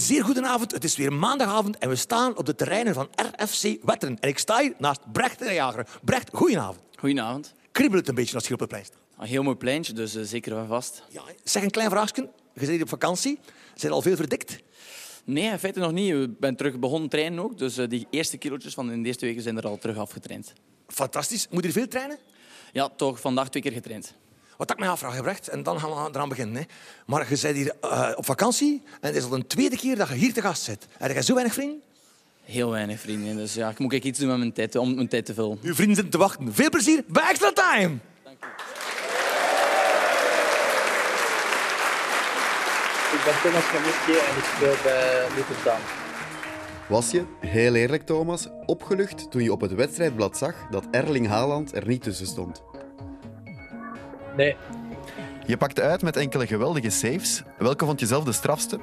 [0.00, 0.72] Zeer goede avond.
[0.72, 4.18] Het is weer maandagavond en we staan op de terreinen van RFC Wetteren.
[4.20, 5.86] En ik sta hier naast Brecht de Jager.
[6.04, 6.78] Brecht, goedenavond.
[6.98, 7.54] Goedenavond.
[7.72, 8.98] Kriebelt het een beetje als je op het plein staat?
[9.18, 11.02] Een heel mooi pleintje, dus uh, zeker wel vast.
[11.08, 12.28] Ja, zeg een klein vraagje.
[12.54, 13.38] Je hier op vakantie.
[13.74, 14.58] Zijn al veel verdikt?
[15.24, 16.14] Nee, in feite nog niet.
[16.14, 17.58] Ik ben terug begonnen trainen ook.
[17.58, 20.52] Dus uh, die eerste kilo's van de eerste weken zijn er al terug afgetraind.
[20.86, 21.46] Fantastisch.
[21.50, 22.18] Moet je veel trainen?
[22.72, 23.20] Ja, toch.
[23.20, 24.14] Vandaag twee keer getraind.
[24.60, 26.56] Wat ik mij afvraag, Brecht, en dan gaan we eraan beginnen.
[26.56, 26.62] Hè.
[27.06, 30.08] Maar je bent hier uh, op vakantie en het is al een tweede keer dat
[30.08, 30.86] je hier te gast zit.
[30.98, 31.82] Heb je zo weinig vrienden?
[32.44, 33.36] Heel weinig vrienden.
[33.36, 35.58] Dus ja, ik moet ik iets doen met mijn tijd, om mijn tijd te vullen.
[35.62, 36.54] Uw vrienden zitten te wachten.
[36.54, 37.96] Veel plezier bij Extra Time!
[38.24, 38.46] Dank u.
[43.16, 45.28] Ik ben Thomas Kaminski en ik speel bij
[45.64, 45.80] Town.
[46.88, 51.74] Was je, heel eerlijk Thomas, opgelucht toen je op het wedstrijdblad zag dat Erling Haaland
[51.74, 52.62] er niet tussen stond?
[54.36, 54.56] Nee.
[55.46, 57.42] Je pakte uit met enkele geweldige saves.
[57.58, 58.78] Welke vond je zelf de strafste?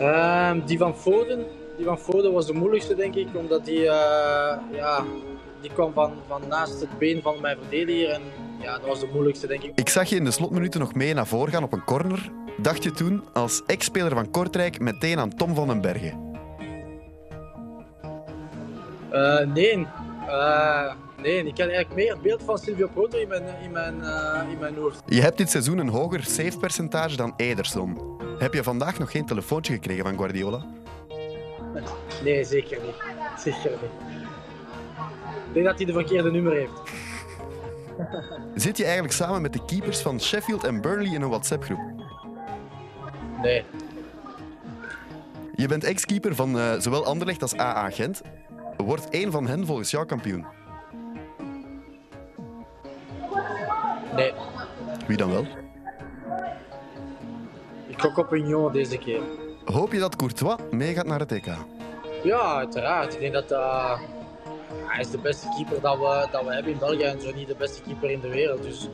[0.00, 1.46] Um, die van Foden.
[1.76, 3.28] Die van Foden was de moeilijkste, denk ik.
[3.34, 3.88] Omdat die, uh,
[4.72, 5.04] ja,
[5.60, 8.10] die kwam van, van naast het been van mijn verdediger.
[8.10, 8.22] En
[8.60, 9.72] ja, dat was de moeilijkste, denk ik.
[9.74, 12.30] Ik zag je in de slotminuten nog mee naar voren gaan op een corner.
[12.56, 16.28] Dacht je toen als ex-speler van Kortrijk meteen aan Tom van den Bergen?
[19.12, 19.86] Uh, nee.
[21.22, 24.52] Nee, ik had eigenlijk meer het beeld van Silvio Proto in mijn, in mijn, uh,
[24.52, 25.02] in mijn hoofd.
[25.06, 28.18] Je hebt dit seizoen een hoger savepercentage dan Ederson.
[28.38, 30.64] Heb je vandaag nog geen telefoontje gekregen van Guardiola?
[32.24, 32.94] Nee, zeker niet.
[33.38, 33.90] Zeker niet.
[35.46, 36.72] Ik denk dat hij de verkeerde nummer heeft.
[38.64, 41.80] Zit je eigenlijk samen met de keepers van Sheffield en Burnley in een WhatsApp-groep?
[43.42, 43.64] Nee.
[45.54, 48.22] Je bent ex-keeper van uh, zowel Anderlecht als AA Gent.
[48.76, 50.46] Wordt één van hen volgens jou kampioen?
[54.14, 54.32] Nee.
[55.06, 55.46] Wie dan wel?
[57.86, 59.20] Ik gok op Union deze keer.
[59.64, 61.46] Hoop je dat Courtois meegaat naar het EK?
[62.22, 63.14] Ja, uiteraard.
[63.14, 64.00] Ik denk dat uh,
[64.86, 67.48] hij is de beste keeper dat we, dat we hebben in België en zo niet
[67.48, 68.62] de beste keeper in de wereld.
[68.62, 68.88] Dus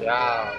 [0.00, 0.52] ja,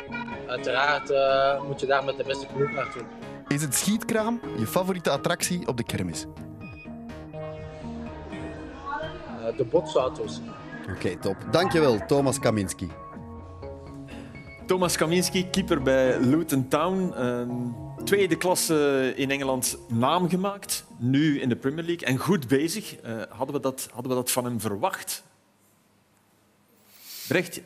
[0.47, 3.01] uiteraard uh, moet je daar met de beste ploeg naartoe.
[3.47, 6.25] Is het schietkraam je favoriete attractie op de kermis?
[9.39, 10.41] Uh, de botsauto's.
[10.81, 11.35] Oké, okay, top.
[11.51, 12.89] Dankjewel, Thomas Kaminski.
[14.71, 17.13] Thomas Kaminski, keeper bij Luton Town.
[17.17, 20.85] Uh, tweede klasse in Engeland naam gemaakt.
[20.97, 22.07] Nu in de Premier League.
[22.07, 23.03] En goed bezig.
[23.05, 25.23] Uh, hadden, we dat, hadden we dat van hem verwacht?
[27.27, 27.61] Brecht?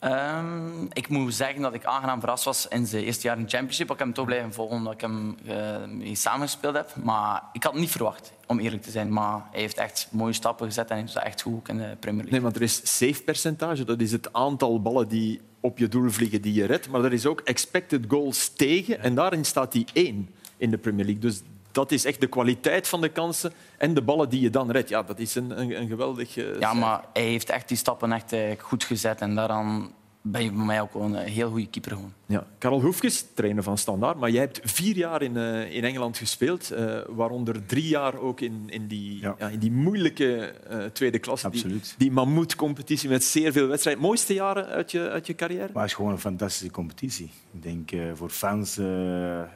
[0.00, 3.48] Um, ik moet zeggen dat ik aangenaam verrast was in zijn eerste jaar in de
[3.48, 3.90] Championship.
[3.90, 6.94] Ik heb hem toch blijven volgen omdat ik hem uh, mee samengespeeld heb.
[7.02, 9.12] Maar ik had het niet verwacht, om eerlijk te zijn.
[9.12, 12.24] Maar hij heeft echt mooie stappen gezet en hij is echt goed in de Premier
[12.24, 12.30] League.
[12.30, 13.84] Nee, want er is save percentage.
[13.84, 16.88] Dat is het aantal ballen die op je doel vliegen die je redt.
[16.88, 19.00] Maar er is ook expected goals tegen.
[19.00, 21.22] En daarin staat hij één in de Premier League.
[21.22, 24.70] Dus dat is echt de kwaliteit van de kansen en de ballen die je dan
[24.70, 24.88] redt.
[24.88, 26.36] Ja, dat is een, een, een geweldig...
[26.36, 29.20] Uh, ja, maar hij heeft echt die stappen echt goed gezet.
[29.20, 31.92] En daaraan ben je bij mij ook een heel goede keeper.
[31.92, 32.12] Gewoon.
[32.26, 32.46] Ja.
[32.58, 34.18] Karel Hoefkes, trainer van Standaard.
[34.18, 36.72] Maar jij hebt vier jaar in, uh, in Engeland gespeeld.
[36.72, 39.34] Uh, waaronder drie jaar ook in, in, die, ja.
[39.38, 41.46] Ja, in die moeilijke uh, tweede klasse.
[41.46, 41.84] Absoluut.
[41.84, 44.02] Die, die mammoetcompetitie met zeer veel wedstrijden.
[44.02, 45.70] Mooiste jaren uit je, uit je carrière?
[45.72, 47.30] Maar het is gewoon een fantastische competitie.
[47.52, 48.74] Ik denk voor fans,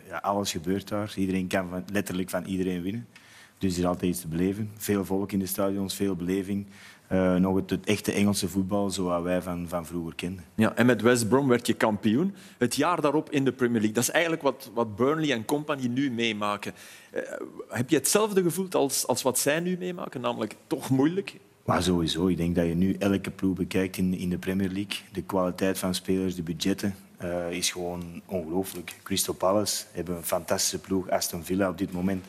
[0.08, 1.12] ja, alles gebeurt daar.
[1.16, 3.06] Iedereen kan van, letterlijk van iedereen winnen.
[3.58, 4.70] Dus er is altijd iets te beleven.
[4.76, 6.66] Veel volk in de stadions, veel beleving.
[7.12, 10.44] Uh, nog het, het, echte Engelse voetbal zoals wij van, van vroeger kenden.
[10.54, 12.34] Ja, en met West Brom werd je kampioen.
[12.58, 13.94] Het jaar daarop in de Premier League.
[13.94, 16.72] Dat is eigenlijk wat, wat Burnley en company nu meemaken.
[17.14, 17.20] Uh,
[17.68, 20.20] heb je hetzelfde gevoeld als, als wat zij nu meemaken?
[20.20, 21.36] Namelijk toch moeilijk?
[21.64, 22.26] Maar sowieso.
[22.26, 24.96] Ik denk dat je nu elke ploeg bekijkt in, in de Premier League.
[25.12, 28.96] De kwaliteit van spelers, de budgetten, uh, is gewoon ongelooflijk.
[29.02, 31.10] Crystal Palace hebben een fantastische ploeg.
[31.10, 32.26] Aston Villa op dit moment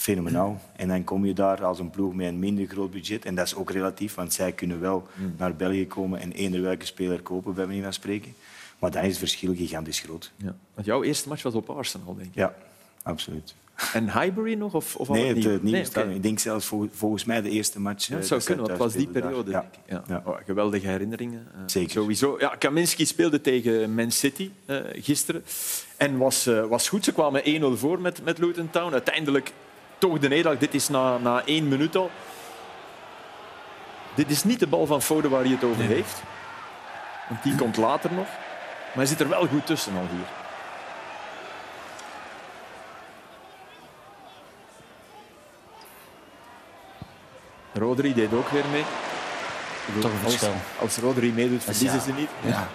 [0.00, 0.60] fenomenaal.
[0.76, 3.24] En dan kom je daar als een ploeg met een minder groot budget.
[3.24, 5.34] En dat is ook relatief, want zij kunnen wel mm.
[5.38, 8.34] naar België komen en eender welke speler kopen, bij manier van spreken.
[8.78, 10.32] Maar dan is het verschil gigantisch groot.
[10.36, 10.54] Ja.
[10.74, 12.34] Want jouw eerste match was op Arsenal, denk ik.
[12.34, 12.54] Ja,
[13.02, 13.54] absoluut.
[13.92, 14.74] En Highbury nog?
[14.74, 16.14] Of, of nee, het, het nee, okay.
[16.14, 18.06] Ik denk zelfs vol, volgens mij de eerste match.
[18.06, 19.50] Ja, dat zou kunnen, want het was die periode.
[19.50, 19.70] Ja.
[19.86, 20.04] Ja.
[20.08, 20.22] Ja.
[20.24, 21.46] Oh, geweldige herinneringen.
[21.54, 21.90] Uh, Zeker.
[21.90, 22.36] Sowieso.
[22.38, 25.44] Ja, Kaminski speelde tegen Man City uh, gisteren.
[25.96, 27.04] En was, uh, was goed.
[27.04, 28.92] Ze kwamen 1-0 voor met, met Luton Town.
[28.92, 29.52] Uiteindelijk
[30.00, 30.58] toch de nederlaag.
[30.58, 32.10] Dit is na, na één minuut al.
[34.14, 35.94] Dit is niet de bal van Foden waar hij het over nee.
[35.94, 36.22] heeft.
[37.28, 38.26] Want die komt later nog.
[38.26, 40.26] Maar hij zit er wel goed tussen al hier.
[47.72, 48.84] Rodri deed ook weer mee.
[50.00, 50.42] Toch een als,
[50.80, 52.04] als Rodri meedoet, verliezen ja.
[52.04, 52.30] ze niet.
[52.40, 52.68] Ja.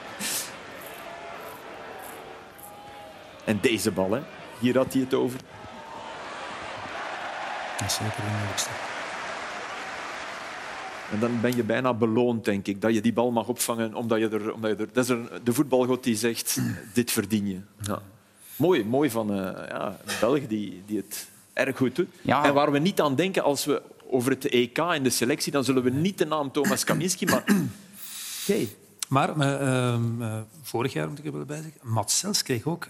[3.43, 4.21] En deze bal, hè.
[4.59, 5.39] Hier had hij het over.
[7.77, 8.69] Dat is zeker de moeilijkste.
[11.11, 13.93] En dan ben je bijna beloond, denk ik, dat je die bal mag opvangen.
[13.93, 16.57] Omdat je er, omdat je er, dat is er, de voetbalgod die zegt,
[16.93, 17.59] dit verdien je.
[17.81, 18.01] Ja.
[18.55, 19.37] Mooi, mooi van uh,
[19.67, 22.07] ja, België die, die het erg goed doet.
[22.21, 22.43] Ja.
[22.43, 25.63] En waar we niet aan denken als we over het EK en de selectie, dan
[25.63, 27.43] zullen we niet de naam Thomas Kaminski, maar...
[28.41, 28.67] Oké.
[29.07, 32.87] Maar uh, uh, vorig jaar, moet ik er wel bij zeggen, Mats Sels kreeg ook,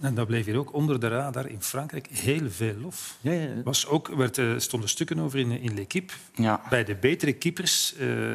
[0.00, 3.16] en dat bleef hier ook onder de radar in Frankrijk, heel veel lof.
[3.20, 3.62] Ja, ja, ja.
[3.64, 6.12] Was ook, werd, uh, stonden stukken over in, in L'Equipe.
[6.34, 6.60] Ja.
[6.70, 8.30] Bij de betere keepers, uh,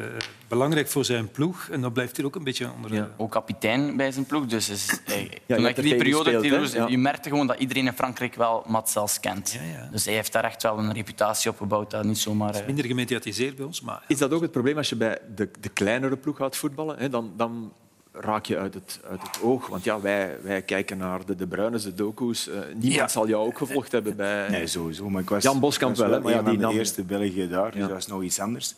[0.48, 1.68] belangrijk voor zijn ploeg.
[1.68, 3.06] En dat blijft hier ook een beetje onder de...
[3.16, 4.46] Ook kapitein bij zijn ploeg.
[4.46, 6.72] Dus is, eh, Ja, je toen hebt ik die periode gespeeld?
[6.72, 6.86] Ja.
[6.86, 9.52] je merkte gewoon dat iedereen in Frankrijk wel Mats Sels kent.
[9.52, 9.88] Ja, ja.
[9.92, 11.90] Dus hij heeft daar echt wel een reputatie opgebouwd.
[11.90, 12.54] Dat niet zomaar...
[12.54, 14.02] eh, Minder gemediatiseerd bij ons, maar...
[14.08, 16.98] Is dat ook het probleem als je bij de, de kleinere ploeg gaat voetballen?
[16.98, 17.08] Hè?
[17.08, 17.72] Dan, dan
[18.20, 19.66] raak je uit het, uit het oog.
[19.66, 22.48] Want ja, wij, wij kijken naar de, de de docu's.
[22.48, 23.08] Eh, niemand Ja.
[23.08, 24.48] zal jou ook gevolgd hebben bij...
[24.48, 25.10] Nee, sowieso.
[25.10, 26.76] Maar ik was, Jan Boskamp ik was wel, hè, maar ja, die van de nam-
[26.76, 27.86] eerste België daar, dus Ja.
[27.88, 28.74] dat is nog iets anders.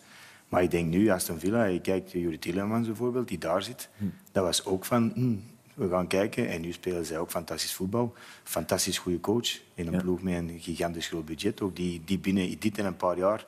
[0.49, 3.89] Maar ik denk nu, Aston Villa, je kijkt Juri Tillemans bijvoorbeeld, die daar zit.
[3.97, 4.05] Hm.
[4.33, 5.35] Dat was ook van, hm,
[5.75, 6.49] we gaan kijken.
[6.49, 8.15] En nu spelen zij ook fantastisch voetbal.
[8.45, 9.49] Fantastisch goede coach.
[9.75, 11.61] In een ploeg met een gigantisch groot budget.
[11.61, 13.45] Ook die, die binnen dit en een paar jaar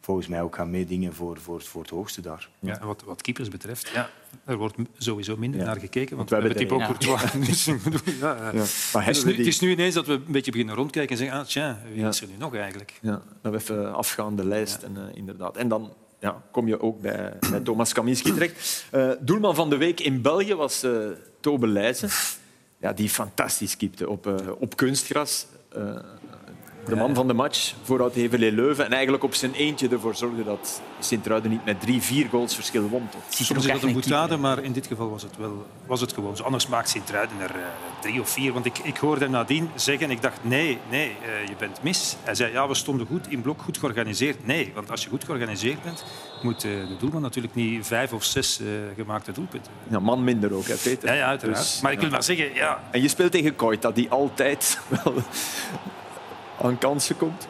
[0.00, 2.48] volgens mij ook gaan meedingen voor, voor, voor het hoogste daar.
[2.58, 4.10] Ja, en wat, wat keepers betreft, ja,
[4.44, 5.66] er wordt sowieso minder Ja.
[5.66, 6.16] naar gekeken.
[6.16, 7.46] Want, Want we hebben hebben type ook Courtois.
[7.48, 7.64] Dus
[8.20, 8.64] ja, eh, Ja.
[8.92, 10.74] Maar het, is nu, we die- het is nu ineens dat we een beetje beginnen
[10.74, 12.08] rondkijken en zeggen, ah, tja, wie Ja.
[12.08, 12.98] is er nu nog eigenlijk?
[13.02, 14.82] Ja, dan even afgaande lijst.
[14.82, 15.56] En, eh, inderdaad.
[15.56, 18.84] en dan ja, kom je ook bij, bij Thomas Kaminski terecht.
[18.90, 20.92] Eh, doelman van de week in België was eh
[21.40, 22.08] Tobe Leijzen.
[22.80, 25.46] Ja, die fantastisch keepte op, eh, op kunstgras.
[26.88, 28.84] De man van de match voor oud Heverlee Leuven.
[28.84, 32.88] En eigenlijk op zijn eentje ervoor zorgde dat Sint-Truiden niet met drie, vier goals verschil
[32.88, 33.08] won.
[33.10, 33.20] Tot.
[33.28, 36.36] Soms is dat een boetade, maar in dit geval was het, wel, was het gewoon
[36.36, 36.42] zo.
[36.42, 37.62] Anders maakt Sint-Truiden er eh,
[38.00, 38.52] drie of vier.
[38.52, 41.82] Want ik, ik hoorde hem nadien zeggen, en ik dacht, nee, nee, eh, je bent
[41.82, 42.16] mis.
[42.22, 44.46] Hij zei, ja, we stonden goed in blok, goed georganiseerd.
[44.46, 46.04] Nee, want als je goed georganiseerd bent,
[46.42, 49.72] moet eh, de doelman natuurlijk niet vijf of zes eh, gemaakte doelpunten.
[49.88, 51.08] Ja, man minder ook, hè, Peter.
[51.08, 51.58] Ja, ja uiteraard.
[51.58, 52.12] Dus, maar ik wil ja.
[52.12, 55.14] maar zeggen, ja, En je speelt tegen Koita, die altijd wel
[56.62, 57.48] aan kansen komt.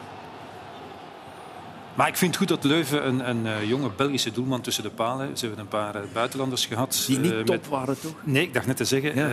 [1.93, 4.89] Maar ik vind het goed dat Leuven een, een eh, jonge Belgische doelman tussen de
[4.89, 5.37] palen.
[5.37, 7.03] Ze hebben een paar eh, buitenlanders gehad.
[7.07, 8.13] Die niet eh, top met- waren, toch?
[8.23, 9.29] Nee, ik dacht net te zeggen, Ja.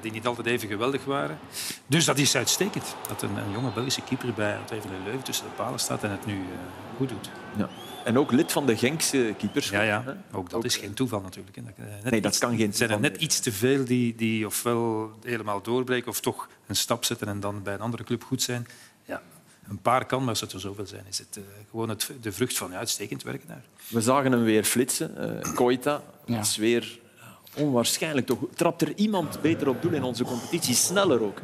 [0.00, 1.38] die niet altijd even geweldig waren.
[1.86, 2.96] Dus dat is uitstekend.
[3.08, 6.26] Dat een, een jonge Belgische keeper bij even Leuven tussen de palen staat en het
[6.26, 6.38] nu
[6.96, 7.30] goed doet.
[7.56, 7.68] Ja.
[8.04, 9.68] En ook lid van de Genkse keepers.
[9.68, 10.16] Ja, ja.
[10.32, 11.56] Ook dat is geen toeval natuurlijk.
[11.56, 14.46] net Nee, dat kan geen Het zijn er toeval net iets te veel die, die
[14.46, 18.42] ofwel helemaal doorbreken of toch een stap zetten en dan bij een andere club goed
[18.42, 18.66] zijn.
[19.68, 22.32] Een paar kan, maar als het er zoveel zijn, is het eh, gewoon het, de
[22.32, 23.62] vrucht van ja, uitstekend werken daar.
[23.88, 25.42] We zagen hem weer flitsen.
[25.44, 26.40] Eh Koita Ja.
[26.40, 26.98] is weer
[27.54, 28.26] onwaarschijnlijk.
[28.26, 30.74] Toch trapt er iemand beter op doel in onze competitie?
[30.74, 31.38] Sneller ook.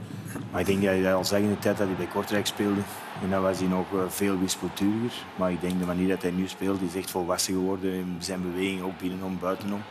[0.51, 2.81] Maar ik denk dat je al zag in de tijd dat hij bij Kortrijk speelde.
[3.23, 5.25] En dan was hij nog eh, veel wispelturiger.
[5.37, 7.93] Maar ik denk de manier dat hij nu speelt, is echt volwassen geworden.
[7.93, 9.83] In zijn beweging, ook binnenom, buitenom.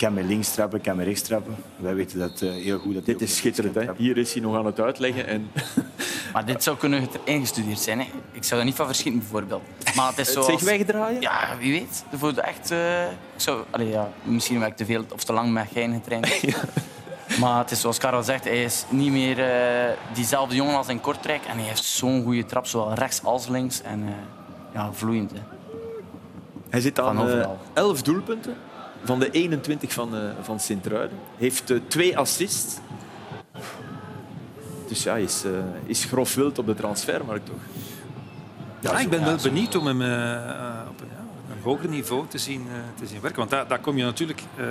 [0.00, 1.56] Kan met links trappen, kan met rechts trappen.
[1.76, 2.94] Wij weten dat eh, heel goed.
[2.94, 3.74] Dat Dit is schitterend.
[3.74, 3.86] Hè?
[3.96, 5.26] Hier is hij nog aan het uitleggen.
[5.26, 5.50] En
[6.32, 7.98] Maar dit zou kunnen ingestudeerd zijn.
[7.98, 8.06] Hè.
[8.32, 9.62] Ik zou er niet van verschieten, bijvoorbeeld.
[9.94, 10.60] Maar het is het zoals...
[10.60, 11.20] zich wegdraaien.
[11.20, 12.04] Ja, wie weet.
[12.12, 15.32] Voor de echt, eh, ik zou, allee, ja, misschien heb ik te veel of te
[15.32, 16.28] lang met gein getraind.
[17.40, 21.00] Maar het is zoals Karel zegt, hij is niet meer eh, diezelfde jongen als in
[21.00, 21.44] Kortrijk.
[21.44, 23.82] En hij heeft zo'n goede trap, zowel rechts als links.
[23.82, 24.12] En eh,
[24.74, 25.30] ja, vloeiend.
[25.32, 25.38] Hè.
[26.70, 27.46] Hij zit aan.
[27.72, 28.56] 11 doelpunten
[29.04, 31.18] van de 21 van, eh, van Sint-Truiden.
[31.36, 32.78] Heeft eh, twee assists.
[34.88, 35.50] Dus ja, hij is, eh,
[35.86, 37.60] is grof wild op de transfermarkt, toch?
[38.80, 41.20] Ja, ik ben wel benieuwd om hem eh, op een, ja,
[41.52, 43.38] een hoger niveau te zien, eh, te zien werken.
[43.38, 44.64] Want daar, daar kom je natuurlijk eh,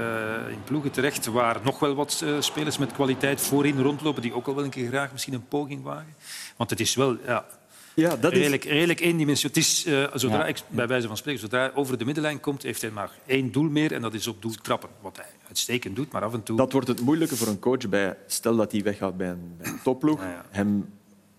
[0.50, 4.48] in ploegen terecht waar nog wel wat eh, spelers met kwaliteit voorin rondlopen die ook
[4.48, 6.16] al wel een keer graag misschien een poging wagen.
[6.58, 7.46] Want het is wel ja,
[7.94, 9.58] Ja, dat redelijk, redelijk eendimensionaal.
[9.58, 10.46] Het is, eh, zodra Ja.
[10.46, 13.52] ik, bij wijze van spreken, zodra hij over de middenlijn komt, heeft hij maar één
[13.52, 14.90] doel meer en dat is op doel trappen.
[15.02, 16.58] Wat hij uitstekend doet, maar af en toe...
[16.58, 19.68] Dat wordt het moeilijke voor een coach bij, stel dat hij weggaat bij een, bij
[19.72, 20.46] een topploeg, Ja, ja.
[20.50, 20.90] hem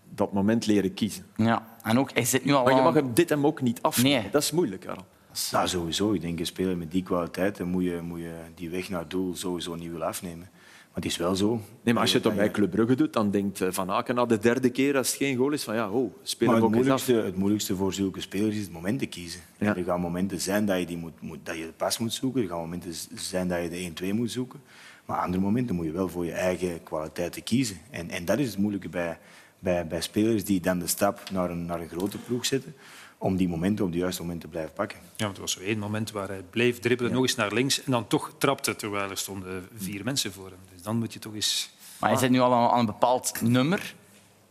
[0.09, 1.25] dat moment leren kiezen.
[1.35, 1.77] Ja.
[1.83, 2.63] En ook, hij zit nu al...
[2.63, 4.21] Maar je mag hem dit hem ook niet afnemen.
[4.21, 4.31] Nee.
[4.31, 5.05] Dat is moeilijk, Karel.
[5.51, 6.11] Nou, sowieso.
[6.13, 9.09] Ik denk, een speler met die kwaliteiten moet je, moet je die weg naar het
[9.09, 10.49] doel sowieso niet willen afnemen.
[10.91, 11.61] Maar het is wel zo.
[11.83, 14.15] Nee, maar als je het dan bij Club Brugge doet, dan denkt eh, Van Aken
[14.15, 16.71] na de derde keer, als het geen goal is, van ja, oh, speel Maar het
[16.71, 19.41] moeilijkste, het moeilijkste voor zulke spelers is het moment te kiezen.
[19.57, 19.75] Ja.
[19.75, 22.41] Er gaan momenten zijn dat je, die moet, moet, dat je de pas moet zoeken.
[22.41, 24.61] Er gaan momenten zijn dat je de 1-2 moet zoeken.
[25.05, 27.77] Maar andere momenten moet je wel voor je eigen kwaliteiten kiezen.
[27.89, 29.19] En, en dat is het moeilijke bij,
[29.59, 32.75] bij, bij spelers die dan de stap naar een, naar een grote ploeg zetten.
[33.17, 34.97] Om die momenten op het juiste moment te blijven pakken.
[35.15, 37.83] Ja, want er was zo één moment waar hij bleef dribbelen, nog eens naar links
[37.83, 40.70] en dan toch trapte, terwijl er stonden vier mensen voor hem.
[40.81, 41.69] Dus dan moet je toch eens...
[41.99, 43.95] Maar hij zit nu al aan, aan een bepaald nummer.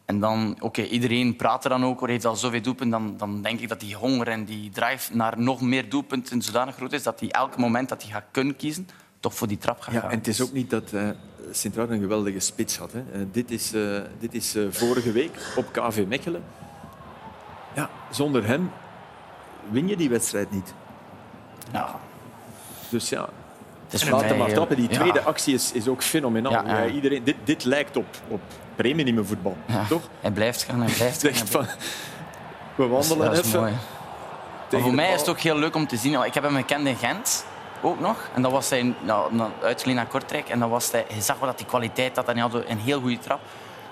[0.04, 3.00] En dan, oké, iedereen praat er dan ook over, heeft al zoveel doelpunten.
[3.00, 6.74] Dan, dan denk ik dat die honger en die drive naar nog meer doelpunten zodanig
[6.74, 8.88] groot is dat hij elk moment dat hij gaat kunnen kiezen,
[9.20, 10.10] toch voor die trap gaat Ja, gaan.
[10.10, 11.08] en het is ook niet dat eh
[11.50, 12.92] Sint-Truiden een geweldige spits had.
[12.92, 12.98] Hè.
[13.12, 16.42] Eh, dit is, eh, dit is eh, vorige week op KV Mechelen.
[17.74, 18.70] Ja, zonder hem
[19.70, 20.74] win je die wedstrijd niet.
[21.72, 22.00] Ja,
[22.90, 23.28] Dus ja,
[23.92, 24.68] het mij maar.
[24.76, 24.98] Die ja.
[24.98, 26.52] tweede actie is, is ook fenomenaal.
[26.52, 28.40] Ja, iedereen, dit, dit lijkt op, op
[28.74, 29.84] premiumvoetbal, Ja.
[29.88, 30.02] toch?
[30.20, 31.46] Hij blijft gaan, hij blijft gaan.
[31.46, 31.62] van,
[32.74, 33.60] we Dat is- wandelen dat is even.
[33.60, 33.72] mooi.
[34.70, 36.24] Maar voor mij is het ook heel leuk om te zien.
[36.24, 37.44] Ik heb hem gekend in Gent
[37.82, 38.28] ook nog.
[38.34, 39.32] En dat was hij nou,
[39.62, 40.48] uitgeleend naar Kortrijk.
[40.48, 42.28] En dan was hij, je zag wel dat die kwaliteit had.
[42.28, 43.40] En hij had een heel goede trap.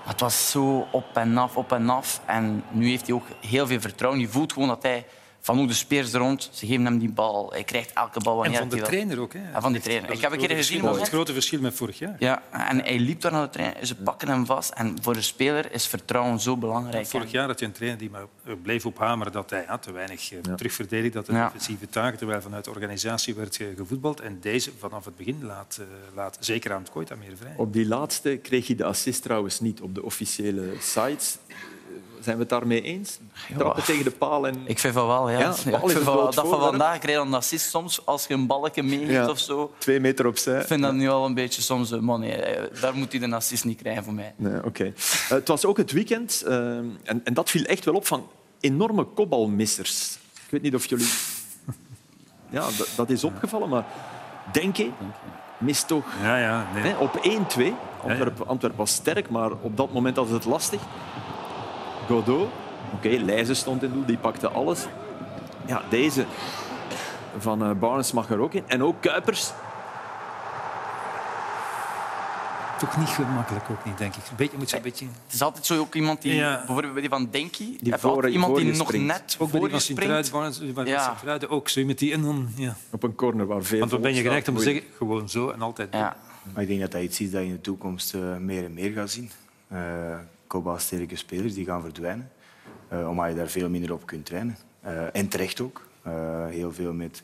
[0.03, 2.21] Maar het was zo op en af, op en af.
[2.25, 4.21] En nu heeft hij ook heel veel vertrouwen.
[4.21, 5.05] Je voelt gewoon dat hij
[5.41, 6.49] van hoe de speers er rond.
[6.53, 7.51] Ze geven hem die bal.
[7.51, 8.93] Hij krijgt elke bal En wanneer van de hij wil.
[8.93, 9.33] trainer ook.
[9.33, 9.39] Hè.
[9.53, 10.09] En van die trainer.
[10.11, 11.99] Ik heb een het keer grote gezien, verschil- Dat is het grote verschil met vorig
[11.99, 12.15] jaar.
[12.19, 13.85] Ja, en hij liep daar naar de trainer.
[13.85, 14.69] Ze pakken hem vast.
[14.71, 17.05] En voor de speler is vertrouwen zo belangrijk.
[17.07, 19.91] Vorig jaar had je een trainer die maar eh, bleef ophameren dat hij ja, te
[19.91, 21.43] weinig eh, terugverdedigd, dat de Ja.
[21.45, 24.19] defensieve taken, terwijl vanuit de organisatie werd gevoetbald.
[24.19, 27.53] En deze vanaf het begin laat, eh, laat zeker aan het Koita meer vrij.
[27.57, 31.37] Op die laatste kreeg je de assist trouwens niet op de officiële sites.
[32.21, 33.19] Zijn we het daarmee eens?
[33.57, 34.55] Trappen tegen de paal en...
[34.65, 35.39] Ik vind van wel, ja.
[35.39, 35.55] Ja, ik
[35.89, 39.11] vind van, dat van vandaag krijg je een assist soms als je een balletje meegeeft
[39.11, 39.29] Ja.
[39.29, 39.73] of zo.
[39.77, 40.59] Twee meter opzij.
[40.61, 41.91] Ik vind dat nu al een beetje soms...
[41.91, 44.33] eh, Man, nee, eh, daar moet hij de assist niet krijgen voor mij.
[44.35, 44.83] Nee, oké.
[44.83, 44.93] Eh,
[45.29, 48.27] het was ook het weekend en, en dat viel echt wel op van
[48.59, 50.17] enorme kopbalmissers.
[50.45, 51.07] Ik weet niet of jullie...
[52.51, 53.85] Ja, dat, dat is opgevallen, maar
[54.51, 54.89] Denke
[55.57, 56.67] mist toch Ja, ja.
[56.73, 56.83] Nee.
[56.83, 57.19] hè, op
[57.57, 57.63] 1-2.
[58.03, 60.81] Antwerpen Antwerp was sterk, maar op dat moment was het lastig.
[62.09, 62.49] Godot,
[62.93, 64.85] oké, Leijzen stond in doel, die pakte alles.
[65.65, 66.25] Ja, deze
[67.37, 68.63] van eh, Barnes mag er ook in.
[68.67, 69.51] En ook Kuipers.
[72.79, 74.21] Toch niet gemakkelijk ook niet, denk ik.
[74.29, 75.05] Een beetje, moet een beetje...
[75.05, 76.33] Het is altijd zo ook iemand die...
[76.35, 76.57] Ja.
[76.57, 77.77] Bijvoorbeeld bij die van Denki.
[77.81, 79.07] Die voor- iemand die nog springt.
[79.07, 79.95] net Ook bij voor die je
[80.29, 80.75] van springt.
[80.75, 81.03] Bij Ja.
[81.03, 81.69] Sint-Truiden ook.
[81.69, 82.75] Zo met die en dan, ja.
[82.89, 85.49] Op een corner waar veel Want dan ben je geneigd om te zeggen, gewoon zo
[85.49, 85.93] en altijd.
[85.93, 86.17] Ja.
[86.53, 88.73] Maar ik denk dat dat iets is dat je in de toekomst eh, meer en
[88.73, 89.31] meer gaat zien.
[89.73, 89.79] Uh,
[90.49, 92.31] kopbalsterke spelers die gaan verdwijnen,
[92.87, 94.57] eh, omdat je daar veel minder op kunt trainen.
[94.81, 95.87] Eh, en terecht ook.
[96.01, 97.23] Eh, heel veel met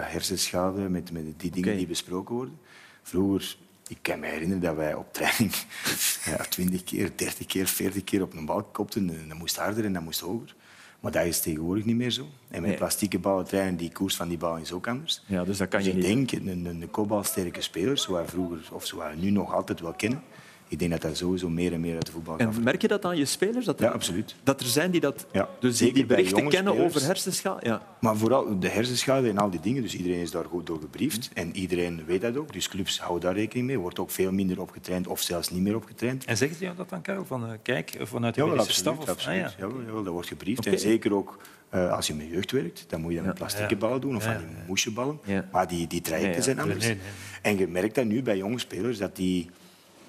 [0.00, 2.58] hersenschade, met, met die dingen die besproken worden.
[3.02, 3.56] Vroeger,
[3.88, 5.54] ik kan me herinneren dat wij op training
[6.30, 9.10] ja, 20 keer, 30 keer, 40 keer op een bal kopten.
[9.10, 10.54] En dat moest harder en dat moest hoger.
[11.00, 12.26] Maar dat is tegenwoordig niet meer zo.
[12.48, 15.22] En met plastieke ballen trainen, die koers van die bal is ook anders.
[15.26, 16.28] Ja, dus dat kan Dus je ik niet.
[16.28, 19.80] denk, een, een, een kopbalsterke speler, zoals we vroeger of zoals we nu nog altijd
[19.80, 20.22] wel kennen,
[20.68, 22.54] ik denk dat dat sowieso meer en meer uit de voetbal gaat.
[22.56, 23.64] En merk je dat aan je spelers?
[23.64, 24.34] Dat er, Ja, absoluut.
[24.42, 25.26] Dat er zijn die dat...
[25.32, 26.94] Ja, dus die, zeker die bij berichten kennen spelers.
[26.94, 27.66] over hersenschade?
[27.66, 27.82] Ja.
[28.00, 31.30] Maar vooral de hersenschade en al die dingen, dus iedereen is daar goed door gebriefd.
[31.34, 33.78] En iedereen weet dat ook, dus clubs houden daar rekening mee.
[33.78, 36.24] Wordt ook veel minder opgetraind of zelfs niet meer opgetraind.
[36.24, 37.24] En zegt jou dat dan, Karel?
[37.24, 38.98] Van, eh, kijk, vanuit de medische staf?
[38.98, 39.44] Of, absoluut.
[39.44, 39.56] Ah, ja.
[39.58, 40.66] Jawel, jawel, dat wordt gebriefd.
[40.66, 43.76] En zeker ook eh, als je met jeugd werkt, dan moet je dat met plastieke
[43.76, 45.18] ballen doen of Ja, van die moesjeballen.
[45.24, 45.48] Ja.
[45.52, 46.42] Maar die, die trajecten Ja, ja.
[46.42, 46.84] zijn anders.
[46.84, 47.02] Nee, nee,
[47.42, 49.50] En je merkt dat nu bij jonge spelers, dat die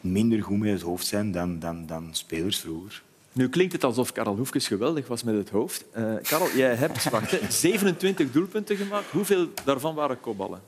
[0.01, 3.01] minder goed met het hoofd zijn dan, dan, dan spelers vroeger.
[3.31, 5.85] Nu klinkt het alsof Karel Hoefkes geweldig was met het hoofd.
[5.91, 9.09] Eh Karel, jij hebt wacht, hè, 27 doelpunten gemaakt.
[9.11, 10.61] Hoeveel daarvan waren kopballen?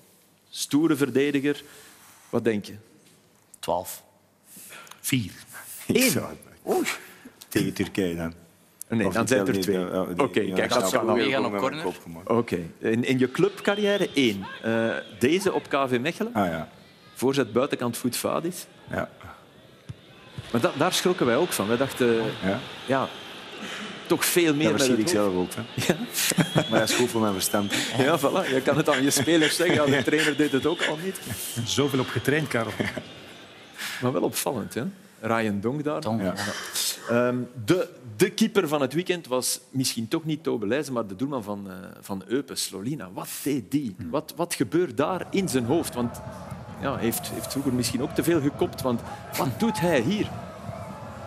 [0.50, 1.64] Stoere verdediger.
[2.30, 2.74] Wat denk je?
[3.60, 4.04] 12.
[5.00, 5.32] Vier.
[5.88, 6.38] Ik zou het-
[6.76, 6.88] Oei.
[7.48, 8.34] Tegen Turkije dan.
[8.90, 9.80] Nee, Of dan zijn er twee.
[9.80, 11.84] ja, die- Oké, ja, kijk, dat kan gaan heb op corner.
[12.26, 12.60] Oké.
[12.78, 14.46] In, in je clubcarrière één.
[14.64, 16.34] Eh, deze op KV Mechelen.
[16.34, 16.70] Ah ja.
[17.14, 18.66] Voorzet buitenkant voet Vadis.
[18.90, 19.10] ja.
[20.52, 21.68] Maar da- daar schrokken wij ook van.
[21.68, 22.60] Wij dachten, ja.
[22.86, 23.08] ja,
[24.08, 25.66] toch veel meer Daar zie ik zelf ook van.
[26.70, 27.74] Maar dat is goed voor mijn verstand.
[27.98, 28.50] Ja, voilà.
[28.54, 29.76] Je kan het aan je spelers zeggen.
[29.76, 31.20] Ja, de trainer deed het ook al niet.
[31.66, 32.72] Zoveel op getraind, Karel.
[34.02, 34.84] Maar wel opvallend, hè?
[35.22, 36.02] Ryan Donk daar.
[36.18, 36.34] Ja.
[37.10, 41.16] Ehm, de, de keeper van het weekend was misschien toch niet Tobe Leijzen, maar de
[41.16, 43.10] doelman van, eh van Eupen, Slolina.
[43.14, 43.96] Wat deed die?
[44.10, 45.94] Wat, wat gebeurt daar in zijn hoofd?
[45.94, 46.22] Want
[46.82, 48.82] ja, hij heeft, heeft vroeger misschien ook te veel gekopt.
[48.82, 49.02] Want
[49.38, 50.28] wat doet hij hier?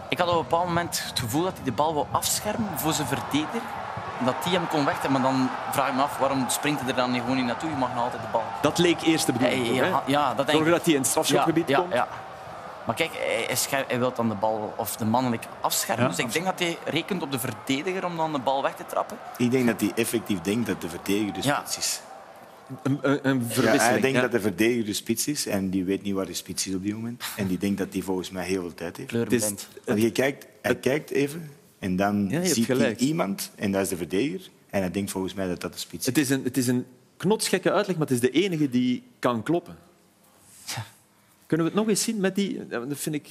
[0.09, 2.93] Ik had op een bepaald moment het gevoel dat hij de bal wil afschermen voor
[2.93, 3.61] zijn verdediger.
[4.25, 5.13] Dat die hem kon wegtrekken.
[5.13, 7.71] Maar dan vraag ik me af, waarom springt hij er dan niet gewoon niet naartoe?
[7.71, 8.43] Je mag nog altijd de bal.
[8.61, 9.67] Dat leek eerst de bedoeling.
[9.77, 10.73] Ja, ja, dat denk Zorgen ik.
[10.73, 11.93] dat hij in het strafschopgebied ja, komt.
[11.93, 12.09] Ja, ja.
[12.85, 16.05] Maar kijk, hij, hij, scher- hij wil dan de bal of de mannelijk afschermen.
[16.05, 18.75] Ja, dus ik denk dat hij rekent op de verdediger om dan de bal weg
[18.75, 19.17] te trappen.
[19.37, 21.63] Ik denk dat hij effectief denkt dat de verdediger de Ja.
[21.79, 22.01] is.
[22.83, 24.23] Een, een, een Ja, hij denkt ja.
[24.23, 26.83] dat de verdediger de spits is en die weet niet waar de spits is op
[26.83, 27.23] die moment.
[27.37, 29.11] En die denkt dat hij volgens mij heel veel tijd heeft.
[29.11, 29.69] Het is, Kleurenblind.
[29.85, 33.89] Want je kijkt, hij kijkt even en dan Ja, ziet hij iemand en dat is
[33.89, 34.51] de verdediger.
[34.71, 36.15] En hij denkt volgens mij dat dat de spits is.
[36.15, 36.85] het, is een, het is een
[37.17, 39.77] knotsgekke uitleg, maar het is de enige die kan kloppen.
[41.47, 42.67] Kunnen we het nog eens zien met die...
[42.67, 43.29] Dat vind ik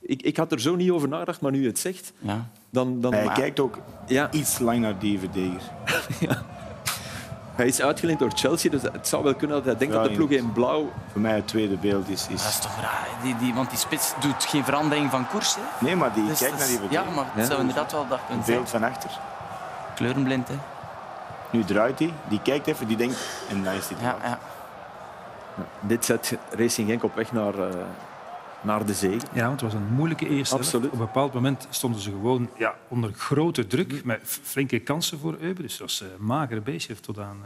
[0.00, 2.50] Ik, ik had er zo niet over nagedacht, maar nu je het zegt, Ja.
[2.70, 3.00] dan...
[3.00, 5.72] dan Hij kijkt ook ja, iets lang naar die verdediger.
[7.56, 10.10] hij is uitgeleend door Chelsea, dus het zou wel kunnen dat hij denkt Ja, dat
[10.10, 10.92] de ploeg in blauw...
[11.12, 12.22] Voor mij het tweede beeld is...
[12.22, 12.58] Dat is is...
[12.58, 13.06] toch raar.
[13.22, 15.54] Die, die, want die spits doet geen verandering van koers.
[15.54, 15.60] Hè?
[15.78, 17.14] Nee, maar die Dus kijkt naar is- die ja, verdediger.
[17.14, 18.56] maar het zou inderdaad wel dat Een kunnen zijn.
[18.56, 19.10] beeld van achter.
[19.94, 20.54] Kleurenblind, hè?
[21.50, 23.18] Nu draait hij, die kijkt even, die denkt...
[23.50, 24.38] En dan is dit Ja, ja.
[25.80, 27.68] Dit zet Racing Genk op weg naar, eh,
[28.66, 29.26] naar de zege.
[29.32, 30.54] Ja, want het was een moeilijke eerste.
[30.54, 30.86] Absoluut.
[30.86, 35.18] Op een bepaald moment stonden ze gewoon ja, onder grote druk met f- flinke kansen
[35.18, 35.62] voor Eupen.
[35.62, 37.36] Dus het was een magere beestje tot aan,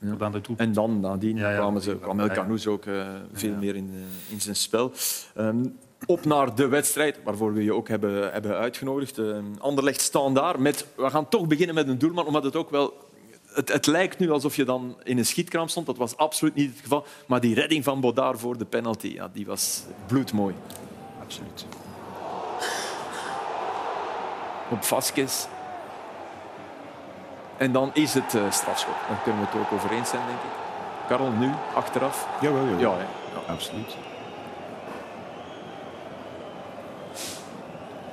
[0.00, 0.40] eh, tot aan de.
[0.56, 1.56] En dan nadien Ja, ja.
[1.56, 2.40] kwamen ze, kwam El Ja, ja.
[2.40, 4.92] Canoes ook eh, veel meer in, eh, in zijn spel.
[5.34, 5.64] Ehm,
[6.06, 9.18] op naar de wedstrijd, waarvoor we je ook hebben, hebben uitgenodigd.
[9.18, 10.58] Uh, Anderlecht standaard.
[10.58, 13.08] Met, we gaan toch beginnen met een doelman, omdat het ook wel...
[13.54, 15.86] Het, het lijkt nu alsof je dan in een schietkraam stond.
[15.86, 17.04] Dat was absoluut niet het geval.
[17.26, 20.54] Maar die redding van Bodard voor de penalty, ja, die was bloedmooi.
[21.22, 21.66] Absoluut.
[24.70, 25.46] Op Vasquez.
[27.56, 28.94] En dan is het eh, strafschop.
[29.08, 30.58] Daar kunnen we het ook over eens zijn, denk ik.
[31.08, 32.28] Karel, nu, achteraf.
[32.40, 32.78] Jawel, jawel.
[32.80, 33.52] Ja, ja.
[33.52, 33.96] Absoluut.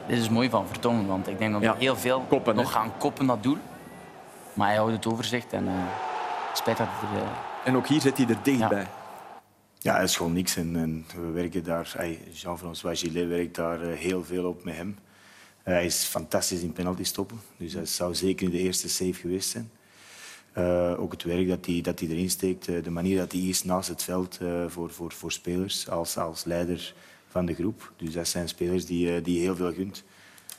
[0.07, 1.71] Dit is mooi van Vertongen, want ik denk dat Ja.
[1.73, 3.57] er heel veel Koppen, nog gaan koppen dat doel.
[4.57, 5.73] Maar hij houdt het overzicht en eh
[6.53, 7.23] spijt dat het er...
[7.23, 7.29] eh,
[7.63, 8.87] En ook hier zit hij er dichtbij.
[9.79, 10.55] Ja, het is gewoon niks.
[10.55, 12.07] En, en we werken daar...
[12.31, 14.97] Jean-François Gillet werkt daar eh, heel veel op met hem.
[15.63, 17.39] Hij is fantastisch in penalty stoppen.
[17.57, 19.71] Dus hij zou zeker in de eerste save geweest zijn.
[20.53, 22.65] Eh, ook het werk dat hij, dat hij erin steekt.
[22.65, 25.89] de manier dat hij is naast het veld eh, voor, voor, voor spelers.
[25.89, 26.93] Als, als leider
[27.29, 27.91] van de groep.
[27.97, 30.03] Dus dat zijn spelers die, die heel veel gunt.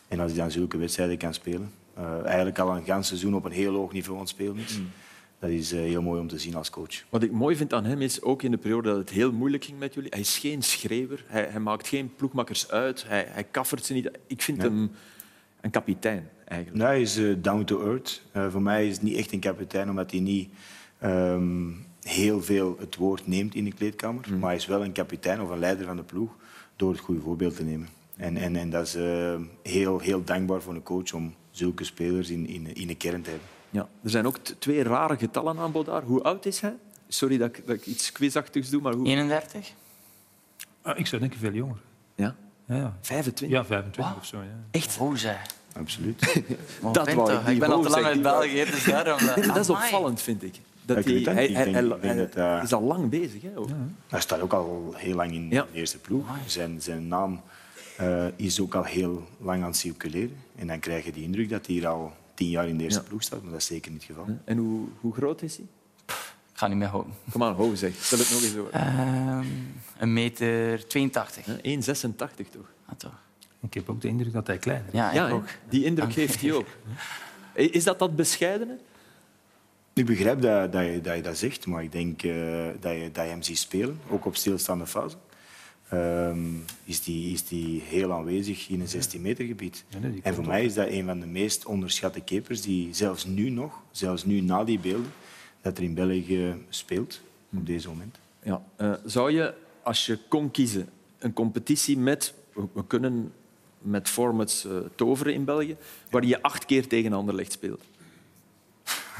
[0.08, 1.72] En als hij dan zulke wedstrijden kan spelen.
[1.98, 4.78] Eh, eigenlijk al een gans seizoen op een heel hoog niveau aan het spelen is.
[5.38, 7.04] Dat is eh, heel mooi om te zien als coach.
[7.08, 9.64] Wat ik mooi vind aan hem is, ook in de periode dat het heel moeilijk
[9.64, 11.24] ging met jullie, hij is geen schreeuwer.
[11.26, 13.04] Hij, hij maakt geen ploegmakkers uit.
[13.08, 14.10] Hij, hij kaffert ze niet.
[14.26, 14.90] Ik vind hem
[15.60, 16.78] een kapitein, eigenlijk.
[16.78, 18.22] Nee, hij is eh, down to earth.
[18.50, 20.50] Voor mij is het niet echt een kapitein, omdat hij niet
[20.98, 21.70] ehm,
[22.02, 24.26] heel veel het woord neemt in de kleedkamer.
[24.28, 24.38] Mm.
[24.38, 26.36] Maar hij is wel een kapitein of een leider van de ploeg
[26.76, 27.88] door het goede voorbeeld te nemen.
[28.16, 28.96] En, en, en dat is
[29.62, 33.30] heel, heel dankbaar voor een coach om zulke spelers in, in, in de kern te
[33.30, 33.48] hebben.
[33.70, 33.88] Ja.
[34.02, 36.04] Er zijn ook twee rare getallen aan Bodard.
[36.04, 36.74] Hoe oud is hij?
[37.08, 39.06] Sorry dat ik, dat ik iets quizachtigs doe, maar hoe...
[39.06, 39.72] 31?
[40.82, 41.76] Ah, ik zou denken veel jonger.
[42.14, 42.34] Ja?
[42.64, 42.96] Ja, ja.
[43.00, 43.48] 25?
[43.48, 44.16] ja 25 Wat?
[44.16, 44.36] of zo.
[44.36, 44.44] Ja.
[44.70, 44.98] Echt?
[45.00, 45.46] Oh, zeg.
[45.72, 46.20] Absoluut.
[46.92, 49.18] Dat wou ik ik ben al te lang uit België, dus daarom...
[49.36, 50.60] Nee, dat is opvallend, vind ik.
[50.84, 53.42] Dat Ja, ik weet hij, het hij, dat, eh, is al lang bezig.
[53.42, 53.68] Hè, ook.
[54.08, 55.66] Hij staat ook al heel lang in Ja.
[55.72, 56.26] de eerste ploeg.
[56.46, 57.40] Zijn, zijn naam
[57.98, 60.36] eh, is ook al heel lang aan het circuleren.
[60.56, 63.00] En dan krijg je die indruk dat hij hier al tien jaar in de eerste
[63.00, 63.06] Ja.
[63.08, 63.42] ploeg staat.
[63.42, 64.38] Maar dat is zeker niet het geval.
[64.44, 65.66] En hoe, hoe groot is hij?
[66.52, 67.12] Ik ga niet meer houden.
[67.30, 67.94] Kom aan, ho, zeg.
[67.94, 68.68] Stel het nog eens voor.
[68.70, 69.44] Ehm,
[69.98, 71.44] een meter 82.
[71.44, 72.70] Hè, 1,86 toch?
[72.86, 73.22] Ah, toch.
[73.60, 74.92] Ik heb ook de indruk dat hij kleiner is.
[74.92, 75.44] Ja, ook.
[75.68, 76.66] die indruk heeft hij ook.
[77.54, 78.78] Is dat dat bescheidene?
[79.92, 83.10] Ik begrijp dat, dat, je, dat je dat zegt, maar ik denk eh, dat, je,
[83.12, 85.16] dat je hem ziet spelen, ook op stilstaande fase.
[85.88, 86.38] Ehm,
[86.84, 89.84] is die, is die heel aanwezig in een 16 meter gebied.
[89.88, 92.94] Ja, nee, die en voor mij is dat een van de meest onderschatte keepers die
[92.94, 95.12] zelfs nu nog, zelfs nu na die beelden,
[95.60, 97.20] dat er in België speelt
[97.56, 98.18] op deze moment.
[98.42, 98.62] Ja.
[98.76, 102.34] Eh, zou je, als je kon kiezen, een competitie met...
[102.72, 103.32] We, kunnen
[103.78, 105.76] met formats eh, toveren in België,
[106.10, 107.82] waar je acht keer tegen Anderlecht speelt.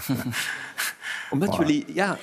[1.30, 2.18] Omdat jullie ja,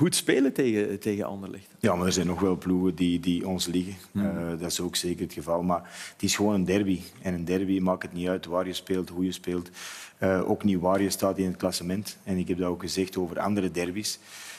[0.00, 1.66] goed spelen tegen, tegen Anderlecht.
[1.80, 3.94] Ja, maar er zijn nog wel ploegen die, die ons liggen.
[4.14, 5.62] Eh, dat is ook zeker het geval.
[5.62, 7.00] Maar het is gewoon een derby.
[7.22, 9.70] En een derby maakt het niet uit waar je speelt, hoe je speelt.
[10.18, 12.18] Eh, ook niet waar je staat in het klassement.
[12.24, 14.18] En ik heb dat ook gezegd over andere derbies.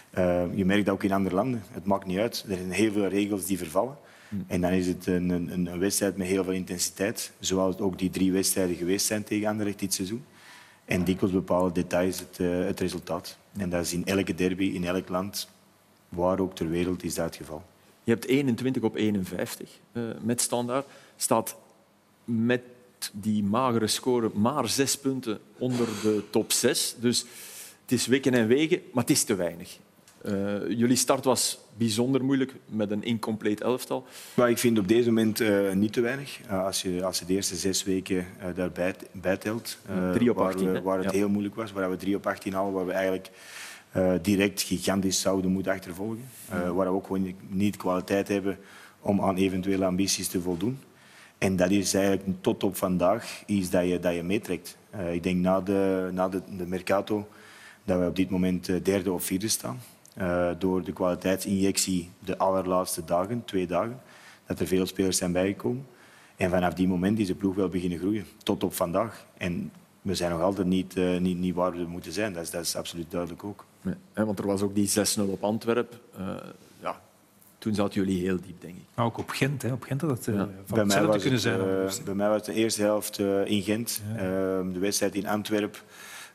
[0.10, 1.63] Eh, je merkt dat ook in andere landen.
[1.71, 2.45] Het maakt niet uit.
[2.49, 3.97] Er zijn heel veel regels die vervallen.
[4.47, 7.32] En dan is het een, een, een wedstrijd met heel veel intensiteit.
[7.39, 10.23] Zoals het ook die drie wedstrijden geweest zijn tegen Anderlecht dit seizoen.
[10.91, 13.38] En dikwijls bepalen details het, eh, het resultaat.
[13.58, 15.49] En dat is in elke derby, in elk land,
[16.10, 17.63] waar ook ter wereld, is dat het geval.
[18.04, 20.86] Je hebt 21 op 51 eh, met standaard.
[21.15, 21.56] Staat
[22.25, 22.62] met
[23.13, 26.95] die magere score maar zes punten onder de top 6.
[26.99, 27.25] Dus
[27.82, 29.77] het is wikken en wegen, maar het is te weinig.
[30.23, 34.05] Eh, jullie start was bijzonder moeilijk met een incompleet elftal.
[34.34, 36.39] Maar ik vind op deze moment eh, niet te weinig.
[36.47, 40.47] Eh, als, je, als je de eerste zes weken daarbij bijtelt, eh, Drie op waar,
[40.47, 40.81] 18, we- hè?
[40.81, 41.17] waar het Ja.
[41.17, 43.29] heel moeilijk was, waar we drie op 18 hadden, waar we eigenlijk
[44.21, 46.23] direct gigantisch zouden moeten achtervolgen.
[46.49, 48.57] Waar we ook gewoon niet kwaliteit hebben
[49.01, 50.79] om aan eventuele ambities te voldoen.
[51.38, 54.77] En dat is eigenlijk tot op vandaag iets dat je, dat je meetrekt.
[55.12, 57.27] Ik denk na de, na de, de Mercato
[57.84, 59.79] dat we op dit moment derde of vierde staan.
[60.13, 64.02] Eh, door de kwaliteitsinjectie de allerlaatste dagen, twee dagen,
[64.45, 65.86] dat er veel spelers zijn bijgekomen.
[66.36, 69.26] En vanaf die moment is de ploeg wel beginnen groeien, tot op vandaag.
[69.38, 69.71] En
[70.02, 72.34] we zijn nog altijd niet, eh, niet, niet waar we moeten zijn.
[72.34, 73.65] Dat is, dat is absoluut duidelijk ook.
[73.82, 75.97] Nee, want er was ook die 6-0 op Antwerpen.
[76.17, 76.28] Eh,
[76.82, 77.02] ja,
[77.58, 78.84] toen zaten jullie heel diep, denk ik.
[78.95, 79.62] Maar ook op Gent.
[79.62, 79.71] Hè.
[79.71, 80.50] Op Gent had het eh, Ja.
[80.65, 82.06] van Bij kunnen het, zijn.
[82.06, 84.02] bij mij was het de eerste helft eh, in Gent.
[84.17, 85.80] Ehm, de wedstrijd in Antwerpen.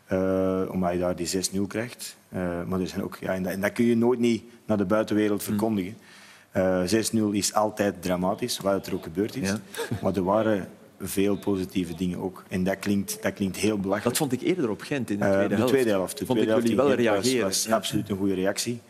[0.07, 2.16] Eh, omdat je daar die 6-0 krijgt.
[2.29, 4.77] Eh, maar er zijn ook, ja, en, dat, en dat kun je nooit niet naar
[4.77, 5.97] de buitenwereld verkondigen.
[6.51, 9.49] Eh 6-0 is altijd dramatisch, wat het er ook gebeurd is.
[9.49, 9.59] Ja.
[10.03, 10.69] Maar er waren
[11.01, 12.45] veel positieve dingen ook.
[12.49, 14.05] En dat klinkt, dat klinkt heel belachelijk.
[14.05, 15.73] Dat vond ik eerder op Gent in de Eh, tweede de helft.
[15.73, 16.19] tweede helft.
[16.19, 17.45] De vond tweede ik jullie wel Gent was- reageren.
[17.45, 17.75] was Ja.
[17.75, 18.81] absoluut een goede reactie.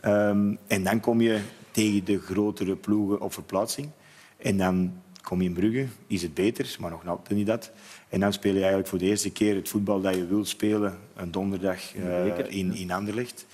[0.00, 1.38] Ehm, en dan kom je
[1.70, 3.88] tegen de grotere ploegen op verplaatsing.
[4.36, 4.92] En dan
[5.24, 7.70] kom je in Brugge, is het beter, maar nog altijd niet dat.
[8.08, 10.98] En dan speel je eigenlijk voor de eerste keer het voetbal dat je wilt spelen,
[11.16, 13.46] een donderdag eh, Zeker, in, in Anderlecht.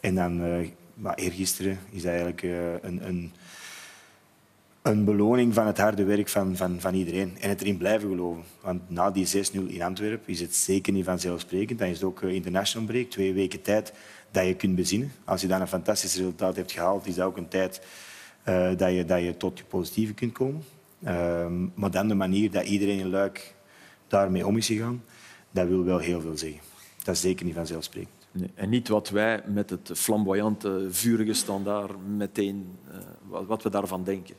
[0.00, 0.68] En dan, eh
[1.00, 3.32] maar eergisteren, is dat eigenlijk eh, een, een,
[4.82, 7.36] een beloning van het harde werk van, van, van iedereen.
[7.40, 8.42] En het erin blijven geloven.
[8.60, 9.30] Want na die 6-0
[9.66, 11.78] in Antwerpen is het zeker niet vanzelfsprekend.
[11.78, 13.92] Dan is het ook eh, international break, twee weken tijd
[14.30, 15.12] dat je kunt bezinnen.
[15.24, 17.82] Als je dan een fantastisch resultaat hebt gehaald, is dat ook een tijd
[18.42, 20.64] eh, dat, je, dat je tot je positieve kunt komen.
[21.02, 23.54] Ehm, maar dan de manier dat iedereen in Luik
[24.08, 25.02] daarmee om is gegaan,
[25.50, 26.60] dat wil wel heel veel zeggen.
[27.04, 28.14] Dat is zeker niet vanzelfsprekend.
[28.32, 33.70] Nee, en niet wat wij met het flamboyante, vurige standaard meteen, eh, wat, wat we
[33.70, 34.34] daarvan denken.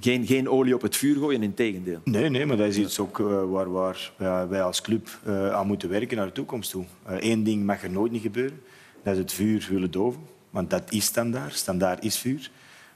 [0.00, 2.00] Geen, geen olie op het vuur gooien, in tegendeel.
[2.04, 5.52] Nee, nee, maar dat is iets ook eh, waar, waar wij- wij als club eh,
[5.52, 6.84] aan moeten werken naar de toekomst toe.
[7.06, 8.60] Eén ding mag er nooit niet gebeuren.
[9.02, 10.20] Dat is het vuur willen doven.
[10.50, 11.54] Want dat is standaard.
[11.54, 12.50] Standaard is vuur.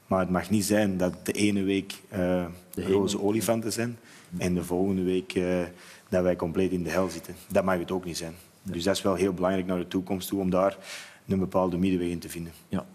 [0.08, 2.44] Maar het mag niet zijn dat de ene week eh
[2.74, 3.98] roze olifanten zijn
[4.36, 5.60] en de volgende week eh,
[6.08, 7.34] dat wij compleet in de hel zitten.
[7.48, 8.34] Dat mag het ook niet zijn.
[8.62, 10.76] Dus dat is wel heel belangrijk naar de toekomst toe om daar
[11.26, 12.52] een bepaalde middenweg in te vinden.
[12.68, 12.86] Ja.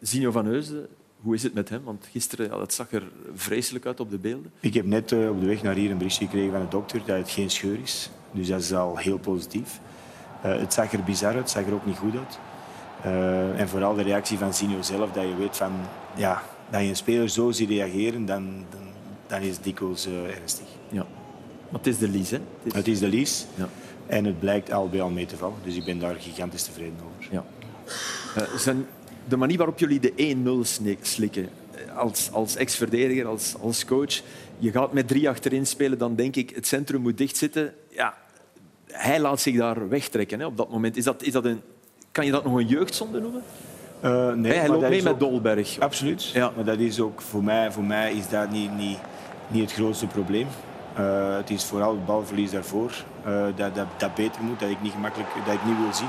[0.00, 0.88] Zinho van Heusden,
[1.20, 1.82] hoe is het met hem?
[1.84, 3.02] Want gisteren ja, dat zag er
[3.34, 4.52] vreselijk uit op de beelden.
[4.60, 7.16] Ik heb net op de weg naar hier een berichtje gekregen van de dokter dat
[7.16, 8.10] het geen scheur is.
[8.30, 9.80] Dus dat is al heel positief.
[10.40, 12.38] Het zag er bizar uit, het zag er ook niet goed uit.
[13.58, 15.72] En vooral de reactie van Zinho zelf, dat je weet van,
[16.16, 18.80] ja, dat je een speler zo ziet reageren, dan, dan,
[19.26, 20.66] dan is het dikwijls ernstig.
[20.88, 21.06] Ja.
[21.70, 22.36] Maar het is de Lies, hè?
[22.36, 23.68] Het is- Het is de lies Ja.
[24.06, 25.56] en het blijkt al bij al mee te vallen.
[25.64, 27.32] Dus ik ben daar gigantisch tevreden over.
[27.32, 27.44] Ja.
[28.36, 28.86] Eh, zijn
[29.28, 34.20] de manier waarop jullie de 1-0 snik- slikken, eh, als, als ex-verdediger, als, als coach,
[34.58, 37.74] je gaat met drie achterin spelen, dan denk ik, het centrum moet dichtzitten.
[37.90, 38.16] Ja,
[38.86, 40.96] hij laat zich daar wegtrekken hè, op dat moment.
[40.96, 41.60] Is dat, is dat een,
[42.12, 43.42] kan je dat nog een jeugdzonde noemen?
[44.02, 45.78] Eh, nee, hij loopt mee met Dolberg.
[45.80, 46.24] Absoluut.
[46.24, 46.50] Ja.
[46.54, 48.98] Maar dat is ook voor mij, voor mij is dat niet, niet,
[49.48, 50.46] niet het grootste probleem.
[50.94, 52.92] Eh, het is vooral het balverlies daarvoor
[53.24, 56.08] eh, dat, dat, dat beter moet, dat ik niet gemakkelijk, dat ik niet wil zien.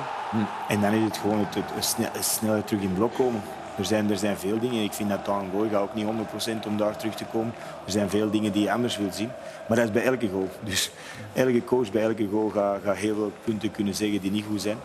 [0.68, 3.42] En dan is het gewoon het, het, het sne- het sneller terug in blok komen.
[3.78, 4.84] Er zijn, er zijn veel dingen.
[4.84, 7.54] Ik vind dat Tangoy gaat ook niet 100% om daar terug te komen.
[7.86, 9.30] Er zijn veel dingen die je anders wil zien.
[9.68, 10.50] Maar dat is bij elke goal.
[10.64, 10.92] Dus
[11.34, 14.62] elke coach bij elke goal gaat, gaat heel veel punten kunnen zeggen die niet goed
[14.62, 14.78] zijn.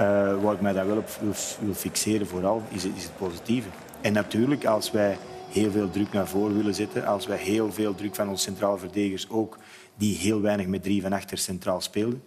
[0.00, 1.32] Eh, waar ik mij daar wel op wil,
[1.64, 3.68] wil fixeren vooral, is het, is het positieve.
[4.00, 5.18] En natuurlijk, als wij
[5.50, 8.78] heel veel druk naar voren willen zetten, als wij heel veel druk van onze centrale
[8.78, 9.58] verdedigers ook,
[9.94, 12.22] die heel weinig met drie van achter centraal speelden,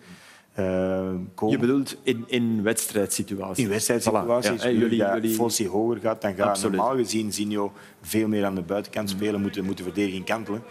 [0.53, 1.11] eh.
[1.47, 3.63] Je bedoelt in, in wedstrijdsituaties.
[3.63, 5.35] In wedstrijdsituaties, Voilà, ja, jullie, dat jullie...
[5.35, 6.75] Fossi hoger gaat, dan gaat Absoluut.
[6.75, 10.63] normaal gezien Zinho veel meer aan de buitenkant spelen, moeten, moeten verdediging kantelen.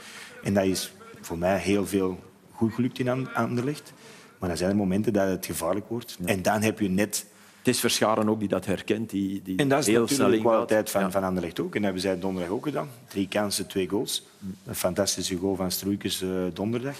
[0.42, 2.18] En dat is voor mij heel veel
[2.52, 3.92] goed gelukt in An- Anderlecht.
[4.42, 6.18] Maar er zijn momenten dat het gevaarlijk wordt.
[6.24, 7.26] En dan heb je net...
[7.58, 10.38] Het is Verscharen ook die dat herkent, die, die En dat is heel natuurlijk de
[10.48, 11.10] kwaliteit van, Ja.
[11.10, 11.66] van Anderlecht ook.
[11.66, 12.88] En dat hebben zij donderdag ook gedaan.
[13.08, 14.26] Drie kansen, twee goals.
[14.66, 16.96] Een fantastische goal van Stroeikens eh, donderdag.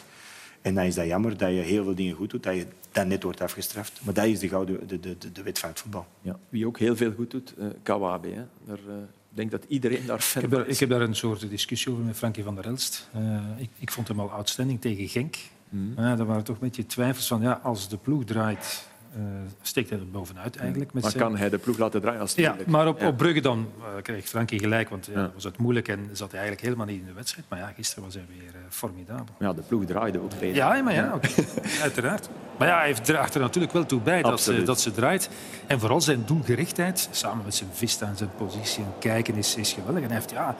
[0.60, 3.08] En dan is dat jammer dat je heel veel dingen goed doet, dat je dan
[3.08, 4.00] net wordt afgestraft.
[4.02, 6.06] Maar dat is de, gouden, de, de, de, de wet van het voetbal.
[6.20, 6.38] Ja.
[6.48, 8.28] Wie ook heel veel goed doet, eh Kawabe.
[8.28, 8.42] Hè.
[8.64, 8.94] Daar, eh,
[9.30, 11.92] ik denk dat iedereen daar Ik ver heb, daar, ik heb daar een soort discussie
[11.92, 13.08] over met Frankie van der Elst.
[13.12, 15.36] Eh, ik, ik vond hem al outstanding tegen Genk.
[15.72, 16.00] Mhm.
[16.02, 19.20] Ja, er waren toch een beetje twijfels van, ja, als de ploeg draait, eh,
[19.62, 20.92] steekt hij er bovenuit eigenlijk.
[20.92, 21.22] Met Maar zijn...
[21.24, 23.06] kan hij de ploeg laten draaien als het Ja, moeilijk maar op, Ja.
[23.06, 25.30] op Brugge dan eh, kreeg Frankie gelijk, want ja, Ja.
[25.34, 27.46] was het moeilijk en zat hij eigenlijk helemaal niet in de wedstrijd.
[27.48, 29.34] Maar ja, gisteren was hij weer eh, formidabel.
[29.38, 30.56] Ja, de ploeg draaide ook redelijk.
[30.56, 31.18] Ja, maar ja,
[31.82, 32.28] uiteraard.
[32.58, 35.30] Maar ja, hij draagt er natuurlijk wel toe bij dat ze, dat ze draait.
[35.66, 39.72] En vooral zijn doelgerichtheid, samen met zijn vista en zijn positie en kijken, is, is
[39.72, 40.02] geweldig.
[40.02, 40.56] En hij heeft ja,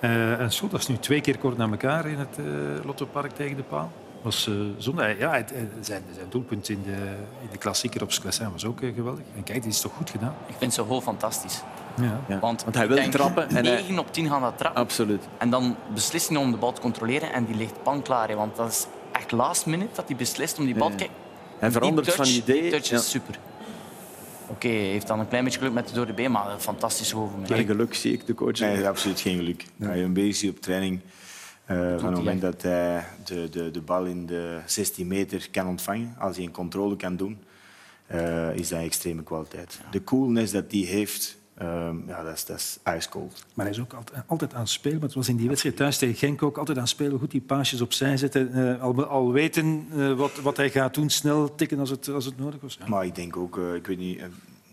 [0.00, 3.30] eh, een schot, dat is nu twee keer kort na elkaar in het eh Lottopark
[3.32, 3.92] tegen de paal.
[4.26, 5.02] Was, eh zonde.
[5.02, 6.92] Hij- Ja, het- eh, zijn, zijn doelpunt in de,
[7.42, 9.24] in de klassieker op Sclessin was ook eh, geweldig.
[9.36, 10.34] En kijk, die is toch goed gedaan.
[10.46, 11.62] Ik vind zijn goal fantastisch.
[12.00, 12.20] Ja.
[12.28, 12.38] Ja.
[12.38, 14.80] Want, Want hij wil denk, trappen en hij- 9 op 10 gaan dat trappen.
[14.82, 15.22] Absoluut.
[15.38, 18.28] En dan beslist hij om de bal te controleren en die ligt panklaar.
[18.28, 20.98] hè, Want dat is echt last minute dat hij beslist om die bal te Ja.
[20.98, 21.16] kijken.
[21.58, 22.60] Hij verandert touch, van idee.
[22.62, 22.96] Die touch Ja.
[22.96, 23.38] is super.
[24.46, 26.60] Oké, hij heeft dan een klein beetje geluk met de door de been, maar een
[26.60, 27.58] fantastische goal voor mij.
[27.58, 28.58] En geluk zie ik de coach.
[28.58, 29.64] Nee, absoluut geen geluk.
[29.86, 31.00] Als je een beetje op training,
[31.66, 35.66] Eh, van het moment dat hij de, de, de bal in de 16 meter kan
[35.66, 37.38] ontvangen, als hij een controle kan doen,
[38.06, 39.80] eh, is dat extreme kwaliteit.
[39.90, 43.44] De coolness dat hij heeft, ehm, ja, dat, is, dat is ice cold.
[43.54, 45.00] Maar hij is ook altijd, altijd aan het spelen.
[45.02, 47.18] Het was in die wedstrijd thuis tegen Genk ook altijd aan het spelen.
[47.18, 48.52] Goed die paasjes opzij zetten.
[48.52, 51.10] eh, al, al weten eh, wat, wat hij gaat doen.
[51.10, 52.76] Snel tikken als het, als het nodig was.
[52.80, 52.88] Ja.
[52.88, 54.24] Maar ik denk ook, eh, ik weet niet, eh,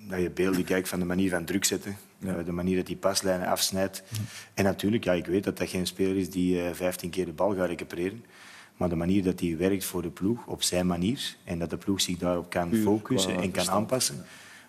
[0.09, 1.97] dat je beelden kijkt van de manier van druk zetten.
[2.27, 4.03] Eh, de manier dat hij paslijnen afsnijdt.
[4.53, 7.31] En natuurlijk, ja, ik weet dat dat geen speler is die eh 15 keer de
[7.33, 8.23] bal gaat recupereren.
[8.77, 11.77] Maar de manier dat hij werkt voor de ploeg, op zijn manier, en dat de
[11.77, 14.25] ploeg zich daarop kan Puur focussen en kan aanpassen,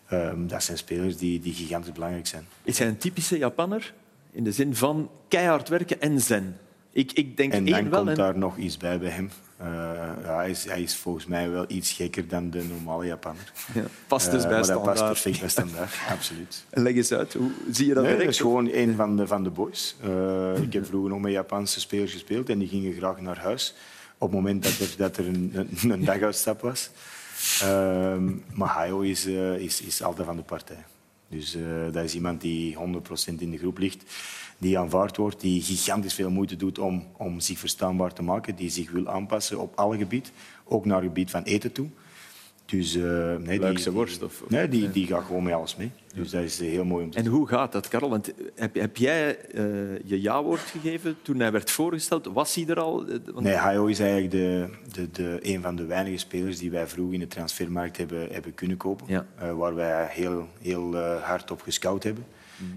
[0.09, 2.47] ehm, dat zijn spelers die, die gigantisch belangrijk zijn.
[2.63, 3.95] Is hij een typische Japanner?
[4.33, 6.57] In de zin van keihard werken en zen.
[6.93, 7.99] Ik, ik denk En één dan wel.
[7.99, 9.31] komt en- daar nog iets bij bij hem.
[9.65, 9.71] Eh,
[10.25, 13.53] ja, hij, is, hij is volgens mij wel iets gekker dan de normale Japanner.
[13.75, 16.65] Ja, past dus Eh, bij maar dat past perfect bij standaard, absoluut.
[16.71, 18.31] Leg eens uit, hoe zie je dat Nee, werkt?
[18.31, 19.97] is gewoon een van de, van de boys.
[20.03, 23.75] Eh, ik heb vroeger nog met Japanse spelers gespeeld en die gingen graag naar huis
[24.19, 26.91] op het moment dat er, dat er een, een, een daguitstap was.
[27.63, 29.27] Ehm maar Hayo is,
[29.59, 30.85] is, is altijd van de partij.
[31.29, 31.57] Dus
[31.93, 32.79] dat is iemand die 100%
[33.39, 34.03] in de groep ligt,
[34.59, 38.71] die aanvaard wordt, die gigantisch veel moeite doet om, om zich verstaanbaar te maken, die
[38.71, 40.33] zich wil aanpassen op alle gebied,
[40.65, 41.89] ook naar het gebied van eten toe.
[42.67, 43.03] Dus, eh,
[43.37, 45.91] nee, Luikse die, worst, of- of- nee, die, die gaat gewoon met alles mee.
[46.15, 48.11] Dus dat is eh, heel mooi om te En hoe gaat dat, Karel?
[48.11, 49.63] Want heb, heb jij eh,
[50.05, 52.27] je ja-woord gegeven toen hij werd voorgesteld?
[52.33, 53.07] Was hij er al?
[53.07, 56.71] Eh, want- Nee, Hayo is eigenlijk de, de, de, een van de weinige spelers die
[56.71, 59.07] wij vroeg in de transfermarkt hebben, hebben kunnen kopen.
[59.09, 59.27] Ja.
[59.39, 62.25] Eh, waar wij heel, heel eh, hard op gescout hebben.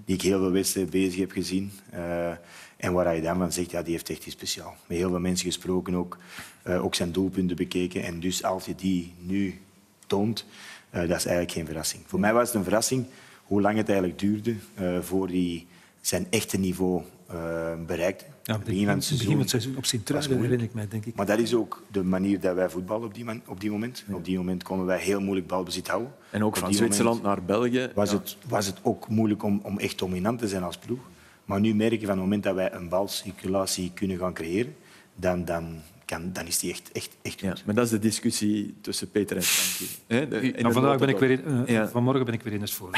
[0.05, 1.71] Die ik heel veel wedstrijden bezig heb gezien.
[1.89, 2.31] Eh,
[2.77, 4.75] en waar je dan van zegt, ja, die heeft echt iets speciaal.
[4.87, 6.17] Met heel veel mensen gesproken ook.
[6.63, 8.03] eh, ook zijn doelpunten bekeken.
[8.03, 9.61] En dus als je die nu
[10.07, 10.45] toont,
[10.89, 12.03] eh, dat is eigenlijk geen verrassing.
[12.05, 13.05] Voor mij was het een verrassing
[13.43, 14.55] hoe lang het eigenlijk duurde
[15.01, 15.65] voor hij
[16.01, 18.25] zijn echte niveau eh, bereikte.
[18.43, 19.17] Ja, begin van het seizoen.
[19.17, 20.61] begin van het seizoen op sint was truiden moeilijk.
[20.61, 21.15] herinner ik mij, denk ik.
[21.15, 24.05] Maar dat is ook de manier dat wij voetballen op die, man- op die moment.
[24.11, 26.11] Op die moment konden wij heel moeilijk balbezit houden.
[26.29, 27.91] En ook Op van Zwitserland naar België.
[27.95, 28.17] Was, Ja.
[28.17, 30.99] het, was het ook moeilijk om, om echt dominant te zijn als ploeg.
[31.45, 34.75] Maar nu merk je van het moment dat wij een balcirculatie kunnen gaan creëren,
[35.15, 38.75] dan, dan, kan, dan is die echt, echt, echt Ja, maar dat is de discussie
[38.81, 40.51] tussen Peter en Frankie.
[40.63, 41.87] De vandaag ben ik weer in, eh, Ja.
[41.87, 42.89] Vanmorgen ben ik weer in het voor.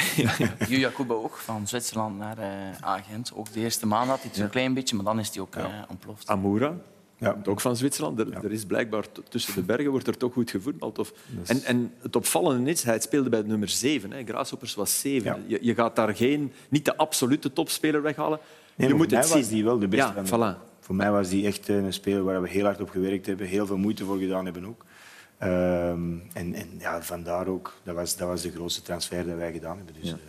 [0.70, 2.48] Yuya Kubo ook, van Zwitserland naar eh
[2.82, 3.32] Agent.
[3.36, 5.56] Ook de eerste maand had hij het zo'n klein beetje, maar dan is hij ook
[5.56, 6.28] eh, ontploft.
[6.28, 6.76] Amura,
[7.18, 7.38] Ja.
[7.46, 8.20] ook van Zwitserland.
[8.20, 11.00] Er, er is blijkbaar tussen de bergen wordt er toch goed gevoetbald.
[11.00, 11.14] Of...
[11.46, 14.12] En, en het opvallende is, hij speelde bij nummer 7.
[14.12, 14.24] Hè.
[14.26, 15.24] Grasshoppers was 7.
[15.32, 15.38] Ja.
[15.48, 18.40] Je, je gaat daar geen, niet de absolute topspeler weghalen.
[18.40, 20.69] Nee, je maar moet het mij was die wel de beste Ja, van de- voilà.
[20.90, 23.66] Voor mij was die echt een speler waar we heel hard op gewerkt hebben, heel
[23.66, 24.86] veel moeite voor gedaan hebben ook.
[25.38, 29.52] Ehm, en en ja, vandaar ook, dat was, dat was de grootste transfer dat wij
[29.52, 29.96] gedaan hebben.
[30.00, 30.16] Dus, Ja.
[30.16, 30.20] eh,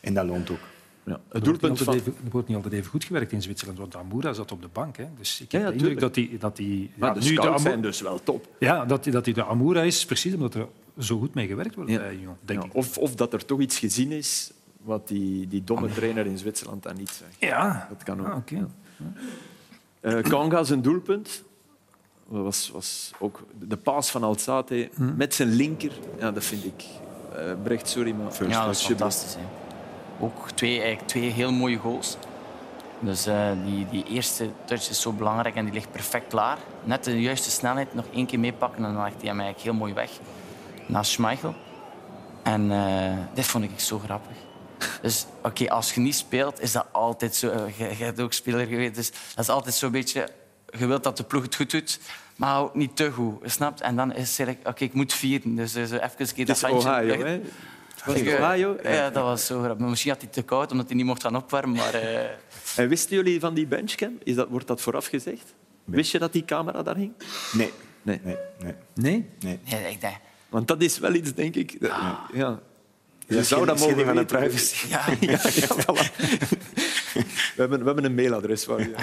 [0.00, 0.58] en dat loont ook.
[1.04, 1.12] Ja.
[1.12, 2.12] Het Er wordt, niet doelpunt altijd van...
[2.12, 4.68] even, er wordt niet altijd even goed gewerkt in Zwitserland, want Amoura zat op de
[4.72, 4.96] bank.
[4.96, 5.04] Hè.
[5.18, 6.30] Dus ik Ja, heb ja, de indruk dat hij...
[6.38, 8.48] Dat hij Maar ja, de nu de scouts Amo- zijn dus wel top.
[8.58, 10.66] Ja, dat hij, dat hij de Amoura is, precies omdat er
[10.98, 12.74] zo goed mee gewerkt wordt bij Union, denk Ja, ik.
[12.74, 16.82] of, of dat er toch iets gezien is wat die, die domme trainer in Zwitserland
[16.82, 17.36] dan niet zegt.
[17.38, 18.26] Ja, Dat kan ook.
[18.26, 18.66] Ah, oké.
[20.00, 21.42] Eh Kanga zijn doelpunt
[22.28, 25.16] dat was, was ook de paas van Alzate Hm.
[25.16, 25.92] met zijn linker.
[26.18, 26.84] Ja, dat vind ik.
[27.36, 29.34] eh Brecht, sorry, maar Ja, dat is fantastisch.
[29.34, 29.40] Hè.
[30.24, 32.16] Ook twee, eigenlijk twee heel mooie goals.
[33.00, 36.58] Dus eh, die, die eerste touch is zo belangrijk en die ligt perfect klaar.
[36.84, 39.78] Net de juiste snelheid nog één keer meepakken en dan legt hij hem eigenlijk heel
[39.78, 40.10] mooi weg.
[40.86, 41.54] Naast Schmeichel.
[42.42, 44.36] En eh, dit vond ik zo grappig.
[45.02, 47.48] Dus oké, als je niet speelt, is dat altijd zo.
[47.50, 50.28] eh, Je, je hebt ook speler geweest, dus dat is altijd zo'n beetje...
[50.78, 52.00] Je wilt dat de ploeg het goed doet,
[52.36, 53.50] maar ook niet te goed.
[53.50, 53.80] Snapt?
[53.80, 55.54] En dan is het eigenlijk, oké, ik moet vieren.
[55.56, 57.40] Dus zo even een keer Het is dat handje Ohio, hè?
[58.04, 58.76] Was Ik, eh, Ohio?
[58.82, 59.86] Ja, dat was zo grappig.
[59.86, 61.76] Misschien had hij te koud, omdat hij niet mocht gaan opwarmen.
[61.76, 62.24] Maar eh,
[62.76, 64.18] En wisten jullie van die benchcam?
[64.24, 65.54] Is dat, wordt dat vooraf gezegd?
[65.84, 67.12] Wist je dat die camera daar hing?
[67.52, 67.72] Nee.
[68.02, 68.20] Nee.
[68.24, 69.28] Nee, nee, Nee?
[69.40, 69.58] nee.
[69.80, 70.16] nee, ik denk...
[70.48, 71.80] Want dat is wel iets, denk ik.
[71.80, 71.90] dat-
[72.32, 72.60] ja.
[73.30, 74.88] Je Dat zou geen- dat mogen van de privacy.
[74.94, 75.38] Ja, Ja, ja,
[75.68, 76.16] voilà.
[77.14, 78.94] we, hebben, we hebben een mailadres waar je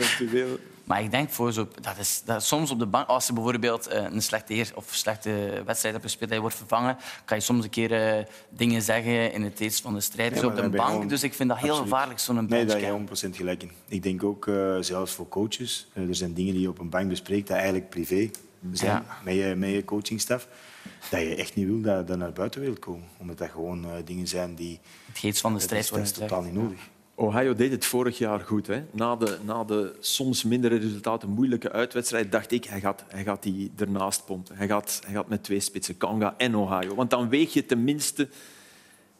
[0.00, 0.58] eventueel...
[0.84, 1.68] maar ik denk voor zo...
[1.80, 3.06] Dat is, dat soms op de bank...
[3.08, 6.56] Als je bijvoorbeeld eh, een slechte, eer, of slechte wedstrijd hebt gespeeld en je wordt
[6.56, 10.34] vervangen, kan je soms een keer eh, dingen zeggen in het eerst van de strijd
[10.34, 10.88] Ja, maar op de bank.
[10.90, 11.90] gewoon- Dus ik vind dat heel Absoluut.
[11.92, 13.70] gevaarlijk, zo'n Nee, daar heb je 100% gelijk in.
[13.88, 17.08] Ik denk ook, eh, zelfs voor coaches, er zijn dingen die je op een bank
[17.08, 18.30] bespreekt dat eigenlijk privé
[18.72, 19.04] zijn Ja.
[19.24, 20.48] met, je, met je coachingstaf,
[21.10, 23.08] dat je echt niet wil dat dat naar buiten wil komen.
[23.18, 24.80] Omdat dat gewoon eh, dingen zijn die...
[25.06, 26.90] Het geest van de Dat strijd is, dat totaal niet nodig.
[27.14, 28.66] Ohio deed het vorig jaar goed.
[28.66, 28.82] Hè?
[28.90, 33.42] Na, de, na de soms mindere resultaten, moeilijke uitwedstrijd, dacht ik, hij gaat, hij gaat
[33.42, 34.56] die ernaast pompen.
[34.56, 36.94] Hij gaat, hij gaat met twee spitsen, Kanga en Ohio.
[36.94, 38.28] Want dan weeg je tenminste...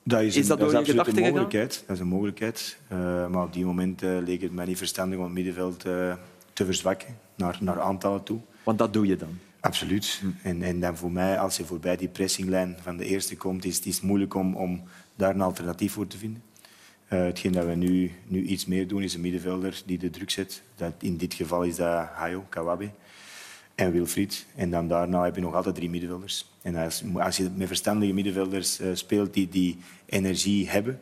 [0.04, 1.32] Dat is, Is een, dat door je absoluut gedachten een gegaan?
[1.32, 1.84] mogelijkheid.
[1.86, 2.78] Dat is een mogelijkheid.
[2.88, 6.14] Eh, maar op die moment eh, leek het mij niet verstandig om het middenveld eh,
[6.52, 8.38] te verzwakken naar, naar aantallen toe.
[8.62, 9.38] Want dat doe je dan.
[9.62, 10.22] Absoluut.
[10.42, 13.76] En, en dan voor mij, als je voorbij die pressinglijn van de eerste komt, is
[13.76, 14.82] het is moeilijk om, om
[15.14, 16.42] daar een alternatief voor te vinden.
[17.12, 20.30] Uh, hetgeen dat we nu, nu iets meer doen, is een middenvelder die de druk
[20.30, 20.62] zet.
[20.74, 22.90] Dat, in dit geval is dat Hayo, Kawabe
[23.74, 24.46] en Wilfried.
[24.54, 26.50] En dan daarna heb je nog altijd drie middenvelders.
[26.62, 31.00] En als, als je met verstandige middenvelders uh, speelt die die energie hebben,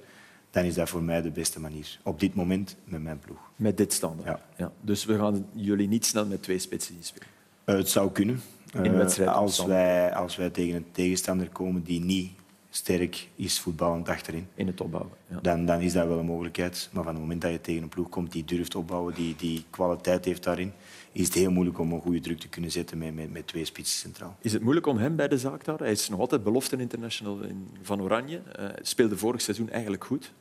[0.50, 1.98] dan is dat voor mij de beste manier.
[2.02, 3.50] Op dit moment met mijn ploeg.
[3.56, 4.28] Met dit standaard?
[4.28, 4.40] Ja.
[4.56, 4.72] ja.
[4.80, 7.28] Dus we gaan jullie niet snel met twee spitsen spelen?
[7.70, 8.40] Uh, het zou kunnen.
[8.82, 12.30] In wedstrijd als, wij, als wij tegen een tegenstander komen die niet
[12.70, 14.46] sterk is voetballend achterin.
[14.54, 15.12] In het opbouwen.
[15.26, 15.38] Ja.
[15.42, 16.88] Dan, dan is dat wel een mogelijkheid.
[16.92, 19.64] Maar van het moment dat je tegen een ploeg komt die durft opbouwen, die, die
[19.70, 20.72] kwaliteit heeft daarin,
[21.12, 23.64] is het heel moeilijk om een goede druk te kunnen zetten met, met, met twee
[23.64, 24.36] spitsen centraal.
[24.40, 25.86] Is het moeilijk om hem bij de zaak te houden?
[25.86, 28.40] Hij is nog altijd belofte international in, van Oranje.
[28.60, 30.32] Uh, speelde vorig seizoen eigenlijk goed.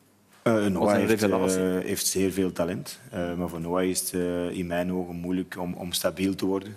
[0.43, 2.99] Uh, Noah heeft, uh, heeft, zeer veel talent.
[3.13, 4.13] Uh, maar voor Noah is het
[4.53, 6.75] in mijn ogen moeilijk om, om stabiel te worden.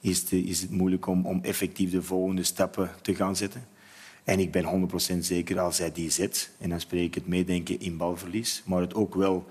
[0.00, 3.66] Is, het, is het moeilijk om, om effectief de volgende stappen te gaan zetten.
[4.24, 7.80] En ik ben 100% zeker als hij die zet, en dan spreek ik het meedenken
[7.80, 9.46] in balverlies, maar het ook wel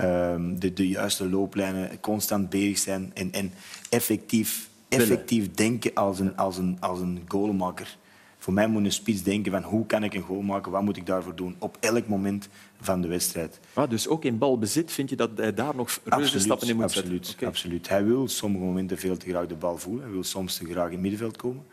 [0.00, 3.52] um, de, de juiste looplijnen, constant bezig zijn en, en
[3.88, 7.96] effectief, effectief denken als een, als, een, als een goalmaker.
[8.42, 10.96] Voor mij moet een spits denken van hoe kan ik een goal maken, wat moet
[10.96, 12.48] ik daarvoor doen, op elk moment
[12.80, 13.60] van de wedstrijd.
[13.72, 16.84] Ah, dus ook in balbezit vind je dat hij daar nog reuze stappen in moet
[16.84, 17.34] absoluut, zetten?
[17.34, 17.48] Okay.
[17.48, 17.88] Absoluut.
[17.88, 20.02] Hij wil sommige momenten veel te graag de bal voelen.
[20.02, 21.64] Hij wil soms te graag in het middenveld komen.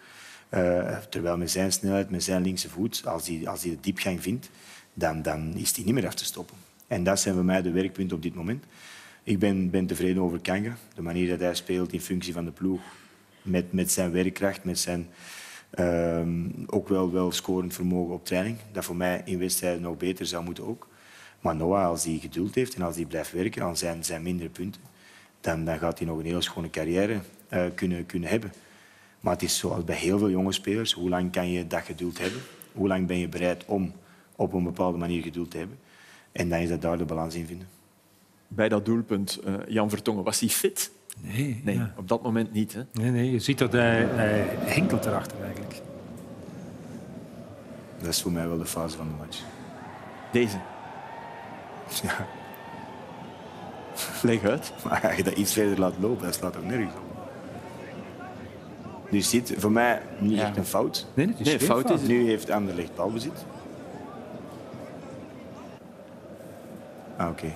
[0.54, 4.22] Uh, terwijl met zijn snelheid, met zijn linkse voet, als hij, als hij de diepgang
[4.22, 4.50] vindt,
[4.94, 6.58] dan, dan is hij niet meer af te stoppen.
[6.88, 8.64] En dat zijn voor mij de werkpunten op dit moment.
[9.24, 10.78] Ik ben, ben tevreden over Kanga.
[10.96, 12.82] De manier dat hij speelt in functie van de ploeg.
[13.42, 15.08] Met, met zijn werkkracht, met zijn
[15.80, 18.58] um, ook wel, wel scorend vermogen op training.
[18.72, 20.88] Dat voor mij in wedstrijden nog beter zou moeten ook.
[21.40, 24.50] Maar Noah, als hij geduld heeft en als hij blijft werken aan zijn, zijn mindere
[24.50, 24.82] punten,
[25.42, 27.20] dan, dan gaat hij nog een heel schone carrière
[27.54, 28.54] uh, kunnen, kunnen hebben.
[29.20, 30.92] Maar het is zoals bij heel veel jonge spelers.
[30.92, 32.42] Hoe lang kan je dat geduld hebben?
[32.72, 33.94] Hoe lang ben je bereid om
[34.36, 35.80] op een bepaalde manier geduld te hebben?
[36.32, 37.68] En dan is dat daar de balans in vinden.
[38.48, 40.92] Bij dat doelpunt, uh, Jan Vertongen, was hij fit?
[41.22, 41.94] Nee, nee ja.
[41.98, 42.74] op dat moment niet.
[42.74, 42.82] Hè?
[42.94, 45.82] Nee, nee, je ziet dat hij, hij hinkelt erachter eigenlijk.
[48.00, 49.42] Dat is voor mij wel de fase van de match.
[50.32, 50.58] Deze?
[52.04, 52.26] Ja.
[54.22, 54.74] Leg uit.
[54.84, 57.08] Maar als je dat iets verder laat lopen, dat slaat ook nergens op.
[59.12, 60.48] Nu ziet voor mij niet Ja.
[60.48, 61.08] echt een fout.
[61.14, 62.10] Nee, het is Nee, geen fout is het.
[62.10, 63.46] Nu heeft Anderlecht balbezit.
[67.18, 67.54] Ah, oké.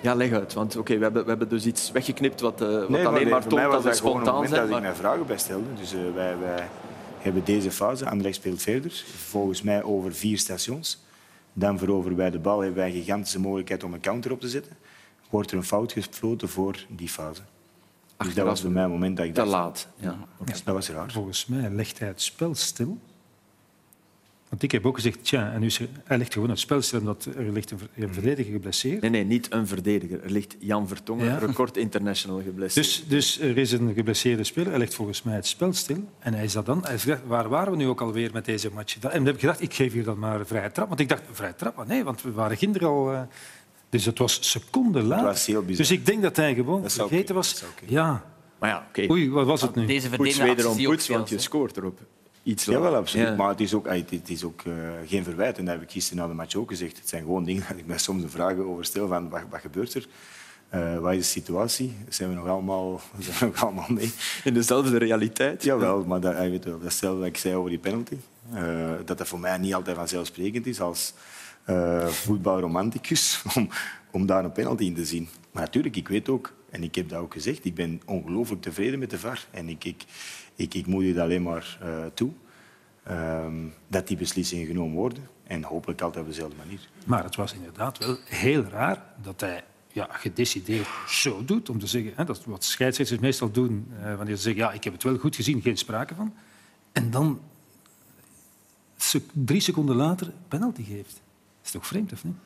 [0.00, 0.52] Ja, leg uit.
[0.52, 3.42] Want oké, we, hebben, we hebben dus iets weggeknipt wat, uh, wat Nee, alleen maar
[3.42, 4.60] voor mij toont was dat we dat gewoon een spontaan moment zijn.
[4.60, 4.90] dat ik Maar...
[4.90, 5.74] mij vragen bij stelde.
[5.78, 6.68] Dus uh, wij, wij
[7.18, 8.04] hebben deze fase.
[8.04, 9.04] Anderlecht speelt verder.
[9.28, 11.02] Volgens mij over vier stations.
[11.52, 12.58] Dan veroveren wij de bal.
[12.60, 14.72] Hebben wij een gigantische mogelijkheid om een counter op te zetten.
[15.30, 17.42] Wordt er een fout gefloten voor die fase.
[18.16, 19.52] Dus dat was voor mij het moment dat ik Te dacht...
[19.52, 19.88] laat.
[19.96, 20.16] Ja.
[20.64, 21.10] Dat was raar.
[21.12, 22.98] Volgens mij legt hij het spel stil.
[24.50, 26.82] Want ik heb ook gezegd, tja, en nu is er- hij legt gewoon het spel
[26.82, 29.00] stil omdat er ligt een, een verdediger geblesseerd.
[29.00, 30.24] Nee, nee, niet een verdediger.
[30.24, 31.38] Er ligt Jan Vertongen, Ja.
[31.38, 32.86] record international geblesseerd.
[32.86, 36.04] Dus, dus er is een geblesseerde speler, hij legt volgens mij het spel stil.
[36.18, 38.70] En hij is dat dan, hij gedacht, waar waren we nu ook alweer met deze
[38.74, 38.94] match?
[38.94, 40.88] En dan heb ik gedacht, ik geef hier dan maar een vrije trap.
[40.88, 41.76] Want ik dacht, vrije trap?
[41.76, 43.12] Maar nee, want we waren ginder al...
[43.12, 43.20] eh,
[43.90, 45.24] dus het was seconden later.
[45.24, 45.76] was heel bizar.
[45.76, 47.64] Dus ik denk dat hij gewoon Dat vergeten was.
[47.86, 48.24] Ja,
[48.58, 49.06] Maar ja, oké.
[49.10, 49.86] oei, wat was het nu?
[49.86, 52.00] Deze Poets verdedigende wederom ook poets, want je scoort erop.
[52.42, 52.96] Iets Ja, wel later.
[52.98, 53.26] absoluut.
[53.28, 53.34] Ja.
[53.34, 54.72] Maar het is ook, het is ook eh,
[55.06, 55.58] geen verwijt.
[55.58, 56.98] En dat heb ik gisteren na de match ook gezegd.
[56.98, 59.60] Het zijn gewoon dingen dat ik mij soms de vragen over stel van wat, wat
[59.60, 60.06] gebeurt er?
[60.68, 61.96] Eh, wat is de situatie?
[62.08, 64.12] Zijn we nog allemaal, zijn we nog allemaal mee?
[64.44, 65.62] In dezelfde realiteit.
[65.64, 68.16] Jawel, maar dat, weet wel, datzelfde wat ik zei over die penalty.
[68.54, 71.12] eh, dat dat voor mij niet altijd vanzelfsprekend is als
[71.64, 73.68] eh, voetbalromanticus om,
[74.10, 75.28] om daar een penalty in te zien.
[75.52, 78.98] Maar natuurlijk, ik weet ook, en ik heb dat ook gezegd, ik ben ongelooflijk tevreden
[78.98, 79.46] met de VAR.
[79.50, 80.04] En ik, ik,
[80.60, 82.30] ik, ik moet je alleen maar eh, toe
[83.02, 85.28] ehm, dat die beslissingen genomen worden.
[85.46, 86.88] En hopelijk altijd op dezelfde manier.
[87.06, 91.68] Maar het was inderdaad wel heel raar dat hij ja, gedecideerd zo doet.
[91.70, 93.92] Om te zeggen, hè, dat is wat scheidsrechters meestal doen.
[94.02, 96.34] eh, wanneer ze zeggen, ja, ik heb het wel goed gezien, geen sprake van.
[96.92, 97.40] En dan
[99.32, 101.12] drie seconden later penalty geeft.
[101.12, 102.36] Dat is toch vreemd, of niet?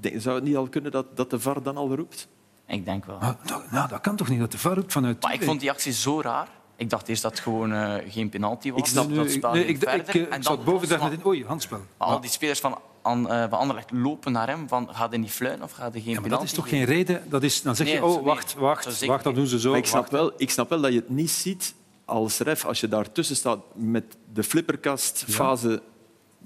[0.00, 2.28] Denk- Zou het niet al kunnen dat, dat de VAR dan al roept?
[2.66, 3.18] Ik denk wel.
[3.18, 5.22] Maar, nou, nou, dat kan toch niet, dat de VAR roept vanuit...
[5.22, 6.48] Maar ik vond die actie zo raar.
[6.76, 8.80] Ik dacht eerst dat het gewoon eh, geen penalty was.
[8.80, 10.16] Ik snap Nee, dat spel nee, ik, ik, verder.
[10.16, 11.80] ik, En zat dan boven dacht oei, handspel.
[11.98, 14.68] Maar al die spelers van, An, eh, van Anderlecht lopen naar hem.
[14.68, 16.68] Van, gaat hij niet fluiten of gaat hij geen Ja, maar penalty dat is toch
[16.68, 17.22] geen reden?
[17.28, 19.70] Dat is, dan zeg je, Nee, oh, wacht, nee, wacht, wacht, dat doen ze zo.
[19.70, 22.80] Maar ik, snap wel, ik snap wel dat je het niet ziet als ref als
[22.80, 25.82] je daartussen staat met de flipperkastfase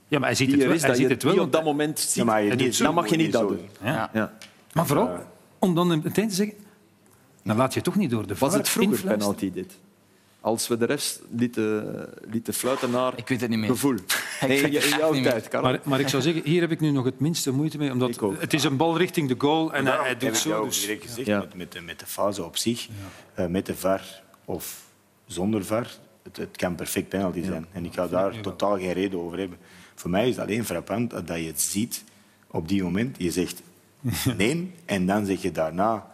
[0.09, 0.70] Ja, maar hij ziet het wel.
[0.72, 1.33] is, Hij dat ziet je het wel.
[1.33, 2.14] niet op dat moment ziet.
[2.14, 3.68] Ja, maar je zo dan mag je niet dat doen.
[3.83, 4.33] Ja.
[4.72, 5.11] Maar vooral
[5.59, 6.57] om dan meteen te zeggen...
[7.43, 9.72] Dan laat je toch niet door de Was het vroeger penalty dit?
[10.49, 13.68] Als we de rest lieten, lieten fluiten naar Ik weet het niet meer.
[13.68, 13.96] gevoel.
[14.40, 15.70] Nee, in jouw tijd, Karel.
[15.70, 17.92] Maar, maar ik zou zeggen, hier heb ik nu nog het minste moeite mee.
[17.92, 20.64] Omdat het is een bal richting de goal en hij, doet zo.
[20.64, 21.38] Dus, direct gezegd, Ja.
[21.38, 22.88] met, met, de, met de fase op zich,
[23.34, 24.82] eh, met de VAR of
[25.26, 25.90] zonder VAR,
[26.22, 27.66] het, het kan perfect penalty zijn.
[27.72, 29.59] En ik ga daar totaal geen reden over hebben.
[29.94, 32.05] Voor mij is het alleen frappant dat je het ziet
[32.51, 33.16] op die moment.
[33.18, 33.62] Je zegt
[34.36, 36.07] nee en dan zeg je daarna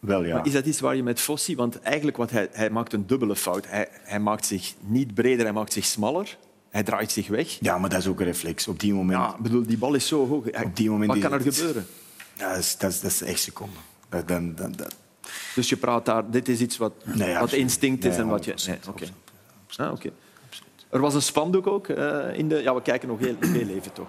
[0.00, 0.34] wel ja.
[0.36, 1.56] Maar is dat iets waar je met Fossi...
[1.56, 3.66] Want eigenlijk wat hij, hij maakt een dubbele fout.
[3.68, 6.36] Hij, hij maakt zich niet breder, hij maakt zich smaller.
[6.70, 7.56] Hij draait zich weg.
[7.60, 8.68] Ja, maar dat is ook een reflex.
[8.68, 10.44] Op die moment, Ja, ik bedoel, die bal is zo hoog.
[10.64, 11.86] Op die moment wat kan er het- gebeuren?
[12.36, 13.76] ja, dat, is, dat, is, dat is echt seconde.
[14.08, 14.94] Dat, dan, dan, dat,
[15.54, 16.30] Dus je praat daar...
[16.30, 18.52] Dit is iets wat, Nee, wat instinct is Nee, en wat je...
[18.52, 19.04] 100%, Nee, oké.
[19.76, 20.10] Ah, oké.
[20.90, 22.62] Er was een spandoek ook eh, in de...
[22.62, 24.08] Ja, we kijken nog heel, heel even toch.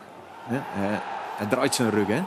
[0.50, 1.00] Ja, hij,
[1.38, 2.22] hij draait zijn rug, hè.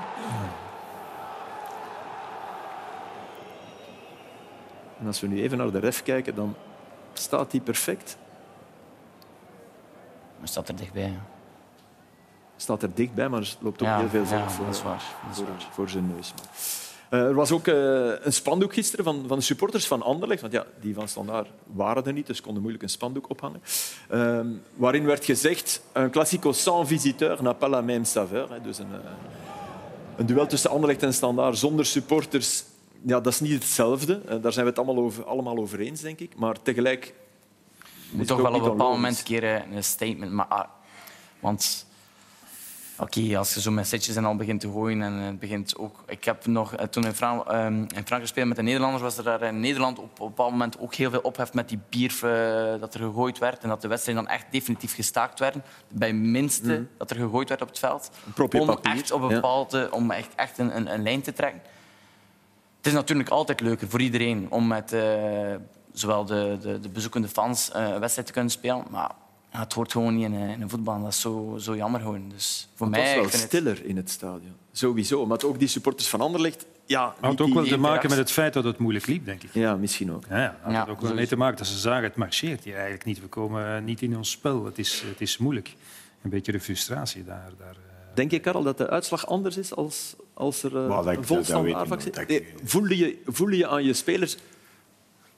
[5.00, 6.54] En als we nu even naar de ref kijken, dan
[7.12, 8.16] staat hij perfect.
[10.38, 11.18] Maar staat er dichtbij.
[12.56, 14.82] Staat er dichtbij, maar er loopt ook Ja, heel veel ja, voor, dat voor, is
[14.82, 15.68] waar, dat is voor, waar.
[15.70, 16.34] voor zijn neus.
[17.08, 17.74] Eh, er was ook eh,
[18.20, 20.40] een spandoek gisteren van, van de supporters van Anderlecht.
[20.40, 23.62] Want ja, die van Standaard waren er niet, dus konden moeilijk een spandoek ophangen.
[24.08, 28.52] Ehm, waarin werd gezegd, een classico sans visiteur n'a pas la même saveur.
[28.52, 29.10] Hè, dus een, eh,
[30.16, 32.64] een duel tussen Anderlecht en Standaard zonder supporters,
[33.06, 34.20] ja, dat is niet hetzelfde.
[34.28, 36.36] Eh, daar zijn we het allemaal over, allemaal over eens, denk ik.
[36.36, 37.14] Maar tegelijk...
[38.10, 40.68] Je moet toch wel op een bepaald moment een keer eh, een statement maken.
[41.40, 41.86] Want
[42.98, 46.02] oké, als je zo met setjes en al begint te gooien en het begint ook...
[46.06, 49.16] Ik heb nog, eh, toen in, Fran ehm, in Frankrijk speelde met de Nederlanders, was
[49.16, 51.78] er daar in Nederland op, op een bepaald moment ook heel veel ophef met die
[51.88, 55.62] bier eh, dat er gegooid werd en dat de wedstrijden dan echt definitief gestaakt werden.
[55.88, 58.10] Bij minste dat er gegooid werd op het veld.
[58.58, 59.34] om echt op een ja.
[59.34, 61.62] bepaalde, om echt, echt een, een, een lijn te trekken.
[62.84, 65.54] Het is natuurlijk altijd leuker voor iedereen om met eh,
[65.92, 68.84] zowel de, de, de bezoekende fans eh, een wedstrijd te kunnen spelen.
[68.90, 69.10] Maar
[69.52, 71.02] ja, het hoort gewoon niet in, eh, in een voetbal.
[71.02, 72.28] Dat is zo, zo jammer gewoon.
[72.28, 74.52] Dus voor Het mij was wel ik vind het- stiller in het stadion.
[74.72, 75.26] Sowieso.
[75.26, 76.66] Maar ook die supporters van Anderlecht...
[76.86, 79.50] Ja, had ook wel te maken met het feit dat het moeilijk liep, denk ik.
[79.54, 80.24] Ja, misschien ook.
[80.28, 82.64] Ja, ja, had Ja, het ook wel mee te maken dat ze zagen, het marcheert
[82.64, 83.20] hier eigenlijk niet.
[83.20, 84.64] We komen eh, niet in ons spel.
[84.64, 85.74] Het is, het is moeilijk.
[86.22, 87.50] Een beetje de frustratie daar.
[87.58, 88.14] daar eh.
[88.14, 92.46] Denk je, Karel, dat de uitslag anders is als, als er uh, dat- een Nee,
[92.64, 94.36] voelde, je, voelde je aan je spelers...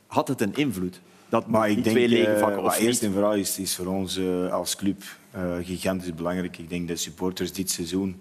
[0.07, 1.01] Had het een invloed?
[1.29, 4.17] Dat Maar ik denk, twee lege eh, of eerst en vooral is, is voor ons
[4.17, 6.59] eh, als club eh, gigantisch belangrijk.
[6.59, 8.21] Ik denk dat supporters dit seizoen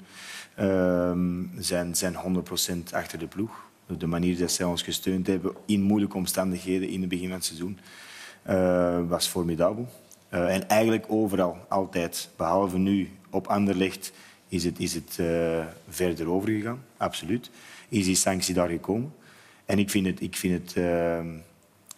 [0.56, 2.16] ehm, zijn, zijn
[2.94, 3.64] 100% achter de ploeg.
[3.98, 7.46] De manier dat zij ons gesteund hebben in moeilijke omstandigheden in het begin van het
[7.46, 7.80] seizoen
[8.44, 9.88] eh, was formidabel.
[10.30, 12.30] Eh, en eigenlijk overal, altijd.
[12.36, 14.12] Behalve nu op Anderlecht
[14.48, 17.50] is het, is het eh, verder overgegaan, absoluut.
[17.90, 19.14] Is die sanctie daar gekomen.
[19.66, 21.28] En ik vind het, ik vind het ehm,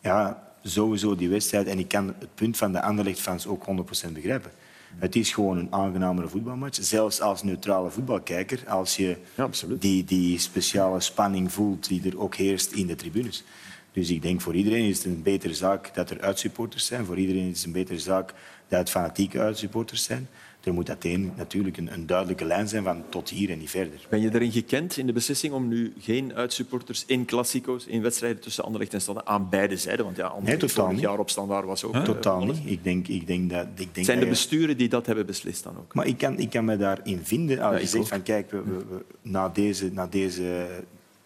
[0.02, 1.68] ja, sowieso die wedstrijd.
[1.68, 3.66] En ik kan het punt van de Anderlecht-fans ook
[4.10, 4.52] 100% begrijpen.
[4.96, 6.80] Het is gewoon een aangenamere voetbalmatch.
[6.82, 12.36] Zelfs als neutrale voetbalkijker, als je Ja, die, die speciale spanning voelt die er ook
[12.36, 13.44] heerst in de tribunes.
[13.92, 17.06] Dus ik denk voor iedereen is het een betere zaak dat er uitsupporters zijn.
[17.06, 18.34] Voor iedereen is het een betere zaak
[18.68, 20.28] dat het fanatieke uitsupporters zijn.
[20.68, 24.00] Er moet uiteen natuurlijk een, een duidelijke lijn zijn van tot hier en niet verder.
[24.10, 28.42] Ben je erin gekend in de beslissing om nu geen uitsupporters in klassico's, in wedstrijden
[28.42, 30.06] tussen Anderlecht en Standaard, aan beide zijden?
[30.06, 31.02] Want ja, Anderlecht totaal vorig niet.
[31.10, 31.94] jaar op Standaard was ook...
[31.94, 32.58] eh, Totaal niet.
[32.66, 33.62] Ik denk, ik denk dat...
[33.68, 35.94] Ik denk Het zijn de besturen die dat hebben beslist dan ook.
[35.94, 37.60] Maar ik kan, ik kan me daarin vinden.
[37.60, 38.10] Als Ja, je zegt ook.
[38.10, 40.66] van kijk, we, we- we- na, deze, na deze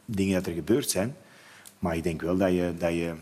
[0.05, 1.15] dingen dat er gebeurd zijn.
[1.79, 3.13] Maar ik denk wel dat je, dat je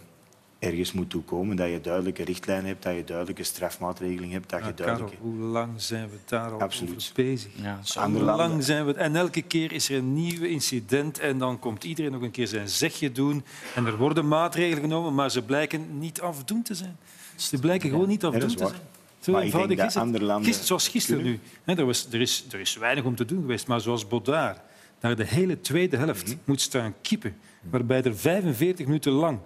[0.60, 1.56] ergens moet toekomen.
[1.56, 4.50] Dat je duidelijke richtlijnen hebt, dat je duidelijke strafmaatregeling hebt.
[4.50, 5.18] Dat je Karel, duidelijke...
[5.22, 6.96] hoe lang zijn we daar al Absoluut.
[6.96, 7.52] over bezig?
[7.62, 8.94] Ja, Hoe lang zijn we...
[8.94, 12.48] En elke keer is er een nieuw incident en dan komt iedereen nog een keer
[12.48, 13.44] zijn zegje doen.
[13.76, 16.98] En er worden maatregelen genomen, maar ze blijken niet afdoend te zijn.
[17.36, 18.80] Ze blijken gewoon niet afdoend te zijn.
[19.20, 20.12] Zo Maar ik eenvoudig denk is dat het.
[20.14, 21.40] andere landen Gister- zoals gisteren nu.
[21.64, 24.62] Hè, er, was, er, is, er is weinig om te doen geweest, maar zoals Bodaar
[25.02, 26.36] naar de hele tweede helft Mhm.
[26.46, 27.36] moet staan kippen,
[27.70, 29.40] waarbij er 45 minuten lang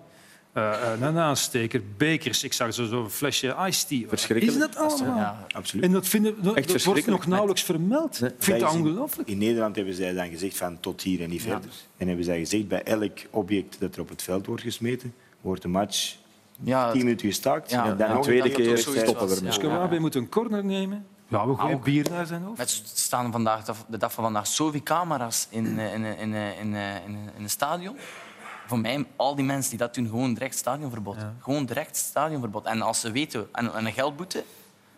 [0.54, 4.08] eh, eh, een aansteker, bekers, ik zag zo- zo'n flesje iced tea.
[4.08, 4.58] Verschrikkelijk.
[4.58, 5.18] Is dat allemaal?
[5.18, 5.86] Ja, Absoluut.
[5.86, 8.22] En dat, vinden, dat, dat wordt nog nauwelijks vermeld.
[8.24, 9.30] Ik vind Dat ongelooflijk.
[9.30, 11.70] In Nederland hebben zij dan gezegd van tot hier en niet verder.
[11.98, 15.62] En hebben zij gezegd bij elk object dat er op het veld wordt gesmeten, wordt
[15.62, 16.16] de match
[16.64, 17.72] ja, tien minuten gestaakt.
[17.72, 19.50] Ja, en dan ja, nog tweede een keer keer stoppen we ermee.
[19.50, 21.06] Dus Kawabe moet een corner nemen.
[21.28, 21.84] Ja, we gooien ook.
[21.84, 22.58] bier naar zijn hoofd.
[22.58, 26.74] Met staan vandaag, de dag van vandaag zoveel camera's in, eh, in, in, in, in,
[26.74, 27.96] in, in een stadion.
[28.68, 31.16] Voor mij, al die mensen die dat doen, gewoon direct stadionverbod.
[31.42, 32.66] Gewoon direct stadionverbod.
[32.66, 34.44] En als ze weten, en, en een geldboete,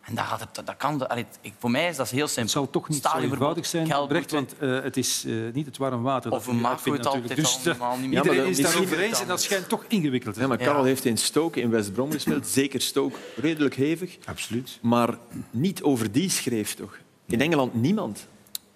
[0.02, 2.42] En dat, gaat het, dat kan, allee, ik, voor mij is dat heel simpel.
[2.44, 4.14] Het zal toch niet zo eenvoudig zijn, geldboete.
[4.14, 6.32] Brecht, want eh, het is eh, niet het warm water.
[6.32, 8.18] Of maag uitvindt het altijd Dus, eh, helemaal niet meer.
[8.18, 10.58] iedereen maar is daarover misschien- eens en dat schijnt toch ingewikkeld te Ja, zijn.
[10.58, 10.88] maar Karel Ja.
[10.88, 12.48] heeft in Stoke in West-Brom gespeeld.
[12.48, 14.18] Zeker Stoke, redelijk hevig.
[14.26, 14.80] Absoluut.
[14.82, 15.18] Maar
[15.52, 16.98] niet over die schreef toch?
[17.26, 18.28] In Engeland niemand.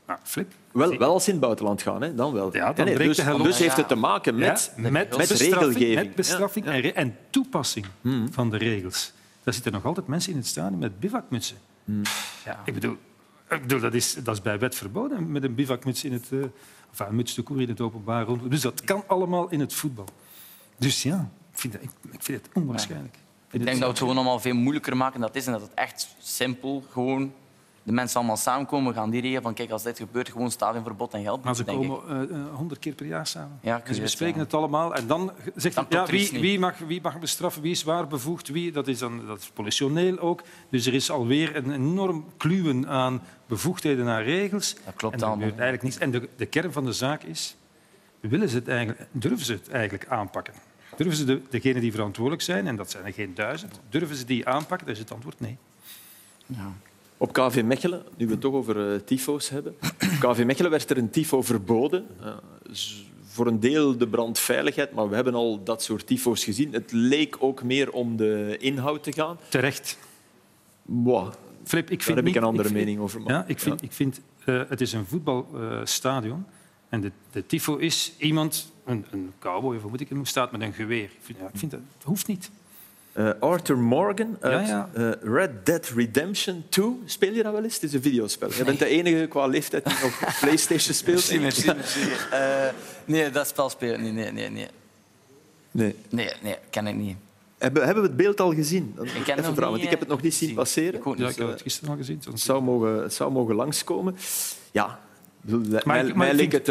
[0.08, 0.52] Nou, Flip.
[0.72, 2.56] Wel, wel als ze in het buitenland gaan, hè, dan wel.
[2.56, 5.96] Ja, dan dus dus heeft het te maken met, Ja, met, met bestraffing, regelgeving.
[5.96, 6.72] met bestraffing Ja.
[6.72, 6.82] Hmm.
[6.82, 7.86] En, re- en toepassing
[8.32, 9.12] van de regels.
[9.44, 11.58] Daar zitten nog altijd mensen in het stadion met bivakmutsen.
[12.46, 12.62] Ja.
[12.66, 12.98] Ik bedoel,
[13.50, 16.40] ik bedoel dat, is, dat is bij wet verboden met een bivakmuts in het, eh
[16.92, 18.50] of een muts de koer in het openbaar rond.
[18.52, 20.06] Dus dat kan allemaal in het voetbal.
[20.78, 23.16] Dus ja, ik vind, dat, ik, ik vind het onwaarschijnlijk.
[23.52, 25.46] Ik denk dat we het gewoon allemaal veel moeilijker maken dan het is.
[25.46, 27.34] En dat het echt simpel gewoon
[27.84, 28.94] de mensen allemaal samenkomen.
[28.94, 31.44] Gaan die regelen van kijk, als dit gebeurt, gewoon stadionverbod en geld.
[31.44, 33.60] Maar ze komen eh, honderd keer per jaar samen.
[33.62, 34.44] Ja, en ze curieus, bespreken ja.
[34.44, 34.96] het allemaal.
[34.96, 38.48] En dan zegt Dan hij, ja, wie, mag, wie mag bestraffen, wie is waar bevoegd,
[38.48, 38.72] wie.
[38.72, 40.42] Dat is, dan, dat is politioneel ook.
[40.70, 44.76] Dus er is alweer een enorm kluwen aan bevoegdheden en regels.
[44.86, 45.40] Dat klopt en allemaal.
[45.40, 45.98] gebeurt eigenlijk niets.
[45.98, 47.56] En de, de kern van de zaak is,
[48.20, 50.54] willen ze het eigenlijk, durven ze het eigenlijk aanpakken?
[50.96, 54.26] Durven ze de, degenen die verantwoordelijk zijn, en dat zijn er geen duizend, durven ze
[54.26, 54.86] die aanpakken?
[54.88, 55.58] Dan is het antwoord nee.
[56.46, 56.72] Ja.
[57.22, 59.76] Op KV Mechelen, nu we het toch over eh, tyfo's hebben.
[59.82, 62.06] Op KV Mechelen werd er een tifo verboden.
[62.22, 62.34] Eh,
[63.24, 66.74] voor een deel de brandveiligheid, maar we hebben al dat soort tyfo's gezien.
[66.74, 69.38] Het leek ook meer om de inhoud te gaan.
[69.50, 69.98] Terecht.
[70.82, 73.22] Wow, Flip, ik daar vind heb ik een andere vind- mening over.
[73.22, 76.46] maar- Ja, ik vind, Ik vind eh, het is een voetbalstadion.
[76.90, 80.28] en de, de tifo is iemand, een, een cowboy, of hoe moet ik het noemen,
[80.28, 81.04] staat met een geweer.
[81.04, 82.52] Ik vind, ja, ik vind dat, dat hoeft niet.
[83.14, 86.99] Eh, Arthur Morgan uit Ja, eh, Red Dead Redemption 2.
[87.05, 87.74] Speel je dat wel eens?
[87.74, 88.53] Het is een videospel.
[88.53, 91.16] Je bent de enige qua leeftijd die nog PlayStation speelt.
[91.16, 91.99] Merci, merci, merci.
[92.32, 92.68] Eh,
[93.05, 94.01] nee, dat spel spelen.
[94.01, 94.68] Nee, nee, nee, nee.
[95.72, 95.95] Nee.
[96.10, 97.18] Nee, nee, ken ik niet.
[97.57, 98.95] Hebben, hebben we het beeld al gezien?
[99.01, 100.57] Ik ik ken even niet, ik heb het nog niet zien zien.
[100.57, 100.93] passeren.
[100.99, 101.30] Ik Ja, niet.
[101.30, 102.22] ik heb het gisteren al gezien.
[102.30, 104.16] Het zou mogen, het zou mogen langskomen.
[104.72, 105.09] Ja, ik
[105.42, 106.66] bedoel, maar mij vind- het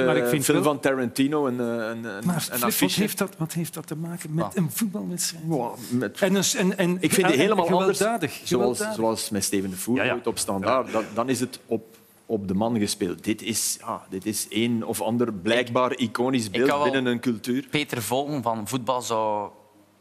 [0.44, 3.52] film wel- van Tarantino, een, eh, een, een, Maar een Flip, wat heeft, dat, wat
[3.52, 4.56] heeft dat te maken met Wat?
[4.56, 5.44] een voetbalwedstrijd?
[5.46, 7.98] Wow, met- En, een, en, en, ik vind die en- helemaal anders.
[7.98, 8.40] gewelddadig.
[8.44, 10.14] Zoals, zoals met Steven de Voer Ja, ja.
[10.14, 10.92] ooit op standaard.
[10.92, 11.96] Dan, dan is het op,
[12.26, 13.24] op de man gespeeld.
[13.24, 17.66] Dit is, ja, dit is een of ander blijkbaar iconisch beeld binnen een cultuur.
[17.70, 19.50] Peter Volgen van voetbal zou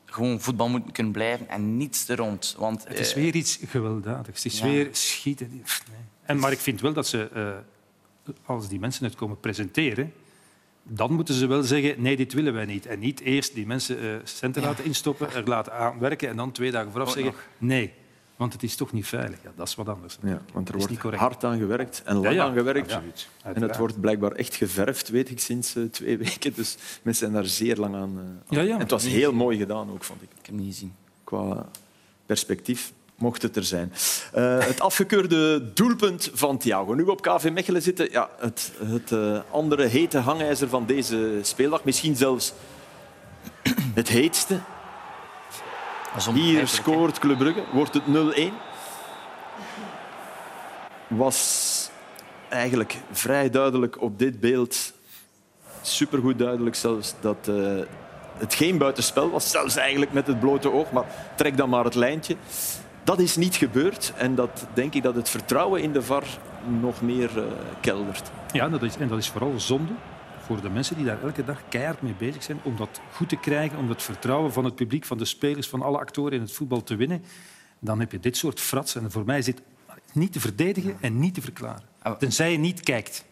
[0.06, 2.56] gewoon voetbal moeten kunnen blijven en niets er rond.
[2.58, 4.44] Want, Het is eh, weer iets gewelddadigs.
[4.44, 4.66] Het is Ja.
[4.66, 5.48] weer schieten.
[5.52, 5.62] Nee.
[6.26, 7.48] En, maar ik vind wel dat ze, eh,
[8.46, 10.14] als die mensen het komen presenteren,
[10.84, 12.86] dan moeten ze wel zeggen, nee, dit willen wij niet.
[12.86, 16.72] En niet eerst die mensen eh, centen laten instoppen, er laten aanwerken en dan twee
[16.72, 17.42] dagen vooraf Ook zeggen, nog.
[17.58, 17.94] nee,
[18.36, 19.38] want het is toch niet veilig.
[19.44, 20.18] Ja, dat is wat anders.
[20.24, 22.44] Ja, want er wordt hard aan gewerkt en lang Ja, ja.
[22.44, 22.92] aan gewerkt.
[22.94, 23.28] Absoluut.
[23.44, 26.54] En het wordt blijkbaar echt geverfd, weet ik, sinds eh, twee weken.
[26.54, 28.42] Dus mensen zijn daar zeer lang aan.
[28.50, 28.62] ja.
[28.66, 30.30] En het was heel mooi gedaan ook, vond ik.
[30.30, 30.94] Ik heb het niet gezien.
[31.24, 31.70] Qua
[32.26, 33.94] perspectief mocht het er zijn.
[34.34, 36.94] Eh, het afgekeurde doelpunt van Thiago.
[36.94, 41.40] Nu we op KV Mechelen zitten, ja, het, het eh, andere hete hangijzer van deze
[41.42, 41.84] speeldag.
[41.84, 42.54] Misschien zelfs
[43.94, 44.60] het heetste.
[46.34, 48.54] Hier scoort Club Brugge, wordt het 0-1.
[51.08, 51.90] Was
[52.50, 54.94] eigenlijk vrij duidelijk op dit beeld,
[55.82, 57.56] supergoed duidelijk zelfs, dat eh,
[58.38, 59.52] het geen buitenspel was.
[59.52, 61.06] Zelfs eigenlijk met het blote oog, maar
[61.36, 62.36] trek dan maar het lijntje.
[63.08, 66.28] Dat is niet gebeurd en dat denk ik dat het vertrouwen in de VAR
[66.82, 67.52] nog meer eh,
[67.82, 68.32] keldert.
[68.52, 69.94] Ja, dat is, en dat is vooral zonde
[70.40, 73.36] voor de mensen die daar elke dag keihard mee bezig zijn om dat goed te
[73.36, 76.52] krijgen, om het vertrouwen van het publiek, van de spelers, van alle actoren in het
[76.52, 77.24] voetbal te winnen.
[77.80, 78.96] Dan heb je dit soort frats.
[78.96, 79.62] En voor mij is dit
[80.14, 81.84] niet te verdedigen en niet te verklaren.
[82.02, 83.26] Ah, Tenzij je niet kijkt.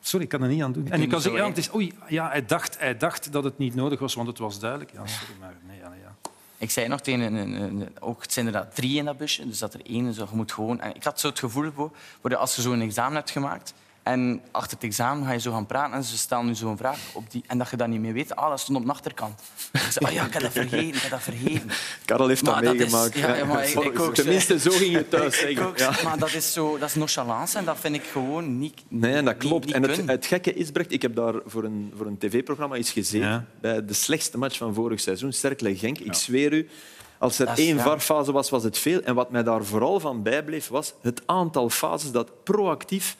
[0.00, 0.90] Sorry, ik kan er niet aan doen.
[0.90, 3.58] En je kan zeggen, ja, het is, oei, ja, hij, dacht, hij dacht dat het
[3.58, 4.92] niet nodig was, want het was duidelijk.
[4.92, 6.30] Ja, sorry, maar nee, ja, nee, ja.
[6.60, 9.58] Ik zei nog tegen een, een, ook, het zijn er drie in dat busje, dus
[9.58, 10.80] dat er één zo, je moet gewoon.
[10.80, 11.90] En ik had zo het gevoel voor,
[12.20, 15.52] voor de- als je zo'n examen hebt gemaakt en achter het examen ga je zo
[15.52, 18.00] gaan praten en ze stellen nu zo'n vraag op die, en dat je dat niet
[18.00, 18.36] meer weet.
[18.36, 19.40] Ah, dat stond op de achterkant.
[19.72, 21.70] Ik zei, oh ja, ik heb dat vergeten, ik heb dat vergeten.
[22.04, 23.18] Karel heeft Maar dat dat is- meegemaakt.
[23.18, 25.66] ja, ja, maar ik- ik ook, Tenminste, zo ging je thuis Ik zeggen.
[25.66, 25.90] ook, Ja.
[26.04, 28.82] Maar dat is, zo, dat is nonchalance en dat vind ik gewoon niet.
[28.88, 29.64] Nee, dat klopt.
[29.66, 32.90] niet en het, gekke is, Brecht, ik heb daar voor een, voor een tv-programma eens
[32.90, 33.28] gezeten.
[33.28, 33.44] Ja.
[33.60, 35.98] Bij de slechtste match van vorig seizoen, Cercle Genk.
[35.98, 36.68] Ik zweer u,
[37.18, 37.82] als er één ja.
[37.82, 39.00] VAR-fase was, was het veel.
[39.00, 43.16] En wat mij daar vooral van bijbleef, was het aantal fases dat proactief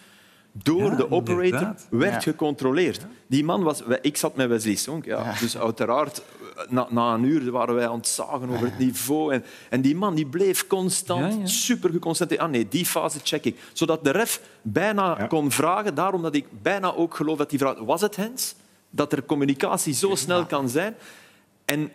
[0.53, 1.87] door Ja, de operator inderdaad.
[1.91, 2.21] werd Ja.
[2.21, 3.07] gecontroleerd.
[3.27, 3.83] Die man was...
[4.03, 5.35] Ik zat met Wesley Sonk, ja.
[5.41, 6.23] dus uiteraard...
[6.69, 9.33] Na, na een uur waren wij aan het zagen over het niveau.
[9.33, 12.43] En, en die man die bleef constant super geconcentreerd.
[12.43, 13.59] Ah nee, die fase check ik.
[13.73, 17.79] Zodat de ref bijna kon vragen, daarom dat ik bijna ook geloof dat hij vraagt,
[17.79, 18.55] was het Hens?
[18.91, 20.95] Dat er communicatie zo snel kan zijn.
[21.65, 21.91] En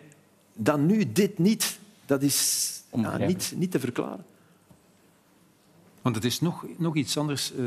[0.54, 2.70] dan nu dit niet, dat is
[3.18, 4.24] niet, niet te verklaren.
[6.06, 7.52] Want het is nog, nog iets anders.
[7.52, 7.58] eh,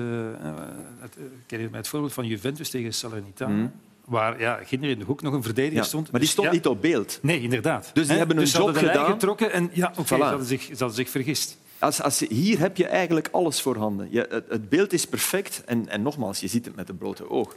[0.99, 3.71] het, eh, ik herinner me het voorbeeld van Juventus tegen Salernitana.
[4.05, 6.03] Waar ja, Ginder in de hoek nog een verdediger Ja, stond.
[6.03, 7.19] Maar die Dus stond ja, niet op beeld.
[7.21, 7.91] Nee, inderdaad.
[7.93, 9.11] Dus die hebben hun ze hadden job gedaan.
[9.11, 10.07] getrokken en ja, oké, Voilà.
[10.07, 11.57] ze, hadden zich, ze hadden zich vergist.
[11.79, 14.07] Als, als, hier heb je eigenlijk alles voorhanden.
[14.11, 17.29] Je, het, het beeld is perfect en, en nogmaals, je ziet het met een blote
[17.29, 17.55] oog.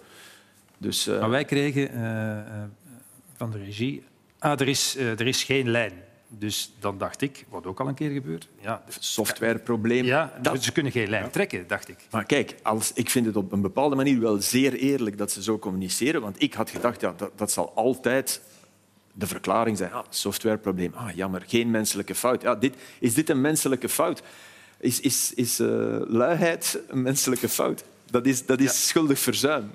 [0.79, 1.91] Dus, Maar wij kregen
[3.37, 4.03] van de regie...
[4.39, 5.93] Ah, er is, er is geen lijn.
[6.39, 8.49] Dus dan dacht ik, wat ook al een keer gebeurt...
[8.61, 10.05] Ja, softwareprobleem.
[10.05, 11.97] ja Dat- ze kunnen geen lijn trekken, dacht ik.
[12.11, 15.43] Maar kijk, als, ik vind het op een bepaalde manier wel zeer eerlijk dat ze
[15.43, 16.21] zo communiceren.
[16.21, 18.41] Want ik had gedacht, ja, dat, dat zal altijd
[19.13, 19.93] de verklaring zijn.
[19.93, 20.93] Ah, softwareprobleem.
[20.95, 22.43] Ah, jammer, geen menselijke fout.
[22.43, 24.23] Ja, dit, is dit een menselijke fout?
[24.79, 25.69] Is, is, is eh,
[26.07, 27.85] luiheid een menselijke fout?
[28.11, 29.71] Dat is, dat is schuldig verzuim.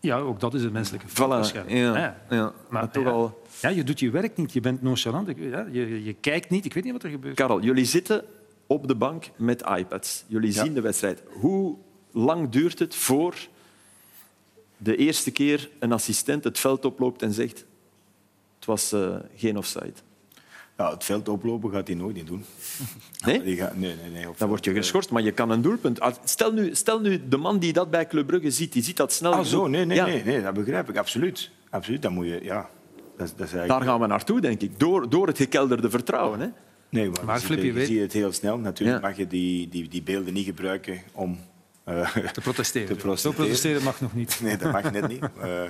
[0.00, 1.06] Ja, ook dat is een menselijke.
[1.08, 2.52] Voilà, ja, ja.
[2.68, 3.42] Maar toch al...
[3.60, 4.52] Ja, je doet je werk niet.
[4.52, 5.28] Je bent nonchalant.
[5.36, 6.64] Ja, je, je kijkt niet.
[6.64, 7.34] Ik weet niet wat er gebeurt.
[7.34, 8.24] Karel, jullie zitten
[8.66, 10.24] op de bank met iPads.
[10.26, 11.22] Jullie zien de wedstrijd.
[11.28, 11.76] Hoe
[12.10, 13.34] lang duurt het voor
[14.76, 17.64] de eerste keer een assistent het veld oploopt en zegt
[18.56, 19.92] het was eh, geen offside?
[20.80, 22.44] Ja, het veld oplopen gaat hij nooit niet doen.
[23.26, 23.42] Nee?
[23.42, 24.28] Die gaat, nee, nee, nee.
[24.28, 26.00] op Dan word je eh, geschorst, maar je kan een doelpunt...
[26.00, 28.96] Als- Stel nu, stel nu de man die dat bij Club Brugge ziet, die ziet
[28.96, 31.50] dat snel Ah, zo, nee, nee, Ja, nee, nee, dat begrijp ik, absoluut.
[31.70, 32.68] Absoluut, dat moet je, ja.
[33.16, 33.90] Dat, dat is Daar eigenlijk...
[33.90, 34.78] gaan we naartoe, denk ik.
[34.80, 36.40] Door, door het gekelderde vertrouwen.
[36.40, 36.46] Hè?
[36.88, 38.58] Nee, maar, Maar je, Flip, ziet, je je weet- ziet het heel snel.
[38.58, 39.08] Natuurlijk Ja.
[39.08, 41.38] mag je die, die, die beelden niet gebruiken om
[41.84, 42.88] eh, Te protesteren.
[42.88, 43.36] te Zo protesteren.
[43.36, 44.38] protesteren mag nog niet.
[44.42, 45.22] Nee, dat mag net niet.
[45.40, 45.62] Eh,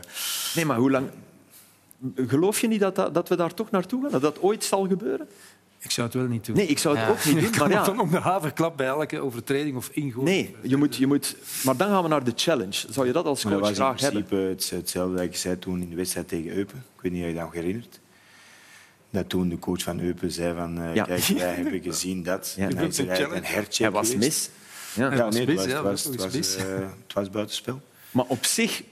[0.54, 1.08] Nee, maar hoe lang...
[2.16, 4.10] Geloof je niet dat, dat, dat we daar toch naartoe gaan?
[4.10, 5.28] Dat dat ooit zal gebeuren?
[5.78, 6.56] Ik zou het wel niet doen.
[6.56, 7.10] Nee, ik zou het Ja.
[7.12, 7.58] ook niet doen.
[7.60, 10.24] Maar ja, van om de haverklap bij elke overtreding of ingooi.
[10.24, 11.36] Nee, je moet, je moet...
[11.64, 12.86] Maar dan gaan we naar de challenge.
[12.90, 14.24] Zou je dat als dat coach was in graag hebben?
[14.24, 16.84] principe het- hetzelfde dat ik zei toen in de wedstrijd tegen Eupen.
[16.96, 18.00] Ik weet niet of je dat nog herinnert.
[19.10, 20.80] Dat toen de coach van Eupen zei van...
[20.80, 21.04] eh, Ja.
[21.04, 22.54] Kijk, wij hebben gezien dat.
[22.56, 22.68] Ja.
[22.68, 24.50] En dan is er eigenlijk een hercheck Hij was mis.
[24.94, 25.08] Ja.
[25.08, 26.56] Nee, mis, het was, ja, het was, dat het was was, mis.
[26.56, 26.64] eh,
[27.06, 27.80] het was buitenspel.
[28.10, 28.82] Maar op zich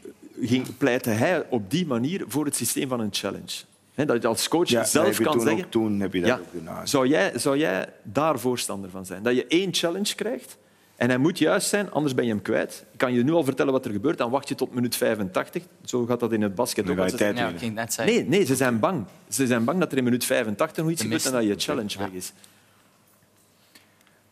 [0.41, 3.65] ging, pleitte hij op die manier voor het systeem van een challenge.
[3.95, 5.65] He, dat je als coach Ja, zelf kan toen zeggen...
[5.65, 6.37] Ook, toen heb je dat Ja.
[6.37, 6.89] ook gedaan.
[6.89, 9.23] Zou jij, zou jij daar voorstander van zijn?
[9.23, 10.57] Dat je één challenge krijgt
[10.97, 12.85] en hij moet juist zijn, anders ben je hem kwijt.
[12.93, 15.63] Ik kan je nu al vertellen wat er gebeurt, dan wacht je tot minuut 85.
[15.85, 17.09] Zo gaat dat in het basket ook.
[17.09, 18.05] tijd Ja.
[18.05, 19.05] Nee, nee, ze zijn bang.
[19.29, 21.99] Ze zijn bang dat er in minuut 85 nog iets gebeurt en dat je challenge
[21.99, 22.33] weg is.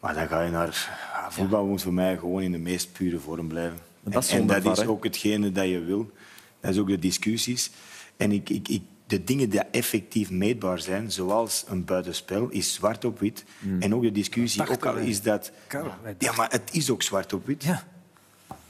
[0.00, 0.66] Maar dan ga je naar...
[1.12, 3.78] ja, voetbal moet voor mij gewoon in de meest pure vorm blijven.
[4.06, 6.10] Maar dat is en, dat is ook hetgene dat je wil.
[6.60, 7.70] Dat is ook de discussies.
[8.16, 13.04] En ik, ik, ik, de dingen die effectief meetbaar zijn, zoals een buitenspel, is zwart
[13.04, 13.44] op wit.
[13.58, 13.82] Hmm.
[13.82, 15.52] En ook de discussie, ook al is dat...
[16.18, 17.64] Ja, maar het is ook zwart op wit.
[17.64, 17.84] Ja.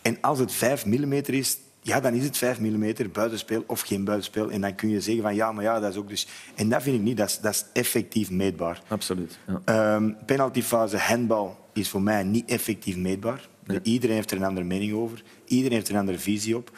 [0.02, 4.04] En als het 5 mm is, ja, dan is het 5 mm buitenspel of geen
[4.04, 4.50] buitenspel.
[4.50, 6.26] En dan kun je zeggen van ja, maar ja, dat is ook dus...
[6.54, 8.82] En dat vind ik niet, dat is, dat is effectief meetbaar.
[8.88, 9.38] Absoluut.
[9.46, 9.60] Ja.
[9.64, 13.48] Ehm penaltyfase, handbal is voor mij niet effectief meetbaar.
[13.82, 15.22] Iedereen heeft er een andere mening over.
[15.44, 16.70] Iedereen heeft er een andere visie op.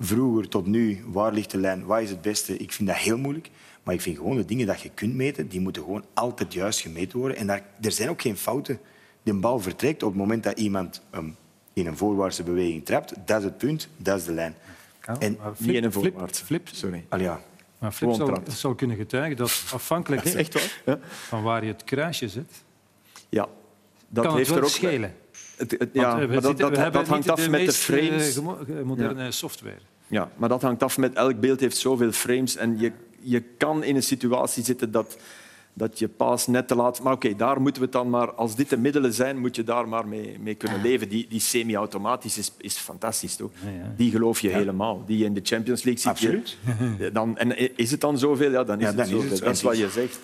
[0.00, 1.84] Vroeger tot nu, waar ligt de lijn?
[1.84, 2.56] Wat is het beste?
[2.56, 3.50] Ik vind dat heel moeilijk.
[3.82, 6.80] Maar ik vind gewoon de dingen dat je kunt meten, die moeten gewoon altijd juist
[6.80, 7.36] gemeten worden.
[7.36, 8.78] En daar, er zijn ook geen fouten.
[9.22, 11.36] De bal vertrekt op het moment dat iemand hem
[11.72, 13.14] in een voorwaartse beweging trapt.
[13.26, 14.54] Dat is het punt, dat is de lijn.
[15.18, 16.40] En- maar Niet in een Flip, voorwaarts.
[16.40, 17.04] Flip, Sorry.
[17.08, 17.40] Al ja,
[17.78, 20.82] maar Flip zou kunnen getuigen dat afhankelijk echt waar?
[20.84, 20.98] Ja.
[21.10, 22.52] van waar je het kruisje zet,
[23.28, 23.48] ja.
[24.08, 24.76] Dat kan heeft het wel er ook...
[24.76, 25.14] schelen.
[25.58, 28.40] Het, ja, maar dat, dat, hangt af met de eh, frames.
[28.84, 29.78] moderne software.
[30.06, 33.84] Ja, maar dat hangt af met elk beeld heeft zoveel frames en je, je kan
[33.84, 35.16] in een situatie zitten dat,
[35.72, 37.02] dat je paas net te laat...
[37.02, 38.32] Maar oké, daar moeten we het dan maar...
[38.32, 41.08] Als dit de middelen zijn, moet je daar maar mee, mee kunnen leven.
[41.08, 43.50] Die, die semi-automatisch is, is fantastisch, toch?
[43.62, 43.94] ja.
[43.96, 45.04] Die geloof je helemaal.
[45.06, 46.10] Die je in de Champions League ziet.
[46.10, 46.56] absoluut.
[47.12, 48.50] Dan, en is het dan zoveel?
[48.50, 49.30] Ja, dan is het dan is zoveel.
[49.30, 49.38] het.
[49.38, 50.18] Dat is wat je zegt.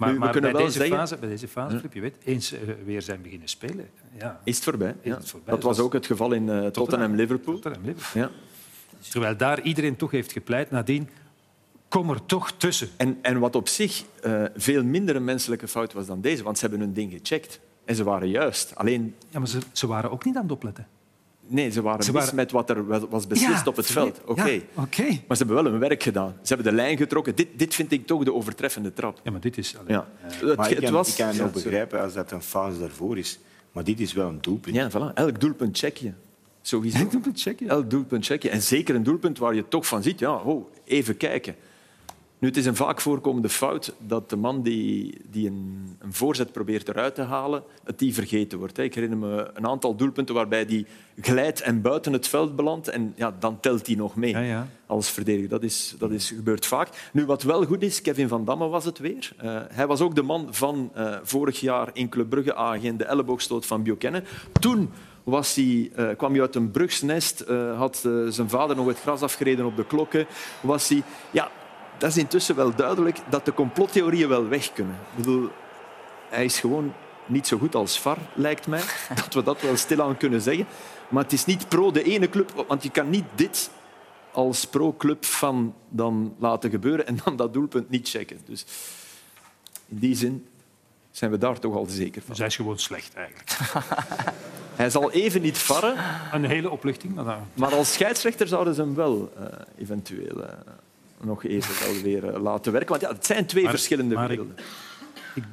[0.00, 2.00] Maar, Nu, we maar kunnen bij, wel deze zeggen- fase, bij deze fase, Flip, je
[2.00, 3.88] weet, eens eh, weer zijn beginnen spelen.
[4.18, 4.40] Ja.
[4.44, 4.90] Is het voorbij?
[5.00, 5.16] Is Ja.
[5.16, 7.54] het voorbij, Dat was ook het geval in eh, Tottenham-Liverpool.
[7.54, 8.22] Tottenham, Liverpool.
[8.22, 8.30] Ja.
[9.10, 11.08] Terwijl daar iedereen toch heeft gepleit, nadien,
[11.88, 12.88] kom er toch tussen.
[12.96, 16.58] En, en wat op zich eh, veel minder een menselijke fout was dan deze, want
[16.58, 17.60] ze hebben hun ding gecheckt.
[17.84, 18.74] En ze waren juist.
[18.74, 20.86] Alleen, Ja, maar ze, ze waren ook niet aan het opletten.
[21.50, 24.20] Nee, ze waren Ze waren- met wat er was beslist Ja, op het veld.
[24.26, 24.48] Oké.
[24.48, 25.02] Ja, oké.
[25.02, 26.36] Maar ze hebben wel hun werk gedaan.
[26.42, 27.34] Ze hebben de lijn getrokken.
[27.36, 29.20] Dit, dit vind ik toch de overtreffende trap.
[29.24, 29.76] Ja, maar dit is...
[29.86, 30.08] Ja.
[30.20, 32.42] Het, Maar ik het kan, was, ik kan het ja, nog begrijpen als dat een
[32.42, 33.38] fase daarvoor is.
[33.72, 34.74] Maar dit is wel een doelpunt.
[34.76, 35.14] Ja, voilà.
[35.14, 36.12] Elk doelpunt check je.
[36.62, 36.98] Sowieso.
[36.98, 37.68] Ik doe het checken.
[37.68, 38.50] Elk doelpunt check je.
[38.50, 41.54] En zeker een doelpunt waar je toch van ziet, ja, oh, even kijken.
[42.40, 46.52] Nu, het is een vaak voorkomende fout dat de man die, die een, een voorzet
[46.52, 48.78] probeert eruit te halen, het die vergeten wordt.
[48.78, 50.86] Ik herinner me een aantal doelpunten waarbij die
[51.20, 52.88] glijdt en buiten het veld belandt.
[52.88, 54.66] En ja, dan telt hij nog mee Ja, ja.
[54.86, 55.48] als verdediger.
[55.48, 57.10] Dat, is, dat is, gebeurt vaak.
[57.12, 59.32] Nu, wat wel goed is, Kevin van Damme was het weer.
[59.36, 63.04] Eh, hij was ook de man van eh, vorig jaar in Club Brugge AG, de
[63.04, 64.22] elleboogstoot van Buchanan.
[64.60, 64.90] Toen
[65.24, 67.44] was hij, eh, kwam hij uit een brugsnest,
[67.76, 67.96] had
[68.28, 70.26] zijn vader nog het gras afgereden op de klokken.
[70.60, 71.50] Was hij, ja,
[72.00, 74.94] dat is intussen wel duidelijk dat de complottheorieën wel weg kunnen.
[74.94, 75.48] Ik bedoel,
[76.28, 76.92] hij is gewoon
[77.26, 78.82] niet zo goed als VAR, lijkt mij.
[79.24, 80.66] Dat we dat wel stilaan kunnen zeggen.
[81.08, 83.70] Maar het is niet pro de ene club, want je kan niet dit
[84.32, 88.40] als pro-club van dan laten gebeuren en dan dat doelpunt niet checken.
[88.46, 88.64] Dus
[89.88, 90.46] in die zin
[91.10, 92.30] zijn we daar toch al zeker van.
[92.30, 93.50] Dus hij is gewoon slecht eigenlijk.
[94.76, 95.96] Hij zal even niet varren,
[96.32, 97.14] Een hele opluchting.
[97.14, 99.44] Maar dan- maar als scheidsrechter zouden ze hem wel eh,
[99.78, 100.52] eventueel eh,
[101.20, 102.90] nog even wel weer eh, laten werken.
[102.90, 104.56] Want ja, het zijn twee Maar- verschillende maar ik- werelden.
[105.34, 105.44] Ik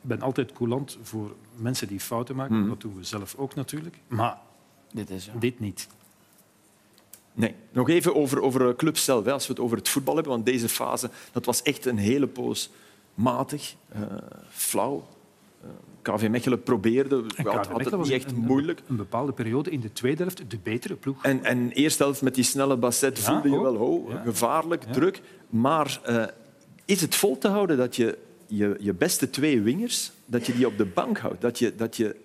[0.00, 2.58] ben altijd coulant voor mensen die fouten maken.
[2.58, 2.68] Mhm.
[2.68, 3.96] Dat doen we zelf ook natuurlijk.
[4.06, 4.38] Maar
[4.92, 5.32] Dit is, ja.
[5.38, 5.88] dit niet.
[7.32, 7.54] Nee.
[7.72, 10.32] Nog even over, over club zelf, hè, als we het over het voetbal hebben.
[10.32, 12.70] Want deze fase dat was echt een hele poos
[13.14, 14.00] matig, eh,
[14.50, 15.08] flauw.
[16.12, 18.82] KV Mechelen probeerde, had, had het Mechelen niet echt een- moeilijk.
[18.88, 21.22] Een bepaalde periode in de tweede helft de betere ploeg.
[21.24, 24.22] En, en eerste helft met die snelle basset Ja, voelde je wel ho, Ja.
[24.24, 24.92] gevaarlijk, Ja.
[24.92, 25.20] druk.
[25.50, 26.24] Maar eh,
[26.84, 30.66] is het vol te houden dat je, je je beste twee wingers dat je die
[30.66, 31.40] op de bank houdt?
[31.40, 32.16] Dat je, dat je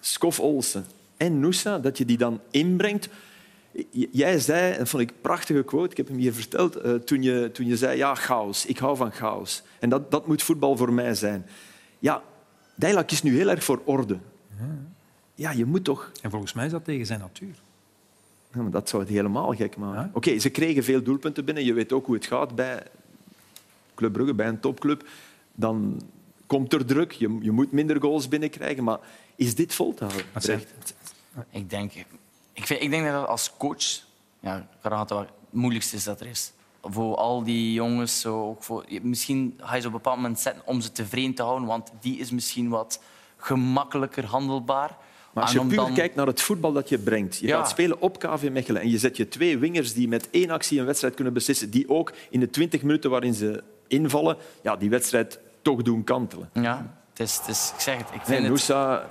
[0.00, 3.08] Skof Olsen en Noosa, dat je die dan inbrengt?
[4.10, 6.92] Jij zei, en dat vond ik een prachtige quote, ik heb hem hier verteld, eh,
[6.94, 9.62] toen, je, toen je zei, ja, chaos, ik hou van chaos.
[9.78, 11.46] En dat, dat moet voetbal voor mij zijn.
[11.98, 12.22] Ja,
[12.76, 14.18] Dijlak is nu heel erg voor orde.
[15.34, 17.54] Ja, je moet toch En volgens mij is dat tegen zijn natuur.
[18.54, 20.00] ja, maar dat zou het helemaal gek maken.
[20.02, 20.10] Ja.
[20.12, 21.64] Oké, ze kregen veel doelpunten binnen.
[21.64, 22.82] Je weet ook hoe het gaat bij
[23.94, 25.08] Club Brugge, bij een topclub.
[25.54, 26.02] Dan
[26.46, 28.84] komt er druk, je, je moet minder goals binnenkrijgen.
[28.84, 28.98] Maar
[29.36, 30.26] is dit vol te houden?
[31.50, 31.92] Ik denk,
[32.52, 34.04] ik, vind, ik denk dat als coach
[34.40, 36.52] ja, het moeilijkste is dat er is.
[36.88, 40.40] Voor al die jongens, zo, ook voor, misschien ga je ze op een bepaald moment
[40.40, 43.00] zetten om ze tevreden te houden, want die is misschien wat
[43.36, 44.96] gemakkelijker handelbaar.
[45.32, 47.36] Maar als je puur dan- kijkt naar het voetbal dat je brengt.
[47.38, 47.56] Je Ja.
[47.58, 50.78] gaat spelen op KV Mechelen en je zet je twee wingers die met één actie
[50.80, 54.90] een wedstrijd kunnen beslissen, die ook in de 20 minuten waarin ze invallen, ja, die
[54.90, 56.50] wedstrijd toch doen kantelen.
[56.52, 59.06] Ja, het is, het is, ik zeg het, ik vind het Noosa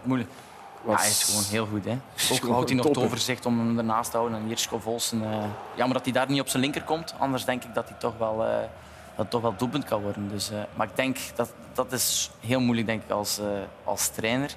[0.88, 1.86] Ja, hij is gewoon heel goed.
[1.86, 1.98] Hè.
[2.32, 4.40] Ook houdt hij nog het overzicht om hem ernaast te houden.
[4.40, 5.32] En hier Volsen.
[5.32, 5.44] eh
[5.76, 7.14] jammer dat hij daar niet op zijn linker komt.
[7.20, 8.68] Anders denk ik dat hij toch wel, eh, dat
[9.16, 10.30] het toch wel doelpunt kan worden.
[10.30, 13.40] Dus, eh, maar ik denk dat dat is heel moeilijk denk ik, als,
[13.84, 14.52] als trainer.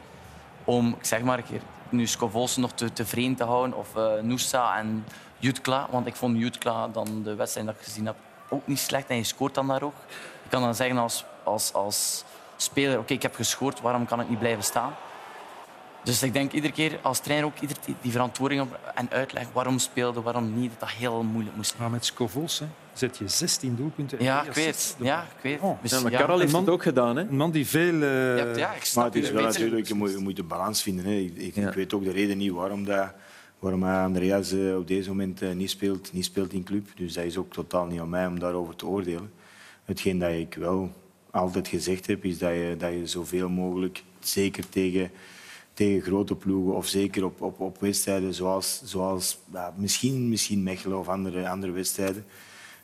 [0.65, 3.77] Om, ik zeg maar een keer, nu Scovolsen nog te, tevreden te houden.
[3.77, 3.89] Of
[4.23, 5.05] Noosa en
[5.39, 5.87] Jutkla.
[5.91, 8.17] Want ik vond Jutkla dan de wedstrijd dat ik gezien heb
[8.49, 9.09] ook niet slecht.
[9.09, 9.95] En je scoort dan daar ook.
[10.43, 12.25] Je kan dan zeggen als, als, als
[12.57, 13.81] speler, oké, ik heb gescoord.
[13.81, 14.95] Waarom kan ik niet blijven staan?
[16.09, 19.79] Dus ik denk iedere keer als trainer ook ieder die, verantwoording op en uitleg waarom
[19.79, 21.83] speelde, waarom niet, dat dat heel moeilijk moest zijn.
[21.83, 24.19] Maar met Scovols hè, zet je 16 doelpunten.
[24.19, 24.97] en Ja, ik weet.
[25.01, 25.63] Ja, ik weet het.
[25.63, 25.83] Oh.
[25.83, 27.17] Dus, Ja, maar ja, Karel heeft man- het ook gedaan.
[27.17, 27.23] Hè?
[27.23, 27.93] Een man die veel...
[27.95, 28.07] eh, je
[28.43, 30.83] hebt- ja, ik Maar snap het is wel natuurlijk, je moet, je moet de balans
[30.83, 31.05] vinden.
[31.05, 31.13] Hè.
[31.13, 31.69] Ik, ik, Ja.
[31.69, 33.13] ik weet ook de reden niet waarom, dat,
[33.59, 36.87] waarom Andreas eh, op deze moment eh, niet, speelt, niet speelt in club.
[36.97, 39.33] Dus dat is ook totaal niet aan mij om daarover te oordelen.
[39.85, 40.93] Hetgeen dat ik wel
[41.31, 45.11] altijd gezegd heb, is dat je, dat je zoveel mogelijk, zeker tegen,
[45.79, 50.99] tegen grote ploegen of zeker op, op, op wedstrijden zoals, zoals ja, misschien, misschien Mechelen
[50.99, 52.25] of andere, andere wedstrijden,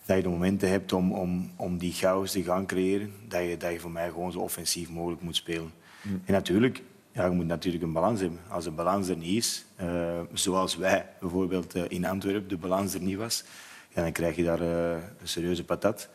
[0.05, 3.57] dat je de momenten hebt om, om, om die chaos te gaan creëren, dat je,
[3.57, 5.71] dat je voor mij gewoon zo offensief mogelijk moet spelen.
[6.03, 6.83] En natuurlijk,
[7.13, 8.39] ja, je moet natuurlijk een balans hebben.
[8.49, 12.95] Als de balans er niet is, eh, zoals wij bijvoorbeeld eh, in Antwerpen de balans
[12.95, 13.45] er niet was,
[13.95, 16.09] ja, dan krijg je daar eh, een serieuze patat.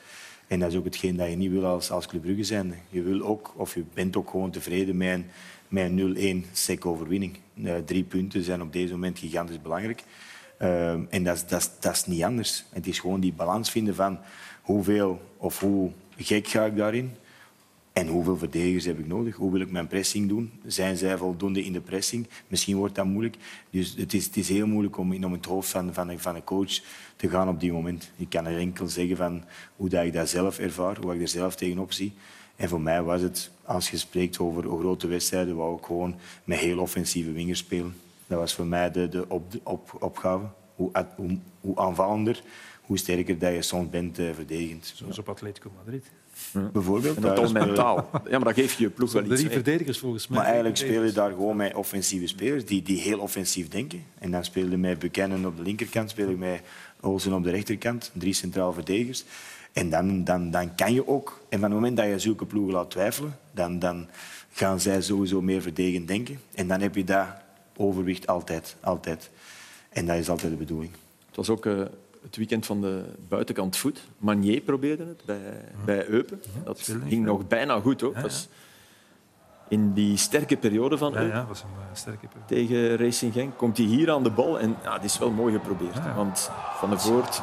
[0.47, 2.73] En dat is ook hetgeen dat je niet wil als, als Club Brugge zijn.
[2.89, 5.25] Je wil ook, of je bent ook gewoon tevreden met een,
[5.69, 7.37] een 0-1 sec overwinning.
[7.63, 10.03] Eh, drie punten zijn op deze moment gigantisch belangrijk.
[10.57, 12.65] Ehm, en dat is, dat, is, niet anders.
[12.69, 14.19] Het is gewoon die balans vinden van
[14.61, 17.11] hoeveel of hoe gek ga ik daarin.
[17.93, 19.35] En hoeveel verdedigers heb ik nodig?
[19.35, 20.51] Hoe wil ik mijn pressing doen?
[20.65, 22.27] Zijn zij voldoende in de pressing?
[22.47, 23.35] Misschien wordt dat moeilijk.
[23.69, 26.35] Dus het is, het is heel moeilijk om in het hoofd van, van, een- van
[26.35, 26.71] een coach
[27.15, 28.11] te gaan op die moment.
[28.15, 29.43] Ik kan er enkel zeggen van
[29.75, 32.13] hoe dat ik dat zelf ervaar, hoe ik er zelf tegenop zie.
[32.55, 36.57] En voor mij was het, als je spreekt over grote wedstrijden, wou ik gewoon met
[36.57, 37.95] heel offensieve wingers spelen.
[38.27, 40.45] Dat was voor mij de, de, op, de op, opgave.
[40.75, 42.41] Hoe, at- hoe, hoe aanvallender,
[42.81, 44.93] hoe sterker dat je soms bent eh, verdedigend.
[44.95, 46.05] Zoals op Atletico Madrid.
[46.73, 47.15] Bijvoorbeeld.
[47.15, 48.09] En dat spelen- mentaal.
[48.13, 49.33] Ja, maar dat geeft je ploeg wel iets.
[49.35, 50.37] Drie verdedigers volgens mij.
[50.37, 54.03] Maar eigenlijk speel je daar gewoon met offensieve spelers die, die heel offensief denken.
[54.19, 56.61] En dan speel je met Buchanan op de linkerkant, speel je met
[57.01, 59.23] Olsen op de rechterkant, drie centraal verdedigers.
[59.73, 61.41] En dan, dan, dan kan je ook.
[61.49, 64.07] En van het moment dat je zulke ploegen laat twijfelen, dan, dan
[64.51, 66.39] gaan zij sowieso meer verdedigend denken.
[66.53, 67.27] En dan heb je dat
[67.75, 68.75] overwicht altijd.
[68.79, 69.29] altijd.
[69.89, 70.91] En dat is altijd de bedoeling.
[71.27, 71.79] Het was ook eh,
[72.21, 74.07] het weekend van de buitenkant voet.
[74.17, 76.41] Manier probeerde het bij, bij Eupen.
[76.63, 78.03] Dat ging nog bijna goed.
[78.03, 78.15] Ook.
[78.15, 78.47] Ja, Dat is
[79.69, 82.45] in die sterke periode van Ja, was een eh, sterke periode.
[82.47, 84.59] tegen Racing Genk komt hij hier aan de bal.
[84.59, 85.95] En ja, het is wel mooi geprobeerd.
[85.95, 86.13] Ja.
[86.15, 87.41] Want Van der Voort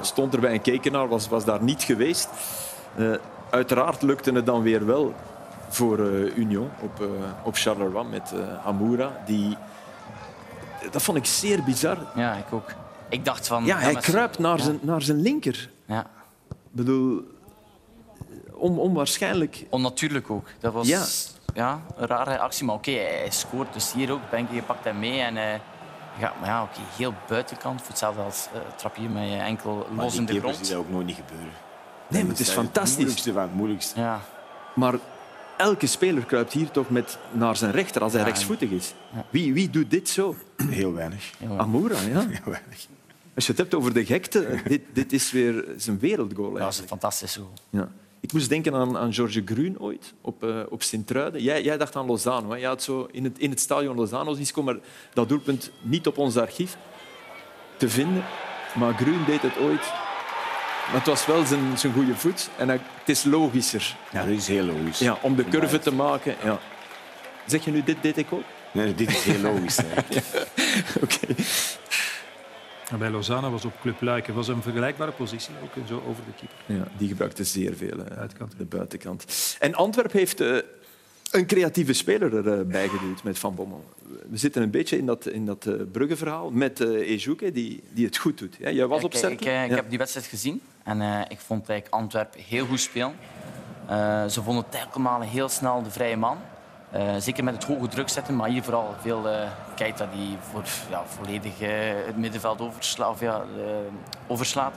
[0.00, 2.28] stond erbij en keek ernaar, was, was daar niet geweest.
[2.96, 3.10] Eh,
[3.50, 5.14] uiteraard lukte het dan weer wel
[5.68, 7.06] voor eh, Union op, eh,
[7.42, 9.22] op Charleroi met eh Amoura.
[9.26, 9.56] Die,
[10.90, 11.98] dat vond ik zeer bizar.
[12.14, 12.72] Ja, ik ook.
[13.08, 13.64] Ik dacht van...
[13.64, 14.62] Ja, hij kruipt naar, Ja.
[14.62, 15.70] zijn, naar zijn linker.
[15.86, 16.00] Ja,
[16.50, 17.22] Ik bedoel,
[18.52, 19.66] om, onwaarschijnlijk.
[19.68, 20.48] onnatuurlijk ook.
[20.60, 20.88] Dat was
[21.54, 21.82] Ja.
[21.96, 22.64] een rare actie.
[22.64, 23.72] Maar oké, hij hij scoort.
[23.72, 25.20] Dus hier ook, denk ik, je pakt hem mee.
[25.20, 25.60] En, eh,
[26.18, 27.80] ja, maar ja, oké, heel buitenkant.
[27.80, 30.56] Voor hetzelfde als eh trap je met je enkel Maar los in de grond.
[30.56, 31.52] zie dat ook nooit niet gebeuren.
[32.08, 32.94] Nee, maar het is Het fantastisch.
[32.96, 34.00] moeilijkste van het moeilijkste.
[34.00, 34.20] Ja,
[34.74, 34.94] Maar
[35.56, 38.94] elke speler kruipt hier toch met naar zijn rechter als hij Ja, rechtsvoetig is.
[39.30, 40.36] Wie, wie doet dit zo?
[40.68, 41.32] Heel weinig.
[41.38, 41.64] heel ja.
[42.28, 42.86] Heel weinig.
[43.34, 46.52] Als je het hebt over de gekte, dit, dit is weer zijn wereldgoal.
[46.52, 47.52] dat is een fantastische goal.
[47.70, 47.88] Ja.
[48.20, 51.42] Ik moest denken aan, aan George Grun ooit, op, eh, op Sint-Truiden.
[51.42, 52.50] Jij, jij dacht aan Lozano.
[52.50, 52.56] Hè?
[52.56, 56.06] Je had zo in het, in het stadion Lozano zien komen, maar dat doelpunt niet
[56.06, 56.76] op ons archief
[57.76, 58.24] te vinden.
[58.74, 59.92] Maar Grun deed het ooit.
[60.86, 62.48] Maar het was wel zijn, zijn goede voet.
[62.56, 64.98] En hij- het is logischer Ja, dat is heel logisch.
[64.98, 66.36] ja, om de curve te maken.
[66.44, 66.58] Ja.
[67.46, 68.42] Zeg je nu, dit deed ik ook?
[68.72, 69.78] Nee, dit is heel logisch.
[71.02, 71.34] Oké.
[72.90, 74.26] En bij Lozano was op Club Luik.
[74.26, 76.56] Het was een vergelijkbare positie, ook zo over de keeper.
[76.84, 78.52] Ja, die gebruikte zeer veel, eh, Buitenkant.
[78.58, 79.56] de buitenkant.
[79.60, 80.56] En Antwerp heeft eh,
[81.30, 83.84] een creatieve speler erbij geduwd met Van Bommel.
[84.28, 88.06] We zitten een beetje in dat, in dat eh, Brugge-verhaal met eh Ejuke, die, die
[88.06, 88.56] het goed doet.
[88.58, 89.36] Ja, jij was op ik, Cercle?
[89.36, 89.76] ik, eh, ik Ja.
[89.76, 93.14] heb die wedstrijd gezien en eh, ik vond eigenlijk Antwerpen heel goed spelen.
[93.88, 96.38] Eh, ze vonden telkens heel snel de vrije man.
[96.90, 100.62] Eh, zeker met het hoge druk zetten, maar hier vooral veel eh Keita die voor,
[100.90, 101.70] ja, volledig eh,
[102.06, 102.62] het middenveld
[104.26, 104.74] overslaat.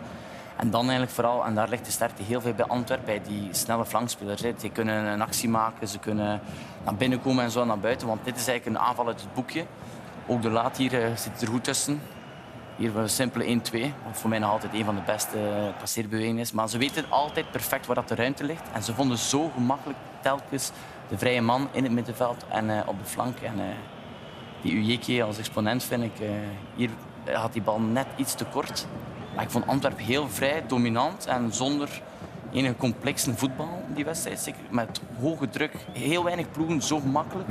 [0.55, 3.47] En dan eigenlijk vooral, en daar ligt de sterkte heel veel bij Antwerpen, bij die
[3.51, 4.41] snelle flankspelers.
[4.41, 4.53] hè.
[4.53, 6.41] Die kunnen een actie maken, ze kunnen
[6.83, 8.07] naar binnen komen en zo naar buiten.
[8.07, 9.65] Want dit is eigenlijk een aanval uit het boekje.
[10.27, 12.01] Ook de laat hier zit er goed tussen.
[12.75, 15.37] Hier een simpele 1-2, wat voor mij nog altijd een van de beste
[15.79, 16.51] passeerbewegingen is.
[16.51, 18.63] Maar ze weten altijd perfect waar dat de ruimte ligt.
[18.73, 20.71] En ze vonden zo gemakkelijk telkens
[21.11, 23.37] de vrije man in het middenveld en eh, op de flank.
[23.37, 23.65] En eh,
[24.61, 26.29] die Ujeke als exponent vind ik, eh,
[26.75, 26.89] hier
[27.33, 28.87] had die bal net iets te kort.
[29.35, 32.01] Maar ik vond Antwerpen heel vrij, dominant en zonder
[32.51, 34.39] enige complexe voetbal die wedstrijd.
[34.39, 37.49] Zeker met hoge druk, heel weinig ploegen, zo gemakkelijk.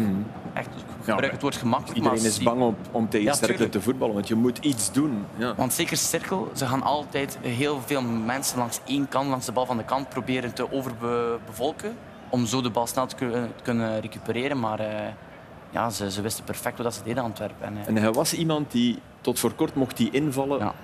[0.53, 1.97] Echt, ik gebruik het woord gemakkelijk.
[1.97, 5.25] Iedereen is bang om, om tegen Ja, te voetballen, want je moet iets doen.
[5.37, 5.55] Ja.
[5.55, 9.67] Want zeker cirkel, ze gaan altijd heel veel mensen langs één kant, langs de bal
[9.67, 11.97] van de kant, proberen te overbevolken.
[12.31, 13.16] Om zo de bal snel te
[13.62, 14.61] kunnen, recupereren.
[14.61, 15.12] Maar eh,
[15.70, 17.66] ja, ze, ze wisten perfect wat ze deden Antwerpen.
[17.66, 20.74] En, En hij was iemand die tot voor kort mocht die invallen Ja.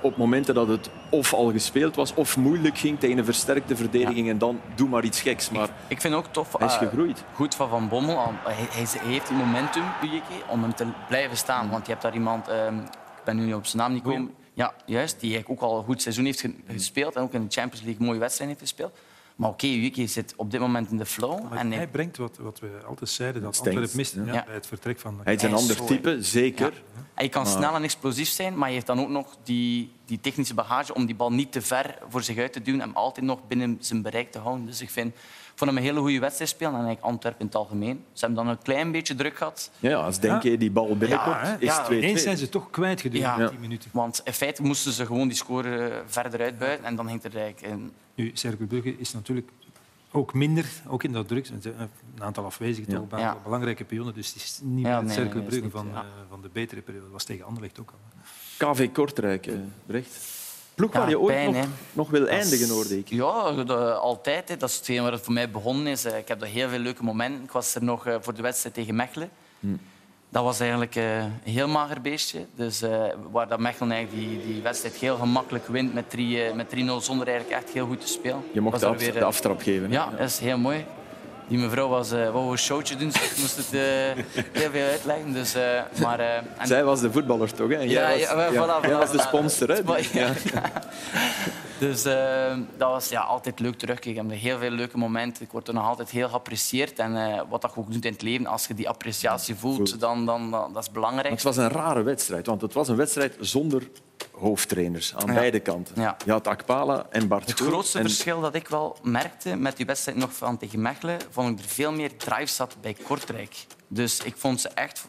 [0.00, 4.28] op momenten dat het of al gespeeld was of moeilijk ging tegen een versterkte verdediging
[4.28, 5.50] en dan doe maar iets geks.
[5.50, 6.52] Maar ik vind ook tof.
[6.58, 7.24] hij is eh, gegroeid.
[7.34, 8.16] goed van Van Bommel.
[8.44, 11.70] Hij, hij, hij heeft die momentum, Ujeke, om hem te blijven staan.
[11.70, 14.34] Want je hebt daar iemand, ehm, ik ben nu op zijn naam niet komen.
[14.54, 15.20] Ja, juist.
[15.20, 17.14] Die ook al een goed seizoen heeft ge- gespeeld.
[17.16, 18.98] En ook in de Champions League mooie wedstrijden heeft gespeeld.
[19.34, 21.42] Maar oké, Ujeke zit op dit moment in de flow.
[21.48, 24.22] Maar en hij hij- brengt wat, wat we altijd zeiden, dat Antwerpen mist ja.
[24.24, 24.44] ja, Ja.
[24.44, 25.20] bij het vertrek van...
[25.24, 26.82] Hij is een ander type, zeker.
[27.14, 30.54] Hij kan snel en explosief zijn, maar hij heeft dan ook nog die, die technische
[30.54, 33.26] bagage om die bal niet te ver voor zich uit te duwen en hem altijd
[33.26, 34.66] nog binnen zijn bereik te houden.
[34.66, 35.14] Dus ik vind,
[35.54, 38.04] vond hem een hele goede wedstrijd spelen en eigenlijk Antwerpen in het algemeen.
[38.12, 41.52] Ze hebben dan een klein beetje druk gehad, Ja, als Denke die bal binnenkomt, hè?
[41.58, 41.92] is Ja, 2-2.
[41.96, 43.48] Ineens zijn ze toch kwijt gedurende Ja.
[43.48, 43.90] 10 minuten.
[43.92, 47.36] want in feite moesten ze gewoon die score eh, verder uitbuiten en dan ging er
[47.36, 47.92] eigenlijk een...
[48.14, 49.48] Nu, Cercle Brugge is natuurlijk
[50.10, 51.48] ook minder, ook in dat druk.
[51.48, 51.88] Een
[52.18, 52.98] aantal afwezigen, Ja.
[52.98, 53.42] toch een aantal Ja.
[53.42, 54.14] belangrijke pionnen.
[54.14, 56.00] Dus het is niet Ja, nee, nee, Brugge van, ja.
[56.00, 57.04] eh, van de betere periode.
[57.04, 57.98] Dat was tegen Anderlecht ook al.
[58.74, 59.54] KV Kortrijk, eh,
[59.86, 60.42] Brecht.
[60.74, 63.08] Ploeg Ja, waar je ooit pijn, nog, nog wil eindigen, hoorde ik.
[63.08, 64.48] Ja, de- altijd.
[64.48, 64.56] Hè.
[64.56, 66.04] Dat is hetgeen waar het voor mij begonnen is.
[66.04, 67.42] Eh, Ik heb daar heel veel leuke momenten.
[67.44, 69.30] Ik was er nog eh, voor de wedstrijd tegen Mechelen.
[70.34, 72.38] Dat was eigenlijk eh, een heel mager beestje.
[72.54, 72.90] Dus, eh,
[73.30, 76.78] waar dat Mechelen eigenlijk die, die wedstrijd heel gemakkelijk wint met 3 eh, met 3-0
[77.00, 78.44] zonder eigenlijk echt heel goed te spelen.
[78.52, 79.90] Je mocht de, af- weer, de aftrap geven.
[79.90, 80.84] Ja, dat is heel mooi.
[81.48, 83.66] Die mevrouw was, eh wou een showtje doen, dus ik moest het
[84.52, 85.32] heel veel uitleggen.
[85.32, 85.54] Dus,
[86.00, 87.68] maar, en- Zij was de voetballer toch?
[87.70, 87.78] Hè?
[87.78, 89.68] Ja, was, ja, voilà, jij voilà, was de sponsor.
[89.68, 89.82] Hè?
[91.80, 91.88] Maar-.
[91.88, 94.24] Dus eh, dat was ja, altijd leuk terugkijken.
[94.24, 95.44] Ik heb heel veel leuke momenten.
[95.44, 96.98] Ik word er nog altijd heel geapprecieerd.
[96.98, 100.26] En eh, wat dat ook doet in het leven, als je die appreciatie voelt, dan,
[100.26, 101.28] dan, dan dat is belangrijk.
[101.28, 103.88] Het was een rare wedstrijd, want het was een wedstrijd zonder
[104.32, 105.34] hoofdtrainers aan Ja.
[105.34, 106.00] beide kanten.
[106.00, 106.16] Ja.
[106.24, 109.86] Je had Akpala en Bart Het grootste En- verschil dat ik wel merkte met die
[109.86, 113.66] wedstrijd nog van tegen Mechelen, vond ik er veel meer drive zat bij Kortrijk.
[113.88, 115.06] Dus ik vond ze echt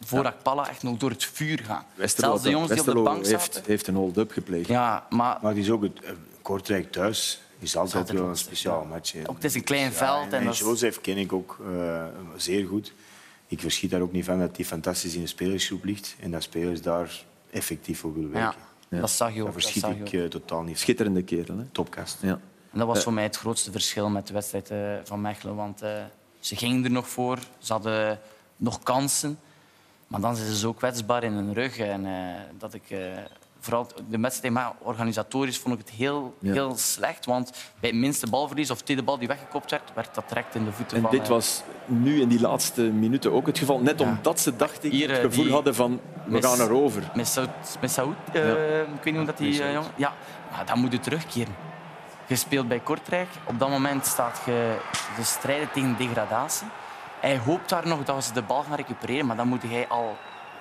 [0.00, 1.84] voor Akpala echt nog door het vuur gaan.
[1.94, 3.62] Westerlo, Zelfs de jongens die op de bank heeft, zaten.
[3.66, 4.68] heeft een hold-up gepleegd.
[4.68, 6.10] Ja, maar Maar het is ook het eh,
[6.42, 9.14] Kortrijk thuis is altijd wel een speciaal match.
[9.26, 12.04] Ook het is een klein veld en en dat Joseph ken ik ook eh,
[12.36, 12.92] zeer goed.
[13.46, 16.42] Ik verschiet daar ook niet van dat hij fantastisch in de spelersgroep ligt en dat
[16.42, 19.00] spelers daar effectief voor willen ja, werken.
[19.00, 19.44] dat zag je ook.
[19.44, 20.78] Daar verschiet ik eh, totaal niet.
[20.78, 21.58] Schitterende kerel.
[21.58, 21.64] Hè?
[21.72, 22.18] Topkast.
[22.22, 22.40] Ja.
[22.72, 25.54] En dat was voor mij het grootste verschil met de wedstrijd eh, van Mechelen.
[25.54, 25.90] Want eh,
[26.40, 28.20] ze gingen er nog voor, ze hadden
[28.56, 29.38] nog kansen.
[30.08, 31.78] Maar dan zijn ze zo kwetsbaar in hun rug.
[31.78, 32.12] En eh,
[32.58, 32.98] dat ik, eh,
[33.60, 36.52] vooral de wedstrijd, maar organisatorisch vond ik het heel, Ja.
[36.52, 37.26] heel slecht.
[37.26, 37.50] Want
[37.80, 40.72] bij het minste balverlies of tweede bal die weggekopt werd, werd dat direct in de
[40.72, 41.10] voeten En van...
[41.10, 43.78] dit eh, was nu in die laatste minuten ook het geval.
[43.80, 44.06] Net Ja.
[44.06, 47.02] omdat ze, dacht ik, Hier, het gevoel hadden van we Mis- gaan erover.
[48.32, 48.80] Eh, Ja.
[48.80, 49.90] ik weet niet hoe dat die eh, jongen...
[49.96, 50.12] Ja,
[50.50, 51.54] maar dan moet je terugkeren.
[52.26, 53.28] Je speelt bij Kortrijk.
[53.46, 54.76] Op dat moment staat je
[55.16, 56.66] te strijden tegen degradatie.
[57.20, 60.16] Hij hoopt daar nog dat ze de bal gaan recupereren, maar dan moet hij al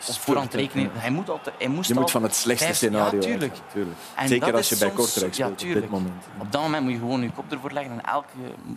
[0.07, 0.91] op voorhand rekenen.
[0.93, 3.51] Hij, moet altijd, hij moest Je moet al van het slechtste vijf- scenario Ja, tuurlijk.
[3.51, 3.97] uitgaan, tuurlijk.
[4.15, 6.23] En Zeker dat als je bij Kortrijk ja, speelt op dit moment.
[6.39, 8.27] Op dat moment moet je gewoon je kop ervoor leggen en elke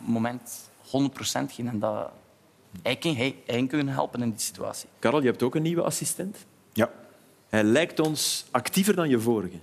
[0.05, 1.67] moment 100% gaan.
[1.69, 2.11] En dat,
[2.83, 4.89] hij kan, hij, hij kan helpen in die situatie.
[4.99, 6.37] Karel, je hebt ook een nieuwe assistent.
[6.73, 6.91] Ja.
[7.49, 9.57] Hij lijkt ons actiever dan je vorige.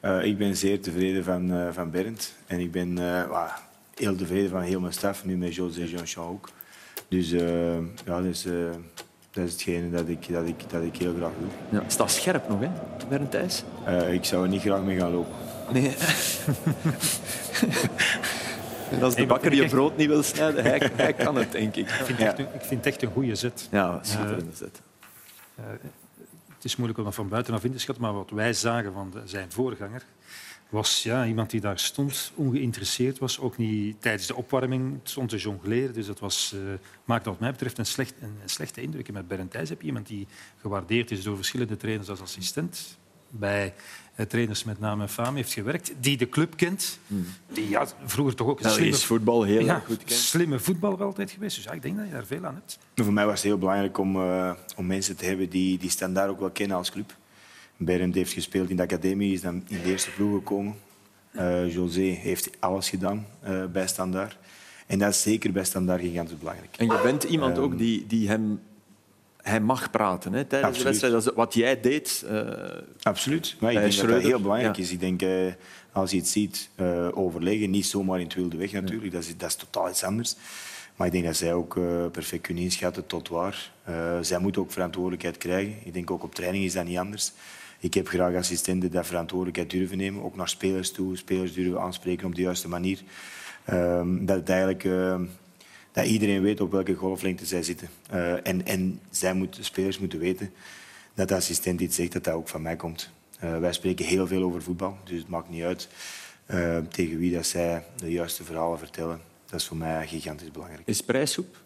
[0.00, 2.34] Eh, ik ben zeer tevreden van, eh, van Bernd.
[2.46, 3.52] En ik ben eh,
[3.94, 6.48] heel tevreden van heel mijn staf, nu met José Jean ook.
[7.08, 8.52] Dus eh, ja, dat is, eh,
[9.30, 11.80] dat is hetgene dat ik, dat, ik, dat ik heel graag doe.
[11.80, 11.88] Ja.
[11.88, 12.68] Staat scherp nog, hè,
[13.08, 13.62] Bernd Thijs?
[13.84, 15.32] Eh, ik zou er niet graag mee gaan lopen.
[15.72, 15.94] Nee.
[18.90, 21.76] En als de bakker je echt- brood niet wil snijden, hij, hij kan het, denk
[21.76, 21.86] ik.
[21.88, 22.26] Ik vind, Ja.
[22.26, 23.68] echt, een- ik vind het echt een goede zet.
[23.70, 24.80] Ja, schitterende zet.
[26.54, 29.10] Het is moeilijk om dat van buitenaf in te schatten, maar wat wij zagen van
[29.12, 30.02] de- zijn voorganger
[30.68, 35.36] was ja, iemand die daar stond, ongeïnteresseerd was, ook niet tijdens de opwarming stond te
[35.36, 35.94] jongleren.
[35.94, 36.60] Dus dat was, eh,
[37.04, 39.08] maakte wat mij betreft een, slecht, een, een slechte indruk.
[39.08, 40.26] En met Berend Thijs heb je iemand die
[40.60, 42.98] gewaardeerd is door verschillende trainers als assistent.
[43.30, 43.74] Bij
[44.14, 46.98] eh, trainers met naam en faam heeft gewerkt, die de club kent.
[47.52, 50.20] Die ja, vroeger toch ook een Nou, slimme, is voetbal heel ja, goed kent.
[50.20, 51.56] slimme voetballer altijd geweest.
[51.56, 52.78] Dus ja, ik denk dat je daar veel aan hebt.
[52.94, 56.30] Voor mij was het heel belangrijk om, eh, om mensen te hebben die, die Standaard
[56.30, 57.16] ook wel kennen als club.
[57.80, 60.74] Berend heeft gespeeld in de academie, is dan in de eerste ploeg gekomen.
[61.30, 64.36] Eh, José heeft alles gedaan eh, bij Standaard.
[64.86, 66.76] En dat is zeker bij Standaard gigantisch belangrijk.
[66.76, 67.62] En je bent iemand Ehm.
[67.64, 68.60] ook die, die hem...
[69.42, 71.00] Hij mag praten hè, tijdens Absoluut.
[71.00, 71.12] de wedstrijd.
[71.12, 72.24] Dat is wat jij deed.
[72.28, 72.48] eh,
[73.02, 73.56] Absoluut.
[73.60, 74.82] Maar ik denk dat dat heel belangrijk ja.
[74.82, 74.92] is.
[74.92, 75.20] Ik denk,
[75.92, 76.70] als je het ziet,
[77.14, 80.36] overleggen, niet zomaar in het wilde weg natuurlijk, dat, is, dat is totaal iets anders.
[80.96, 81.74] Maar ik denk dat zij ook
[82.12, 83.70] perfect kunnen inschatten tot waar.
[84.20, 85.74] Zij moeten ook verantwoordelijkheid krijgen.
[85.84, 87.32] Ik denk ook op training is dat niet anders.
[87.78, 92.26] Ik heb graag assistenten die verantwoordelijkheid durven nemen, ook naar spelers toe, spelers durven aanspreken
[92.26, 93.02] op de juiste manier.
[93.64, 94.84] Ehm, dat eigenlijk...
[94.84, 95.20] eh,
[95.92, 97.88] dat iedereen weet op welke golflengte zij zitten.
[98.10, 100.52] Eh, en en zij moeten, spelers moeten weten
[101.14, 103.10] dat de assistent iets zegt, dat dat ook van mij komt.
[103.38, 105.88] Eh, wij spreken heel veel over voetbal, dus het maakt niet uit
[106.46, 109.20] eh, tegen wie dat zij de juiste verhalen vertellen.
[109.46, 110.82] Dat is voor mij gigantisch belangrijk.
[110.84, 111.56] is prijssoep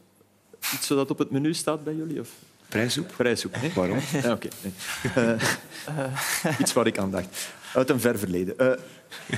[0.75, 2.21] iets dat op het menu staat bij jullie?
[2.21, 2.31] Of?
[2.73, 3.13] Prijssoep?
[3.17, 3.71] Prijssoep, nee?
[3.75, 3.99] Waarom?
[4.23, 4.49] Ja, oké.
[4.63, 5.25] nee.
[5.27, 7.49] Eh, iets waar ik aan dacht.
[7.75, 8.59] Uit een ver verleden.
[8.59, 8.73] Eh,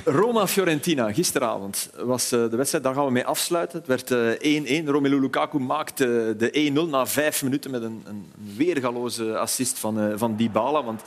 [0.05, 2.83] Roma-Fiorentina, gisteravond was eh, de wedstrijd.
[2.83, 3.77] Daar gaan we mee afsluiten.
[3.83, 4.87] Het werd eh, 1-1.
[4.87, 10.13] Romelu Lukaku maakte de 1-0 na vijf minuten met een, een weergaloze assist van, eh,
[10.15, 10.83] van Dybala.
[10.83, 11.01] Want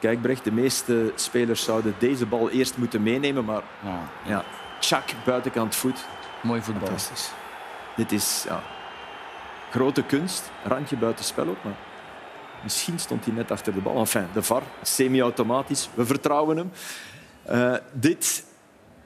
[0.00, 3.44] kijk, Brecht, de meeste spelers zouden deze bal eerst moeten meenemen.
[3.44, 4.44] Maar Ja, ja,
[4.80, 6.04] tjak, buitenkant voet.
[6.42, 6.86] mooi voetbal.
[6.86, 7.30] Fantastisch.
[7.96, 8.62] Dit is ja,
[9.74, 10.50] grote kunst.
[10.64, 11.76] Randje buitenspel ook, maar
[12.62, 13.96] misschien stond hij net achter de bal.
[13.96, 15.88] Enfin, de VAR, semi-automatisch.
[15.94, 16.70] We vertrouwen hem.
[17.42, 18.44] Eh, dit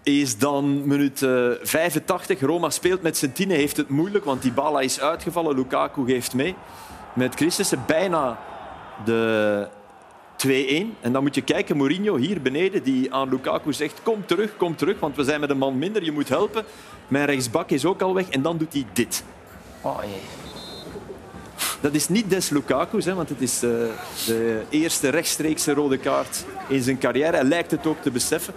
[0.03, 2.41] is dan minuut eh, 85.
[2.41, 5.55] Roma speelt met zijn tienen, heeft het moeilijk, want die bala is uitgevallen.
[5.55, 6.55] Lukaku geeft mee.
[7.13, 8.39] Met Christensen bijna
[9.05, 9.69] de
[10.37, 10.97] 2-1.
[11.01, 14.77] En dan moet je kijken, Mourinho hier beneden, die aan Lukaku zegt kom terug, kom
[14.77, 16.65] terug, want we zijn met een man minder, je moet helpen.
[17.09, 18.29] Mijn rechtsbak is ook al weg.
[18.29, 19.25] En dan doet hij dit.
[19.83, 20.48] Oh, jee.
[21.81, 23.71] Dat is niet des Lukaku's, hè, want het is eh,
[24.27, 27.37] de eerste rechtstreekse rode kaart in zijn carrière.
[27.37, 28.55] Hij lijkt het ook te beseffen.